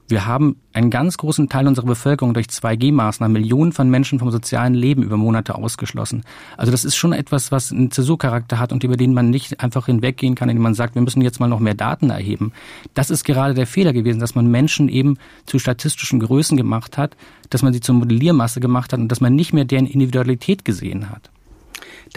Wir 0.09 0.25
haben 0.25 0.55
einen 0.71 0.89
ganz 0.89 1.17
großen 1.17 1.49
Teil 1.49 1.67
unserer 1.67 1.85
Bevölkerung 1.85 2.33
durch 2.33 2.45
2G-Maßnahmen, 2.47 3.33
Millionen 3.33 3.73
von 3.73 3.89
Menschen 3.89 4.19
vom 4.19 4.31
sozialen 4.31 4.73
Leben 4.73 5.03
über 5.03 5.17
Monate 5.17 5.55
ausgeschlossen. 5.55 6.23
Also 6.55 6.71
das 6.71 6.85
ist 6.85 6.95
schon 6.95 7.11
etwas, 7.11 7.51
was 7.51 7.73
einen 7.73 7.91
Zäsurcharakter 7.91 8.57
hat 8.57 8.71
und 8.71 8.85
über 8.85 8.95
den 8.95 9.13
man 9.13 9.29
nicht 9.29 9.59
einfach 9.59 9.87
hinweggehen 9.87 10.35
kann, 10.35 10.47
indem 10.47 10.63
man 10.63 10.75
sagt, 10.75 10.95
wir 10.95 11.01
müssen 11.01 11.21
jetzt 11.21 11.41
mal 11.41 11.49
noch 11.49 11.59
mehr 11.59 11.73
Daten 11.73 12.09
erheben. 12.09 12.53
Das 12.93 13.09
ist 13.09 13.25
gerade 13.25 13.53
der 13.53 13.67
Fehler 13.67 13.91
gewesen, 13.91 14.21
dass 14.21 14.33
man 14.33 14.49
Menschen 14.49 14.87
eben 14.87 15.17
zu 15.45 15.59
statistischen 15.59 16.21
Größen 16.21 16.55
gemacht 16.55 16.97
hat, 16.97 17.17
dass 17.49 17.61
man 17.61 17.73
sie 17.73 17.81
zur 17.81 17.95
Modelliermasse 17.95 18.61
gemacht 18.61 18.93
hat 18.93 19.01
und 19.01 19.09
dass 19.09 19.19
man 19.19 19.35
nicht 19.35 19.51
mehr 19.51 19.65
deren 19.65 19.87
Individualität 19.87 20.63
gesehen 20.63 21.09
hat. 21.09 21.29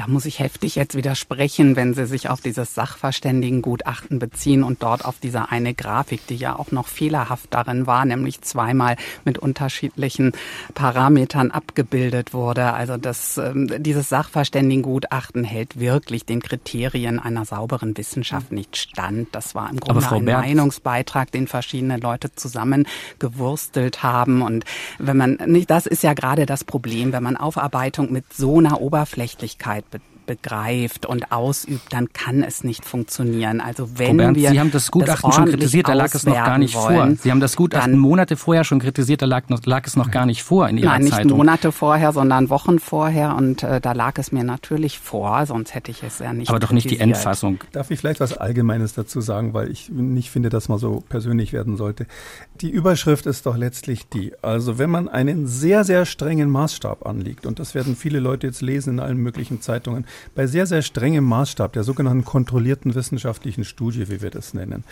Da 0.00 0.06
muss 0.08 0.24
ich 0.24 0.38
heftig 0.38 0.76
jetzt 0.76 0.94
widersprechen, 0.94 1.76
wenn 1.76 1.92
Sie 1.92 2.06
sich 2.06 2.30
auf 2.30 2.40
dieses 2.40 2.74
Sachverständigengutachten 2.74 4.18
beziehen 4.18 4.62
und 4.62 4.82
dort 4.82 5.04
auf 5.04 5.16
diese 5.22 5.50
eine 5.50 5.74
Grafik, 5.74 6.26
die 6.26 6.36
ja 6.36 6.58
auch 6.58 6.72
noch 6.72 6.88
fehlerhaft 6.88 7.48
darin 7.50 7.86
war, 7.86 8.06
nämlich 8.06 8.40
zweimal 8.40 8.96
mit 9.26 9.36
unterschiedlichen 9.36 10.32
Parametern 10.72 11.50
abgebildet 11.50 12.32
wurde. 12.32 12.72
Also 12.72 12.96
das, 12.96 13.36
ähm, 13.36 13.70
dieses 13.76 14.08
Sachverständigengutachten 14.08 15.44
hält 15.44 15.78
wirklich 15.78 16.24
den 16.24 16.40
Kriterien 16.40 17.18
einer 17.18 17.44
sauberen 17.44 17.94
Wissenschaft 17.94 18.52
nicht 18.52 18.78
stand. 18.78 19.28
Das 19.32 19.54
war 19.54 19.68
im 19.68 19.80
Grunde 19.80 20.10
ein 20.10 20.24
Bernd. 20.24 20.46
Meinungsbeitrag, 20.46 21.30
den 21.30 21.46
verschiedene 21.46 21.98
Leute 21.98 22.34
zusammengewurstelt 22.34 24.02
haben. 24.02 24.40
Und 24.40 24.64
wenn 24.98 25.18
man 25.18 25.34
nicht, 25.44 25.68
das 25.68 25.84
ist 25.84 26.02
ja 26.02 26.14
gerade 26.14 26.46
das 26.46 26.64
Problem, 26.64 27.12
wenn 27.12 27.22
man 27.22 27.36
Aufarbeitung 27.36 28.10
mit 28.10 28.32
so 28.32 28.60
einer 28.60 28.80
Oberflächlichkeit 28.80 29.89
begreift 30.30 31.06
und 31.06 31.32
ausübt, 31.32 31.92
dann 31.92 32.12
kann 32.12 32.44
es 32.44 32.62
nicht 32.62 32.84
funktionieren. 32.84 33.60
Also 33.60 33.98
wenn 33.98 34.16
Bernd, 34.16 34.36
wir 34.36 34.50
Sie 34.50 34.60
haben 34.60 34.70
das 34.70 34.92
Gutachten 34.92 35.28
das 35.28 35.34
schon 35.34 35.46
kritisiert, 35.46 35.88
da 35.88 35.94
lag 35.94 36.14
es 36.14 36.24
noch 36.24 36.34
gar 36.34 36.56
nicht 36.56 36.76
wollen, 36.76 37.16
vor. 37.16 37.22
Sie 37.24 37.32
haben 37.32 37.40
das 37.40 37.56
Gutachten 37.56 37.98
Monate 37.98 38.36
vorher 38.36 38.62
schon 38.62 38.78
kritisiert, 38.78 39.22
da 39.22 39.26
lag, 39.26 39.42
lag 39.64 39.84
es 39.88 39.96
noch 39.96 40.12
gar 40.12 40.26
nicht 40.26 40.44
vor 40.44 40.68
in 40.68 40.78
Ihrer 40.78 40.90
Nein, 40.90 41.02
nicht 41.02 41.14
Zeitung. 41.14 41.38
Monate 41.38 41.72
vorher, 41.72 42.12
sondern 42.12 42.48
Wochen 42.48 42.78
vorher 42.78 43.34
und 43.34 43.64
äh, 43.64 43.80
da 43.80 43.90
lag 43.90 44.18
es 44.18 44.30
mir 44.30 44.44
natürlich 44.44 45.00
vor, 45.00 45.44
sonst 45.46 45.74
hätte 45.74 45.90
ich 45.90 46.04
es 46.04 46.20
ja 46.20 46.32
nicht 46.32 46.48
Aber 46.48 46.60
doch 46.60 46.70
nicht 46.70 46.88
die 46.88 47.00
Endfassung. 47.00 47.58
Darf 47.72 47.90
ich 47.90 47.98
vielleicht 47.98 48.20
was 48.20 48.36
Allgemeines 48.36 48.94
dazu 48.94 49.20
sagen, 49.20 49.52
weil 49.52 49.68
ich 49.68 49.88
nicht 49.88 50.30
finde, 50.30 50.48
dass 50.48 50.68
man 50.68 50.78
so 50.78 51.02
persönlich 51.08 51.52
werden 51.52 51.76
sollte. 51.76 52.06
Die 52.60 52.70
Überschrift 52.70 53.26
ist 53.26 53.46
doch 53.46 53.56
letztlich 53.56 54.08
die, 54.08 54.32
also 54.42 54.78
wenn 54.78 54.90
man 54.90 55.08
einen 55.08 55.48
sehr, 55.48 55.82
sehr 55.82 56.06
strengen 56.06 56.50
Maßstab 56.50 57.04
anlegt, 57.04 57.46
und 57.46 57.58
das 57.58 57.74
werden 57.74 57.96
viele 57.96 58.20
Leute 58.20 58.46
jetzt 58.46 58.62
lesen 58.62 58.94
in 58.94 59.00
allen 59.00 59.18
möglichen 59.18 59.60
Zeitungen, 59.60 60.06
bei 60.34 60.46
sehr, 60.46 60.66
sehr 60.66 60.82
strengem 60.82 61.24
Maßstab, 61.24 61.72
der 61.72 61.84
sogenannten 61.84 62.24
kontrollierten 62.24 62.94
wissenschaftlichen 62.94 63.64
Studie, 63.64 64.08
wie 64.08 64.22
wir 64.22 64.30
das 64.30 64.54
nennen. 64.54 64.84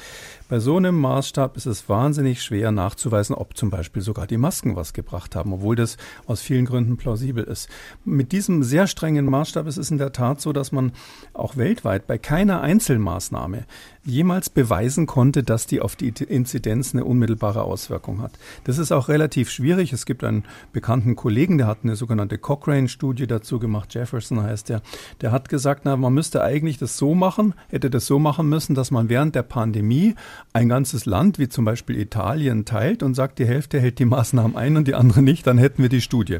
Bei 0.48 0.60
so 0.60 0.78
einem 0.78 0.98
Maßstab 0.98 1.58
ist 1.58 1.66
es 1.66 1.90
wahnsinnig 1.90 2.42
schwer 2.42 2.72
nachzuweisen, 2.72 3.34
ob 3.34 3.54
zum 3.54 3.68
Beispiel 3.68 4.00
sogar 4.00 4.26
die 4.26 4.38
Masken 4.38 4.76
was 4.76 4.94
gebracht 4.94 5.36
haben, 5.36 5.52
obwohl 5.52 5.76
das 5.76 5.98
aus 6.24 6.40
vielen 6.40 6.64
Gründen 6.64 6.96
plausibel 6.96 7.44
ist. 7.44 7.68
Mit 8.06 8.32
diesem 8.32 8.62
sehr 8.62 8.86
strengen 8.86 9.26
Maßstab 9.26 9.66
ist 9.66 9.76
es 9.76 9.90
in 9.90 9.98
der 9.98 10.12
Tat 10.12 10.40
so, 10.40 10.54
dass 10.54 10.72
man 10.72 10.92
auch 11.34 11.58
weltweit 11.58 12.06
bei 12.06 12.16
keiner 12.16 12.62
Einzelmaßnahme 12.62 13.66
jemals 14.08 14.48
beweisen 14.48 15.04
konnte, 15.04 15.42
dass 15.42 15.66
die 15.66 15.82
auf 15.82 15.94
die 15.94 16.08
Inzidenz 16.08 16.94
eine 16.94 17.04
unmittelbare 17.04 17.62
Auswirkung 17.62 18.22
hat. 18.22 18.32
Das 18.64 18.78
ist 18.78 18.90
auch 18.90 19.08
relativ 19.08 19.50
schwierig. 19.50 19.92
Es 19.92 20.06
gibt 20.06 20.24
einen 20.24 20.44
bekannten 20.72 21.14
Kollegen, 21.14 21.58
der 21.58 21.66
hat 21.66 21.80
eine 21.82 21.94
sogenannte 21.94 22.38
Cochrane-Studie 22.38 23.26
dazu 23.26 23.58
gemacht, 23.58 23.92
Jefferson 23.92 24.42
heißt 24.42 24.70
der, 24.70 24.80
der 25.20 25.30
hat 25.30 25.50
gesagt, 25.50 25.82
na, 25.84 25.96
man 25.98 26.14
müsste 26.14 26.42
eigentlich 26.42 26.78
das 26.78 26.96
so 26.96 27.14
machen, 27.14 27.52
hätte 27.68 27.90
das 27.90 28.06
so 28.06 28.18
machen 28.18 28.48
müssen, 28.48 28.74
dass 28.74 28.90
man 28.90 29.10
während 29.10 29.34
der 29.34 29.42
Pandemie 29.42 30.14
ein 30.52 30.68
ganzes 30.68 31.06
Land, 31.06 31.38
wie 31.38 31.48
zum 31.48 31.64
Beispiel 31.64 31.98
Italien, 31.98 32.64
teilt 32.64 33.02
und 33.02 33.14
sagt, 33.14 33.38
die 33.38 33.46
Hälfte 33.46 33.80
hält 33.80 33.98
die 33.98 34.04
Maßnahmen 34.04 34.56
ein 34.56 34.76
und 34.76 34.88
die 34.88 34.94
andere 34.94 35.22
nicht, 35.22 35.46
dann 35.46 35.58
hätten 35.58 35.82
wir 35.82 35.88
die 35.88 36.00
Studie. 36.00 36.38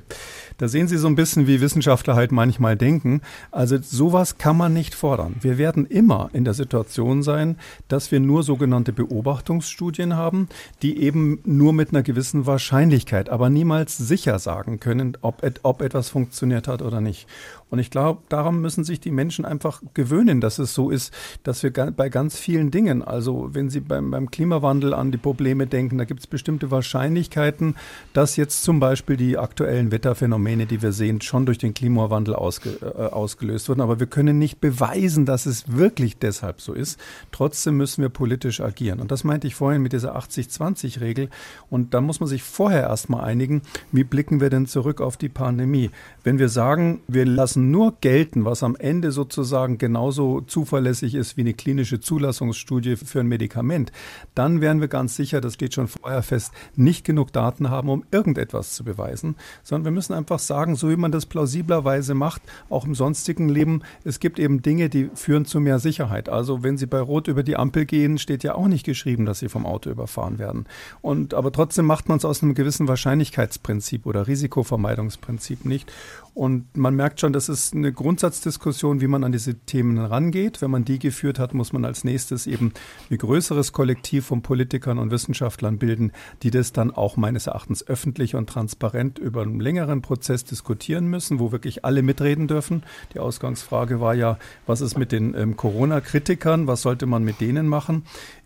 Da 0.59 0.67
sehen 0.67 0.89
Sie 0.89 0.99
so 0.99 1.07
ein 1.07 1.15
bisschen, 1.15 1.47
wie 1.47 1.61
Wissenschaftler 1.61 2.17
halt 2.17 2.33
manchmal 2.33 2.77
denken. 2.77 3.23
Also 3.53 3.79
sowas 3.81 4.39
kann 4.39 4.57
man 4.57 4.75
nicht 4.75 4.95
fordern. 4.95 5.37
Wir 5.41 5.57
werden 5.57 5.87
immer 5.87 6.31
in 6.33 6.45
der 6.45 6.55
Situation 6.55 7.23
sein, 7.23 7.57
dass 7.87 8.11
wir 8.11 8.19
nur 8.19 8.43
sogenannte 8.43 8.93
Beobachtungsstudien 8.93 10.17
haben, 10.17 10.49
die 10.83 11.01
eben 11.01 11.41
nur 11.45 11.73
mit 11.73 11.91
einer 11.91 12.03
gewissen 12.03 12.45
Wahrscheinlichkeit, 12.45 13.29
aber 13.29 13.51
niemals 13.51 13.97
sicher 13.97 14.41
sagen 14.41 14.81
können, 14.81 15.17
ob, 15.21 15.49
ob 15.63 15.81
etwas 15.81 16.11
funktioniert 16.11 16.67
hat 16.67 16.83
oder 16.83 17.01
nicht. 17.01 17.29
Und 17.71 17.79
ich 17.79 17.91
glaube, 17.91 18.23
daran 18.29 18.61
müssen 18.61 18.83
sich 18.83 18.99
die 18.99 19.11
Menschen 19.11 19.45
einfach 19.45 19.83
gewöhnen, 19.93 20.41
dass 20.41 20.59
es 20.59 20.75
so 20.75 20.91
ist, 20.91 21.13
dass 21.43 21.63
wir 21.63 21.71
bei 21.71 22.09
ganz 22.09 22.39
vielen 22.39 22.71
Dingen, 22.71 23.03
also 23.03 23.51
wenn 23.53 23.69
Sie 23.69 23.81
beim, 23.81 24.11
beim 24.11 24.31
Klimawandel 24.31 24.95
an 24.95 25.13
die 25.13 25.19
Probleme 25.19 25.67
denken, 25.67 25.99
da 25.99 26.05
gibt 26.05 26.21
es 26.21 26.27
bestimmte 26.27 26.71
Wahrscheinlichkeiten, 26.71 27.77
dass 28.13 28.37
jetzt 28.37 28.63
zum 28.63 28.81
Beispiel 28.81 29.17
die 29.17 29.37
aktuellen 29.37 29.93
Wetterphänomene, 29.93 30.48
die 30.57 30.83
wir 30.83 30.93
sehen, 30.93 31.21
schon 31.21 31.47
durch 31.47 31.59
den 31.59 31.75
Klimawandel 31.75 32.35
ausge, 32.35 32.79
äh, 32.81 33.03
ausgelöst 33.03 33.69
wurden. 33.69 33.81
Aber 33.81 34.01
wir 34.01 34.07
können 34.07 34.39
nicht 34.39 34.61
beweisen, 34.61 35.27
dass 35.27 35.47
es 35.47 35.77
wirklich 35.77 36.19
deshalb 36.19 36.61
so 36.61 36.73
ist. 36.73 36.99
Trotzdem 37.33 37.77
müssen 37.77 38.03
wir 38.03 38.09
politisch 38.09 38.61
agieren. 38.61 39.01
Und 39.01 39.11
das 39.11 39.25
meinte 39.25 39.47
ich 39.47 39.55
vorhin 39.55 39.83
mit 39.83 39.93
dieser 39.93 40.17
80-20-Regel. 40.17 41.29
Und 41.71 41.93
da 41.93 42.01
muss 42.01 42.21
man 42.21 42.29
sich 42.29 42.43
vorher 42.43 42.85
erstmal 42.85 43.25
einigen, 43.25 43.63
wie 43.93 44.05
blicken 44.05 44.41
wir 44.41 44.51
denn 44.51 44.67
zurück 44.67 45.01
auf 45.01 45.17
die 45.17 45.29
Pandemie? 45.29 45.91
Wenn 46.25 46.39
wir 46.39 46.49
sagen, 46.49 47.01
wir 47.07 47.27
lassen 47.27 47.71
nur 47.71 47.95
gelten, 48.01 48.45
was 48.45 48.63
am 48.63 48.77
Ende 48.77 49.13
sozusagen 49.13 49.79
genauso 49.79 50.41
zuverlässig 50.41 51.15
ist 51.15 51.37
wie 51.37 51.43
eine 51.43 51.55
klinische 51.55 52.01
Zulassungsstudie 52.01 52.97
für 52.97 53.21
ein 53.21 53.27
Medikament, 53.27 53.93
dann 54.35 54.61
wären 54.61 54.81
wir 54.81 54.89
ganz 54.89 55.17
sicher, 55.17 55.41
das 55.41 55.55
steht 55.55 55.75
schon 55.75 55.89
vorher 55.89 56.23
fest, 56.23 56.53
nicht 56.77 57.05
genug 57.05 57.33
Daten 57.33 57.71
haben, 57.71 57.89
um 57.89 58.05
irgendetwas 58.11 58.75
zu 58.75 58.85
beweisen, 58.85 59.37
sondern 59.63 59.85
wir 59.85 59.93
müssen 59.93 60.15
einfach 60.15 60.38
sagen, 60.47 60.77
so 60.77 60.91
wie 60.91 60.97
man 60.97 61.13
das 61.13 61.27
plausiblerweise 61.27 62.15
macht, 62.15 62.43
auch 62.71 62.85
im 62.85 62.95
sonstigen 62.95 63.49
Leben, 63.49 63.83
es 64.05 64.21
gibt 64.21 64.39
eben 64.39 64.63
Dinge, 64.63 64.89
die 64.89 65.11
führen 65.15 65.45
zu 65.45 65.61
mehr 65.61 65.79
Sicherheit. 65.79 66.29
Also 66.29 66.63
wenn 66.63 66.79
Sie 66.79 66.87
bei 66.87 67.01
Rot 67.01 67.29
über 67.29 67.43
die 67.43 67.57
Ampel 67.57 67.85
gehen, 67.85 68.19
steht 68.19 68.45
ja 68.45 68.55
auch 68.55 68.69
nicht 68.69 68.85
geschrieben, 68.85 69.27
dass 69.27 69.41
Sie 69.41 69.49
vom 69.49 69.67
Auto 69.67 69.91
überfahren 69.91 70.39
werden. 70.39 70.67
Und 71.01 71.35
aber 71.35 71.53
trotzdem 71.53 71.87
macht 71.87 72.09
man 72.09 72.19
es 72.19 72.25
aus 72.25 72.43
einem 72.43 72.55
gewissen 72.55 72.89
Wahrscheinlichkeitsprinzip 72.89 74.07
oder 74.07 74.27
Risikovermeidungsprinzip 74.27 75.65
nicht. 75.65 75.93
Und 76.39 76.77
man 76.77 76.95
merkt 76.95 77.19
schon, 77.19 77.33
das 77.33 77.49
ist 77.49 77.75
eine 77.75 77.93
Grundsatzdiskussion, 77.93 79.01
wie 79.01 79.09
man 79.09 79.25
an 79.25 79.33
diese 79.33 79.57
Themen 79.57 79.99
rangeht. 79.99 80.63
Wenn 80.63 80.71
man 80.71 80.85
die 80.85 81.01
geführt 81.01 81.41
hat, 81.41 81.53
muss 81.53 81.73
man 81.73 81.85
als 81.85 82.05
nächstes 82.05 82.47
eben 82.47 82.75
ein 83.11 83.19
größeres 83.19 83.73
Kollektiv 83.73 84.27
von 84.27 84.41
Politikern 84.41 85.01
und 85.01 85.11
Wissenschaftlern 85.11 85.79
bilden, 85.79 86.13
die 86.45 86.53
das 86.53 86.73
dann 86.73 86.93
auch 86.93 87.17
meines 87.17 87.49
Erachtens 87.49 87.85
öffentlich 87.85 88.37
und 88.37 88.49
transparent 88.49 89.19
über 89.19 89.43
einen 89.43 89.59
längeren 89.59 90.01
Prozess 90.01 90.45
diskutieren 90.45 91.09
müssen, 91.09 91.41
wo 91.41 91.51
wirklich 91.51 91.85
alle 91.85 92.03
mitreden 92.03 92.47
dürfen. 92.47 92.85
Die 93.15 93.19
Ausgangsfrage 93.19 94.01
war 94.01 94.15
ja, 94.15 94.39
was 94.65 94.81
ist 94.81 94.97
mit 94.97 95.11
den 95.11 95.35
ähm, 95.35 95.57
Corona-Kritikern? 95.57 96.69
Was 96.69 96.83
sollte 96.83 97.07
man 97.07 97.25
mit 97.25 97.41
denen 97.41 97.67
machen? 97.67 98.05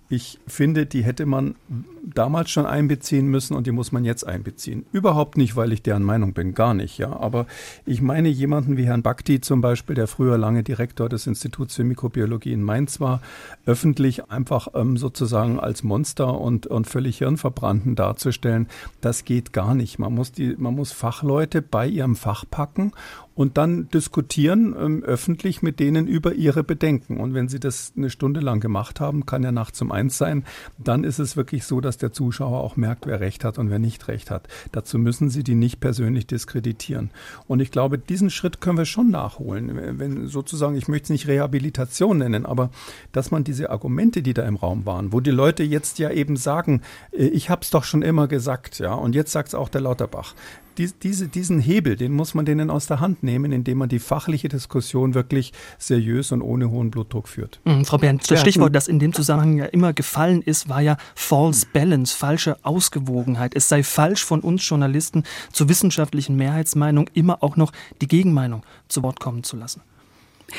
Ich 0.08 0.40
finde, 0.46 0.86
die 0.86 1.04
hätte 1.04 1.26
man 1.26 1.56
damals 2.02 2.50
schon 2.50 2.66
einbeziehen 2.66 3.26
müssen 3.26 3.54
und 3.54 3.66
die 3.66 3.72
muss 3.72 3.92
man 3.92 4.04
jetzt 4.04 4.26
einbeziehen. 4.26 4.86
Überhaupt 4.92 5.36
nicht, 5.36 5.56
weil 5.56 5.72
ich 5.72 5.82
deren 5.82 6.02
Meinung 6.02 6.32
bin, 6.32 6.54
gar 6.54 6.74
nicht, 6.74 6.98
ja. 6.98 7.12
Aber 7.12 7.46
ich 7.86 8.02
meine 8.02 8.28
jemanden 8.28 8.76
wie 8.76 8.86
Herrn 8.86 9.02
Bakti 9.02 9.40
zum 9.40 9.60
Beispiel, 9.60 9.94
der 9.94 10.08
früher 10.08 10.36
lange 10.36 10.62
Direktor 10.62 11.08
des 11.08 11.26
Instituts 11.26 11.76
für 11.76 11.84
Mikrobiologie 11.84 12.52
in 12.52 12.62
Mainz 12.62 13.00
war, 13.00 13.20
öffentlich 13.66 14.30
einfach 14.30 14.68
ähm, 14.74 14.96
sozusagen 14.96 15.60
als 15.60 15.82
Monster 15.82 16.40
und, 16.40 16.66
und 16.66 16.86
völlig 16.86 17.18
hirnverbrannten 17.18 17.94
darzustellen, 17.94 18.68
das 19.00 19.24
geht 19.24 19.52
gar 19.52 19.74
nicht. 19.74 19.98
Man 19.98 20.14
muss 20.14 20.32
die, 20.32 20.56
man 20.58 20.74
muss 20.74 20.92
Fachleute 20.92 21.62
bei 21.62 21.86
ihrem 21.86 22.16
Fach 22.16 22.44
packen 22.50 22.92
und 23.34 23.56
dann 23.56 23.88
diskutieren 23.88 24.74
ähm, 24.78 25.02
öffentlich 25.02 25.62
mit 25.62 25.80
denen 25.80 26.06
über 26.06 26.34
ihre 26.34 26.62
Bedenken. 26.62 27.18
Und 27.18 27.34
wenn 27.34 27.48
sie 27.48 27.60
das 27.60 27.92
eine 27.96 28.10
Stunde 28.10 28.40
lang 28.40 28.60
gemacht 28.60 29.00
haben, 29.00 29.26
kann 29.26 29.44
er 29.44 29.52
nachts 29.52 29.80
um 29.80 29.90
eins 29.90 30.18
sein, 30.18 30.44
dann 30.78 31.04
ist 31.04 31.18
es 31.18 31.36
wirklich 31.36 31.64
so, 31.64 31.80
dass 31.80 31.91
der 31.96 32.12
Zuschauer 32.12 32.60
auch 32.60 32.76
merkt, 32.76 33.06
wer 33.06 33.20
recht 33.20 33.44
hat 33.44 33.58
und 33.58 33.70
wer 33.70 33.78
nicht 33.78 34.08
recht 34.08 34.30
hat. 34.30 34.48
Dazu 34.72 34.98
müssen 34.98 35.30
sie 35.30 35.44
die 35.44 35.54
nicht 35.54 35.80
persönlich 35.80 36.26
diskreditieren. 36.26 37.10
Und 37.48 37.60
ich 37.60 37.70
glaube, 37.70 37.98
diesen 37.98 38.30
Schritt 38.30 38.60
können 38.60 38.78
wir 38.78 38.84
schon 38.84 39.10
nachholen. 39.10 39.98
Wenn 39.98 40.26
sozusagen, 40.26 40.76
ich 40.76 40.88
möchte 40.88 41.04
es 41.04 41.10
nicht 41.10 41.28
Rehabilitation 41.28 42.18
nennen, 42.18 42.46
aber 42.46 42.70
dass 43.12 43.30
man 43.30 43.44
diese 43.44 43.70
Argumente, 43.70 44.22
die 44.22 44.34
da 44.34 44.42
im 44.42 44.56
Raum 44.56 44.86
waren, 44.86 45.12
wo 45.12 45.20
die 45.20 45.30
Leute 45.30 45.62
jetzt 45.62 45.98
ja 45.98 46.10
eben 46.10 46.36
sagen, 46.36 46.82
äh, 47.12 47.26
ich 47.26 47.50
habe 47.50 47.62
es 47.62 47.70
doch 47.70 47.84
schon 47.84 48.02
immer 48.02 48.28
gesagt, 48.28 48.78
ja, 48.78 48.94
und 48.94 49.14
jetzt 49.14 49.32
sagt 49.32 49.48
es 49.48 49.54
auch 49.54 49.68
der 49.68 49.80
Lauterbach 49.80 50.34
dies, 50.78 50.98
diese, 50.98 51.28
diesen 51.28 51.60
Hebel, 51.60 51.96
den 51.96 52.12
muss 52.12 52.34
man 52.34 52.44
denen 52.44 52.70
aus 52.70 52.86
der 52.86 53.00
Hand 53.00 53.22
nehmen, 53.22 53.52
indem 53.52 53.78
man 53.78 53.88
die 53.88 53.98
fachliche 53.98 54.48
Diskussion 54.48 55.14
wirklich 55.14 55.52
seriös 55.78 56.32
und 56.32 56.42
ohne 56.42 56.70
hohen 56.70 56.90
Blutdruck 56.90 57.28
führt. 57.28 57.60
Mhm, 57.64 57.84
Frau 57.84 57.98
Bernd, 57.98 58.30
das 58.30 58.40
Stichwort, 58.40 58.74
das 58.74 58.88
in 58.88 58.98
dem 58.98 59.12
Zusammenhang 59.12 59.58
ja 59.58 59.66
immer 59.66 59.92
gefallen 59.92 60.42
ist, 60.42 60.68
war 60.68 60.80
ja 60.80 60.96
False 61.14 61.66
Balance, 61.82 62.16
falsche 62.16 62.56
Ausgewogenheit. 62.62 63.56
Es 63.56 63.68
sei 63.68 63.82
falsch 63.82 64.24
von 64.24 64.38
uns 64.38 64.68
Journalisten 64.68 65.24
zur 65.50 65.68
wissenschaftlichen 65.68 66.36
Mehrheitsmeinung 66.36 67.10
immer 67.12 67.42
auch 67.42 67.56
noch 67.56 67.72
die 68.00 68.06
Gegenmeinung 68.06 68.62
zu 68.86 69.02
Wort 69.02 69.18
kommen 69.18 69.42
zu 69.42 69.56
lassen. 69.56 69.82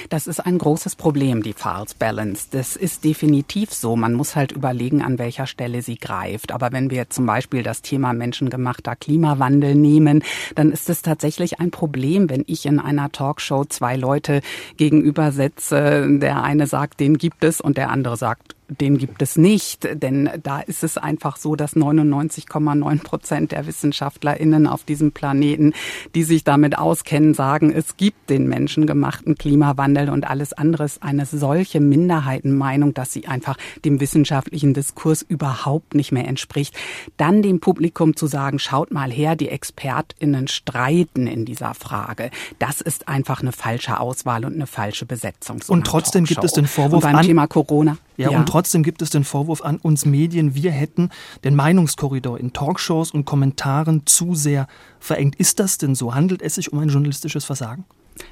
Das 0.09 0.27
ist 0.27 0.41
ein 0.41 0.57
großes 0.57 0.97
Problem, 0.97 1.41
die 1.41 1.53
False 1.53 1.95
Balance. 1.97 2.47
Das 2.51 2.75
ist 2.75 3.05
definitiv 3.05 3.73
so. 3.73 3.95
Man 3.95 4.15
muss 4.15 4.35
halt 4.35 4.51
überlegen, 4.51 5.01
an 5.01 5.17
welcher 5.17 5.47
Stelle 5.47 5.81
sie 5.81 5.95
greift. 5.95 6.51
Aber 6.51 6.73
wenn 6.73 6.91
wir 6.91 7.09
zum 7.09 7.25
Beispiel 7.25 7.63
das 7.63 7.81
Thema 7.81 8.11
menschengemachter 8.11 8.97
Klimawandel 8.97 9.75
nehmen, 9.75 10.25
dann 10.55 10.73
ist 10.73 10.89
es 10.89 11.03
tatsächlich 11.03 11.61
ein 11.61 11.71
Problem, 11.71 12.29
wenn 12.29 12.43
ich 12.47 12.65
in 12.65 12.81
einer 12.81 13.13
Talkshow 13.13 13.63
zwei 13.63 13.95
Leute 13.95 14.41
gegenübersetze. 14.75 16.05
Der 16.19 16.43
eine 16.43 16.67
sagt, 16.67 16.99
den 16.99 17.17
gibt 17.17 17.45
es 17.45 17.61
und 17.61 17.77
der 17.77 17.91
andere 17.91 18.17
sagt, 18.17 18.52
den 18.67 18.97
gibt 18.97 19.21
es 19.21 19.37
nicht, 19.37 19.87
denn 20.01 20.29
da 20.41 20.59
ist 20.59 20.83
es 20.83 20.97
einfach 20.97 21.37
so, 21.37 21.55
dass 21.55 21.75
99,9 21.75 23.03
Prozent 23.03 23.51
der 23.51 23.67
WissenschaftlerInnen 23.67 24.67
auf 24.67 24.83
diesem 24.83 25.11
Planeten, 25.11 25.73
die 26.15 26.23
sich 26.23 26.43
damit 26.43 26.77
auskennen, 26.77 27.33
sagen, 27.33 27.71
es 27.71 27.97
gibt 27.97 28.29
den 28.29 28.47
menschengemachten 28.47 29.35
Klimawandel 29.35 30.09
und 30.09 30.29
alles 30.29 30.53
andere 30.53 30.85
ist 30.85 31.03
eine 31.03 31.25
solche 31.25 31.79
Minderheitenmeinung, 31.79 32.93
dass 32.93 33.13
sie 33.13 33.27
einfach 33.27 33.57
dem 33.85 33.99
wissenschaftlichen 33.99 34.73
Diskurs 34.73 35.21
überhaupt 35.21 35.95
nicht 35.95 36.11
mehr 36.11 36.27
entspricht. 36.27 36.75
Dann 37.17 37.41
dem 37.41 37.59
Publikum 37.59 38.15
zu 38.15 38.27
sagen, 38.27 38.59
schaut 38.59 38.91
mal 38.91 39.11
her, 39.11 39.35
die 39.35 39.49
ExpertInnen 39.49 40.47
streiten 40.47 41.27
in 41.27 41.45
dieser 41.45 41.73
Frage. 41.73 42.31
Das 42.59 42.81
ist 42.81 43.07
einfach 43.07 43.41
eine 43.41 43.51
falsche 43.51 43.99
Auswahl 43.99 44.45
und 44.45 44.53
eine 44.53 44.67
falsche 44.67 45.05
Besetzung. 45.05 45.61
So 45.61 45.73
und 45.73 45.85
trotzdem 45.85 46.25
Talkshow. 46.25 46.41
gibt 46.41 46.45
es 46.45 46.53
den 46.53 46.67
Vorwurf 46.67 47.03
und 47.03 47.11
beim 47.11 47.15
an 47.17 47.25
Thema 47.25 47.47
Corona. 47.47 47.97
Ja, 48.17 48.29
ja, 48.29 48.43
trotzdem 48.53 48.83
gibt 48.83 49.01
es 49.01 49.09
den 49.09 49.23
Vorwurf 49.23 49.63
an 49.63 49.77
uns 49.77 50.05
Medien, 50.05 50.53
wir 50.53 50.69
hätten 50.69 51.09
den 51.43 51.55
Meinungskorridor 51.55 52.39
in 52.39 52.53
Talkshows 52.53 53.09
und 53.09 53.25
Kommentaren 53.25 54.05
zu 54.05 54.35
sehr 54.35 54.67
verengt. 54.99 55.35
Ist 55.37 55.59
das 55.59 55.79
denn 55.79 55.95
so? 55.95 56.13
Handelt 56.13 56.43
es 56.43 56.53
sich 56.53 56.71
um 56.71 56.77
ein 56.77 56.89
journalistisches 56.89 57.45
Versagen? 57.45 57.85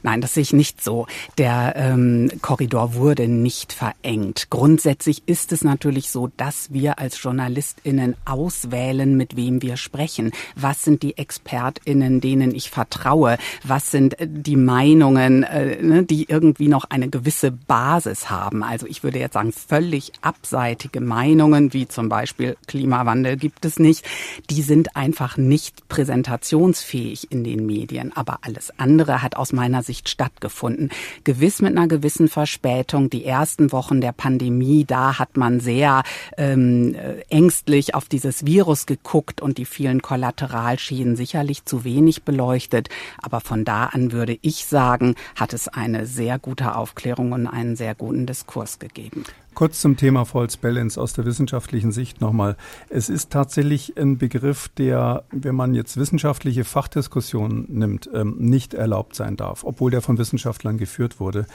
Nein, 0.03 0.21
das 0.21 0.33
sehe 0.33 0.41
ich 0.41 0.53
nicht 0.53 0.83
so. 0.83 1.07
Der 1.37 1.73
ähm, 1.75 2.29
Korridor 2.41 2.95
wurde 2.95 3.27
nicht 3.27 3.73
verengt. 3.73 4.47
Grundsätzlich 4.49 5.23
ist 5.25 5.51
es 5.51 5.63
natürlich 5.63 6.09
so, 6.09 6.29
dass 6.37 6.71
wir 6.73 6.99
als 6.99 7.21
JournalistInnen 7.21 8.15
auswählen, 8.25 9.15
mit 9.15 9.35
wem 9.35 9.61
wir 9.61 9.77
sprechen. 9.77 10.31
Was 10.55 10.83
sind 10.83 11.03
die 11.03 11.17
ExpertInnen, 11.17 12.21
denen 12.21 12.53
ich 12.53 12.69
vertraue? 12.69 13.37
Was 13.63 13.91
sind 13.91 14.19
äh, 14.19 14.27
die 14.29 14.55
Meinungen, 14.55 15.43
äh, 15.43 15.81
ne, 15.81 16.03
die 16.03 16.25
irgendwie 16.29 16.67
noch 16.67 16.85
eine 16.85 17.09
gewisse 17.09 17.51
Basis 17.51 18.29
haben? 18.29 18.63
Also 18.63 18.87
ich 18.87 19.03
würde 19.03 19.19
jetzt 19.19 19.33
sagen, 19.33 19.51
völlig 19.51 20.11
abseitige 20.21 21.01
Meinungen, 21.01 21.73
wie 21.73 21.87
zum 21.87 22.09
Beispiel 22.09 22.57
Klimawandel 22.67 23.37
gibt 23.37 23.65
es 23.65 23.79
nicht. 23.79 24.05
Die 24.49 24.61
sind 24.61 24.95
einfach 24.95 25.37
nicht 25.37 25.87
präsentationsfähig 25.89 27.31
in 27.31 27.43
den 27.43 27.65
Medien. 27.65 28.15
Aber 28.15 28.39
alles 28.41 28.71
andere 28.79 29.21
hat 29.21 29.35
aus 29.35 29.53
meiner 29.53 29.70
meiner 29.71 29.83
Sicht 29.83 30.09
stattgefunden. 30.09 30.89
Gewiss 31.23 31.61
mit 31.61 31.77
einer 31.77 31.87
gewissen 31.87 32.27
Verspätung. 32.27 33.09
Die 33.09 33.25
ersten 33.25 33.71
Wochen 33.71 34.01
der 34.01 34.11
Pandemie, 34.11 34.83
da 34.85 35.17
hat 35.17 35.37
man 35.37 35.59
sehr 35.61 36.03
ähm, 36.37 36.93
äh, 36.95 37.21
ängstlich 37.29 37.95
auf 37.95 38.09
dieses 38.09 38.45
Virus 38.45 38.85
geguckt 38.85 39.41
und 39.41 39.57
die 39.57 39.65
vielen 39.65 40.01
Kollateralschäden 40.01 41.15
sicherlich 41.15 41.63
zu 41.65 41.83
wenig 41.85 42.23
beleuchtet. 42.23 42.89
Aber 43.21 43.39
von 43.39 43.63
da 43.63 43.85
an 43.85 44.11
würde 44.11 44.37
ich 44.41 44.65
sagen, 44.65 45.15
hat 45.35 45.53
es 45.53 45.69
eine 45.69 46.05
sehr 46.05 46.37
gute 46.37 46.75
Aufklärung 46.75 47.31
und 47.31 47.47
einen 47.47 47.77
sehr 47.77 47.95
guten 47.95 48.25
Diskurs 48.25 48.77
gegeben. 48.77 49.23
Kurz 49.53 49.81
zum 49.81 49.97
Thema 49.97 50.25
False 50.25 50.57
Balance 50.57 50.99
aus 50.99 51.11
der 51.11 51.25
wissenschaftlichen 51.25 51.91
Sicht 51.91 52.21
nochmal. 52.21 52.55
Es 52.89 53.09
ist 53.09 53.31
tatsächlich 53.31 53.97
ein 53.97 54.17
Begriff, 54.17 54.69
der, 54.69 55.25
wenn 55.31 55.55
man 55.55 55.75
jetzt 55.75 55.97
wissenschaftliche 55.97 56.63
Fachdiskussionen 56.63 57.65
nimmt, 57.67 58.09
ähm, 58.13 58.37
nicht 58.39 58.73
erlaubt 58.73 59.13
sein 59.13 59.35
darf, 59.35 59.65
obwohl 59.65 59.91
der 59.91 60.01
von 60.01 60.17
Wissenschaftlern 60.17 60.77
geführt 60.77 61.19
wurde. 61.19 61.47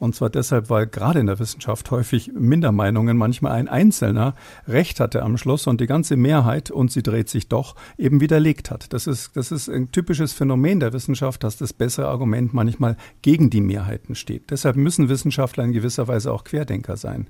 Und 0.00 0.16
zwar 0.16 0.30
deshalb, 0.30 0.68
weil 0.68 0.88
gerade 0.88 1.20
in 1.20 1.26
der 1.26 1.38
Wissenschaft 1.38 1.90
häufig 1.92 2.32
Mindermeinungen, 2.34 3.16
manchmal 3.16 3.52
ein 3.52 3.68
Einzelner 3.68 4.34
Recht 4.66 4.98
hatte 4.98 5.22
am 5.22 5.38
Schluss 5.38 5.68
und 5.68 5.80
die 5.80 5.86
ganze 5.86 6.16
Mehrheit, 6.16 6.72
und 6.72 6.90
sie 6.90 7.04
dreht 7.04 7.28
sich 7.28 7.48
doch, 7.48 7.76
eben 7.96 8.20
widerlegt 8.20 8.72
hat. 8.72 8.92
Das 8.92 9.06
ist, 9.06 9.36
das 9.36 9.52
ist 9.52 9.68
ein 9.68 9.92
typisches 9.92 10.32
Phänomen 10.32 10.80
der 10.80 10.92
Wissenschaft, 10.92 11.44
dass 11.44 11.56
das 11.56 11.72
bessere 11.72 12.08
Argument 12.08 12.52
manchmal 12.52 12.96
gegen 13.22 13.48
die 13.48 13.60
Mehrheiten 13.60 14.16
steht. 14.16 14.50
Deshalb 14.50 14.74
müssen 14.74 15.08
Wissenschaftler 15.08 15.62
in 15.62 15.72
gewisser 15.72 16.08
Weise 16.08 16.32
auch 16.32 16.42
Querdenker 16.42 16.96
sein. 16.96 17.28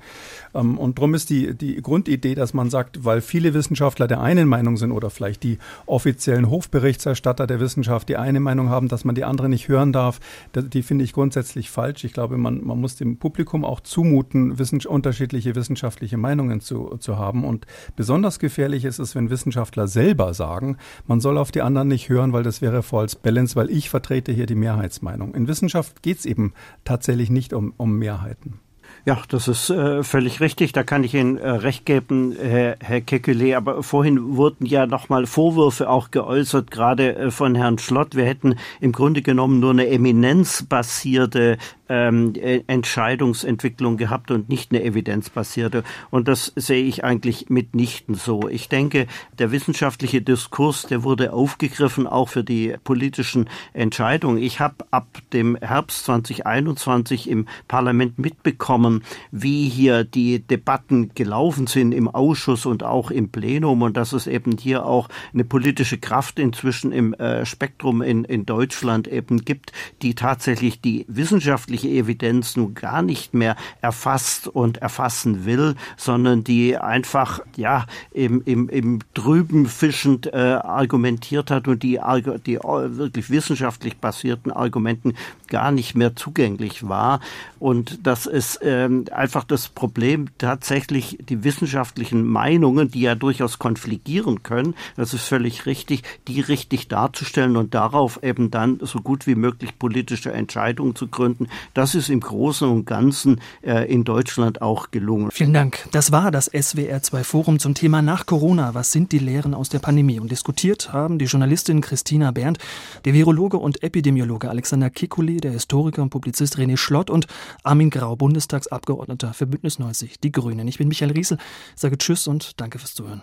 Ähm, 0.54 0.78
und 0.78 0.98
darum 0.98 1.14
ist 1.14 1.30
die, 1.30 1.54
die 1.54 1.80
Grundidee, 1.82 2.34
dass 2.34 2.54
man 2.54 2.70
sagt, 2.70 3.04
weil 3.04 3.20
viele 3.20 3.54
Wissenschaftler 3.54 4.06
der 4.06 4.20
einen 4.20 4.48
Meinung 4.48 4.76
sind 4.76 4.92
oder 4.92 5.10
vielleicht 5.10 5.42
die 5.42 5.58
offiziellen 5.86 6.50
Hofberichterstatter 6.50 7.46
der 7.46 7.60
Wissenschaft 7.60 8.08
die 8.08 8.16
eine 8.16 8.40
Meinung 8.40 8.68
haben, 8.68 8.88
dass 8.88 9.04
man 9.04 9.14
die 9.14 9.24
andere 9.24 9.48
nicht 9.48 9.68
hören 9.68 9.92
darf, 9.92 10.20
die 10.54 10.82
finde 10.82 11.04
ich 11.04 11.12
grundsätzlich 11.12 11.70
falsch. 11.70 12.04
Ich 12.04 12.12
glaube, 12.12 12.36
man, 12.36 12.64
man 12.64 12.80
muss 12.80 12.96
dem 12.96 13.16
Publikum 13.16 13.64
auch 13.64 13.80
zumuten, 13.80 14.58
wissens 14.58 14.86
unterschiedliche 14.86 15.54
wissenschaftliche 15.54 16.16
Meinungen 16.16 16.60
zu, 16.60 16.96
zu 16.98 17.18
haben. 17.18 17.44
Und 17.44 17.66
besonders 17.96 18.38
gefährlich 18.38 18.84
ist 18.84 18.98
es, 18.98 19.14
wenn 19.14 19.30
Wissenschaftler 19.30 19.88
selber 19.88 20.34
sagen, 20.34 20.76
man 21.06 21.20
soll 21.20 21.38
auf 21.38 21.50
die 21.50 21.62
anderen 21.62 21.88
nicht 21.88 22.08
hören, 22.08 22.32
weil 22.32 22.42
das 22.42 22.62
wäre 22.62 22.82
false 22.82 23.16
balance, 23.20 23.56
weil 23.56 23.70
ich 23.70 23.90
vertrete 23.90 24.32
hier 24.32 24.46
die 24.46 24.54
Mehrheitsmeinung. 24.54 25.34
In 25.34 25.48
Wissenschaft 25.48 26.02
geht 26.02 26.18
es 26.18 26.26
eben 26.26 26.52
tatsächlich 26.84 27.30
nicht 27.30 27.52
um, 27.52 27.72
um 27.76 27.98
Mehrheiten. 27.98 28.60
Ja, 29.06 29.20
das 29.28 29.48
ist 29.48 29.68
äh, 29.68 30.02
völlig 30.02 30.40
richtig. 30.40 30.72
Da 30.72 30.82
kann 30.82 31.04
ich 31.04 31.12
Ihnen 31.12 31.36
äh, 31.36 31.50
recht 31.50 31.84
geben, 31.84 32.34
Herr, 32.40 32.76
Herr 32.80 33.00
Kekulé. 33.00 33.54
Aber 33.54 33.82
vorhin 33.82 34.36
wurden 34.36 34.64
ja 34.64 34.86
nochmal 34.86 35.26
Vorwürfe 35.26 35.90
auch 35.90 36.10
geäußert, 36.10 36.70
gerade 36.70 37.14
äh, 37.14 37.30
von 37.30 37.54
Herrn 37.54 37.76
Schlott. 37.76 38.16
Wir 38.16 38.24
hätten 38.24 38.56
im 38.80 38.92
Grunde 38.92 39.20
genommen 39.20 39.60
nur 39.60 39.72
eine 39.72 39.88
eminenzbasierte 39.88 41.58
ähm, 41.88 42.32
e, 42.36 42.62
Entscheidungsentwicklung 42.66 43.96
gehabt 43.96 44.30
und 44.30 44.48
nicht 44.48 44.72
eine 44.72 44.82
evidenzbasierte. 44.82 45.84
Und 46.10 46.28
das 46.28 46.52
sehe 46.56 46.84
ich 46.84 47.04
eigentlich 47.04 47.50
mitnichten 47.50 48.14
so. 48.14 48.48
Ich 48.48 48.68
denke, 48.68 49.06
der 49.38 49.52
wissenschaftliche 49.52 50.22
Diskurs, 50.22 50.82
der 50.82 51.02
wurde 51.02 51.32
aufgegriffen 51.32 52.06
auch 52.06 52.28
für 52.28 52.44
die 52.44 52.74
politischen 52.84 53.48
Entscheidungen. 53.72 54.38
Ich 54.38 54.60
habe 54.60 54.76
ab 54.90 55.06
dem 55.32 55.56
Herbst 55.56 56.04
2021 56.04 57.28
im 57.28 57.46
Parlament 57.68 58.18
mitbekommen, 58.18 59.02
wie 59.30 59.68
hier 59.68 60.04
die 60.04 60.40
Debatten 60.40 61.10
gelaufen 61.14 61.66
sind 61.66 61.92
im 61.92 62.08
Ausschuss 62.08 62.66
und 62.66 62.82
auch 62.82 63.10
im 63.10 63.28
Plenum 63.28 63.82
und 63.82 63.96
dass 63.96 64.12
es 64.12 64.26
eben 64.26 64.56
hier 64.58 64.86
auch 64.86 65.08
eine 65.32 65.44
politische 65.44 65.98
Kraft 65.98 66.38
inzwischen 66.38 66.92
im 66.92 67.14
äh, 67.14 67.44
Spektrum 67.44 68.02
in, 68.02 68.24
in 68.24 68.46
Deutschland 68.46 69.08
eben 69.08 69.44
gibt, 69.44 69.72
die 70.02 70.14
tatsächlich 70.14 70.80
die 70.80 71.04
wissenschaftliche 71.08 71.73
wissenschaftliche 71.74 71.88
Evidenz 71.88 72.56
nun 72.56 72.74
gar 72.74 73.02
nicht 73.02 73.34
mehr 73.34 73.56
erfasst 73.80 74.48
und 74.48 74.78
erfassen 74.78 75.44
will, 75.44 75.74
sondern 75.96 76.44
die 76.44 76.76
einfach 76.76 77.40
ja 77.56 77.86
im, 78.12 78.42
im, 78.44 78.68
im 78.68 79.00
Trüben 79.14 79.66
fischend 79.66 80.32
äh, 80.32 80.36
argumentiert 80.62 81.50
hat 81.50 81.68
und 81.68 81.82
die, 81.82 82.00
die 82.46 82.58
wirklich 82.62 83.30
wissenschaftlich 83.30 83.96
basierten 83.96 84.52
Argumenten 84.52 85.14
gar 85.48 85.70
nicht 85.70 85.94
mehr 85.94 86.16
zugänglich 86.16 86.88
war. 86.88 87.20
Und 87.58 88.06
das 88.06 88.26
ist 88.26 88.60
ähm, 88.62 89.04
einfach 89.12 89.44
das 89.44 89.68
Problem, 89.68 90.28
tatsächlich 90.38 91.18
die 91.28 91.44
wissenschaftlichen 91.44 92.24
Meinungen, 92.26 92.90
die 92.90 93.00
ja 93.00 93.14
durchaus 93.14 93.58
konfligieren 93.58 94.42
können, 94.42 94.74
das 94.96 95.14
ist 95.14 95.24
völlig 95.24 95.66
richtig, 95.66 96.02
die 96.28 96.40
richtig 96.40 96.88
darzustellen 96.88 97.56
und 97.56 97.74
darauf 97.74 98.22
eben 98.22 98.50
dann 98.50 98.78
so 98.82 99.00
gut 99.00 99.26
wie 99.26 99.34
möglich 99.34 99.78
politische 99.78 100.32
Entscheidungen 100.32 100.94
zu 100.94 101.08
gründen. 101.08 101.48
Das 101.72 101.94
ist 101.94 102.08
im 102.10 102.20
Großen 102.20 102.68
und 102.68 102.84
Ganzen 102.84 103.40
äh, 103.62 103.90
in 103.90 104.04
Deutschland 104.04 104.62
auch 104.62 104.90
gelungen. 104.90 105.30
Vielen 105.30 105.54
Dank. 105.54 105.88
Das 105.92 106.12
war 106.12 106.30
das 106.30 106.52
SWR2 106.52 107.24
Forum 107.24 107.58
zum 107.58 107.74
Thema 107.74 108.02
nach 108.02 108.26
Corona. 108.26 108.74
Was 108.74 108.92
sind 108.92 109.12
die 109.12 109.18
Lehren 109.18 109.54
aus 109.54 109.68
der 109.68 109.78
Pandemie? 109.78 110.20
Und 110.20 110.30
diskutiert 110.30 110.92
haben 110.92 111.18
die 111.18 111.24
Journalistin 111.26 111.80
Christina 111.80 112.30
Berndt, 112.30 112.58
der 113.04 113.14
Virologe 113.14 113.56
und 113.56 113.82
Epidemiologe 113.82 114.50
Alexander 114.50 114.90
Kikuli, 114.90 115.38
der 115.38 115.52
Historiker 115.52 116.02
und 116.02 116.10
Publizist 116.10 116.58
René 116.58 116.76
Schlott 116.76 117.10
und 117.10 117.26
Armin 117.62 117.90
Grau, 117.90 118.16
Bundestagsabgeordneter 118.16 119.32
für 119.32 119.46
Bündnis 119.46 119.78
90, 119.78 120.20
die 120.20 120.32
Grünen. 120.32 120.68
Ich 120.68 120.78
bin 120.78 120.88
Michael 120.88 121.12
Riesel, 121.12 121.38
sage 121.74 121.98
Tschüss 121.98 122.26
und 122.26 122.60
danke 122.60 122.78
fürs 122.78 122.94
Zuhören. 122.94 123.22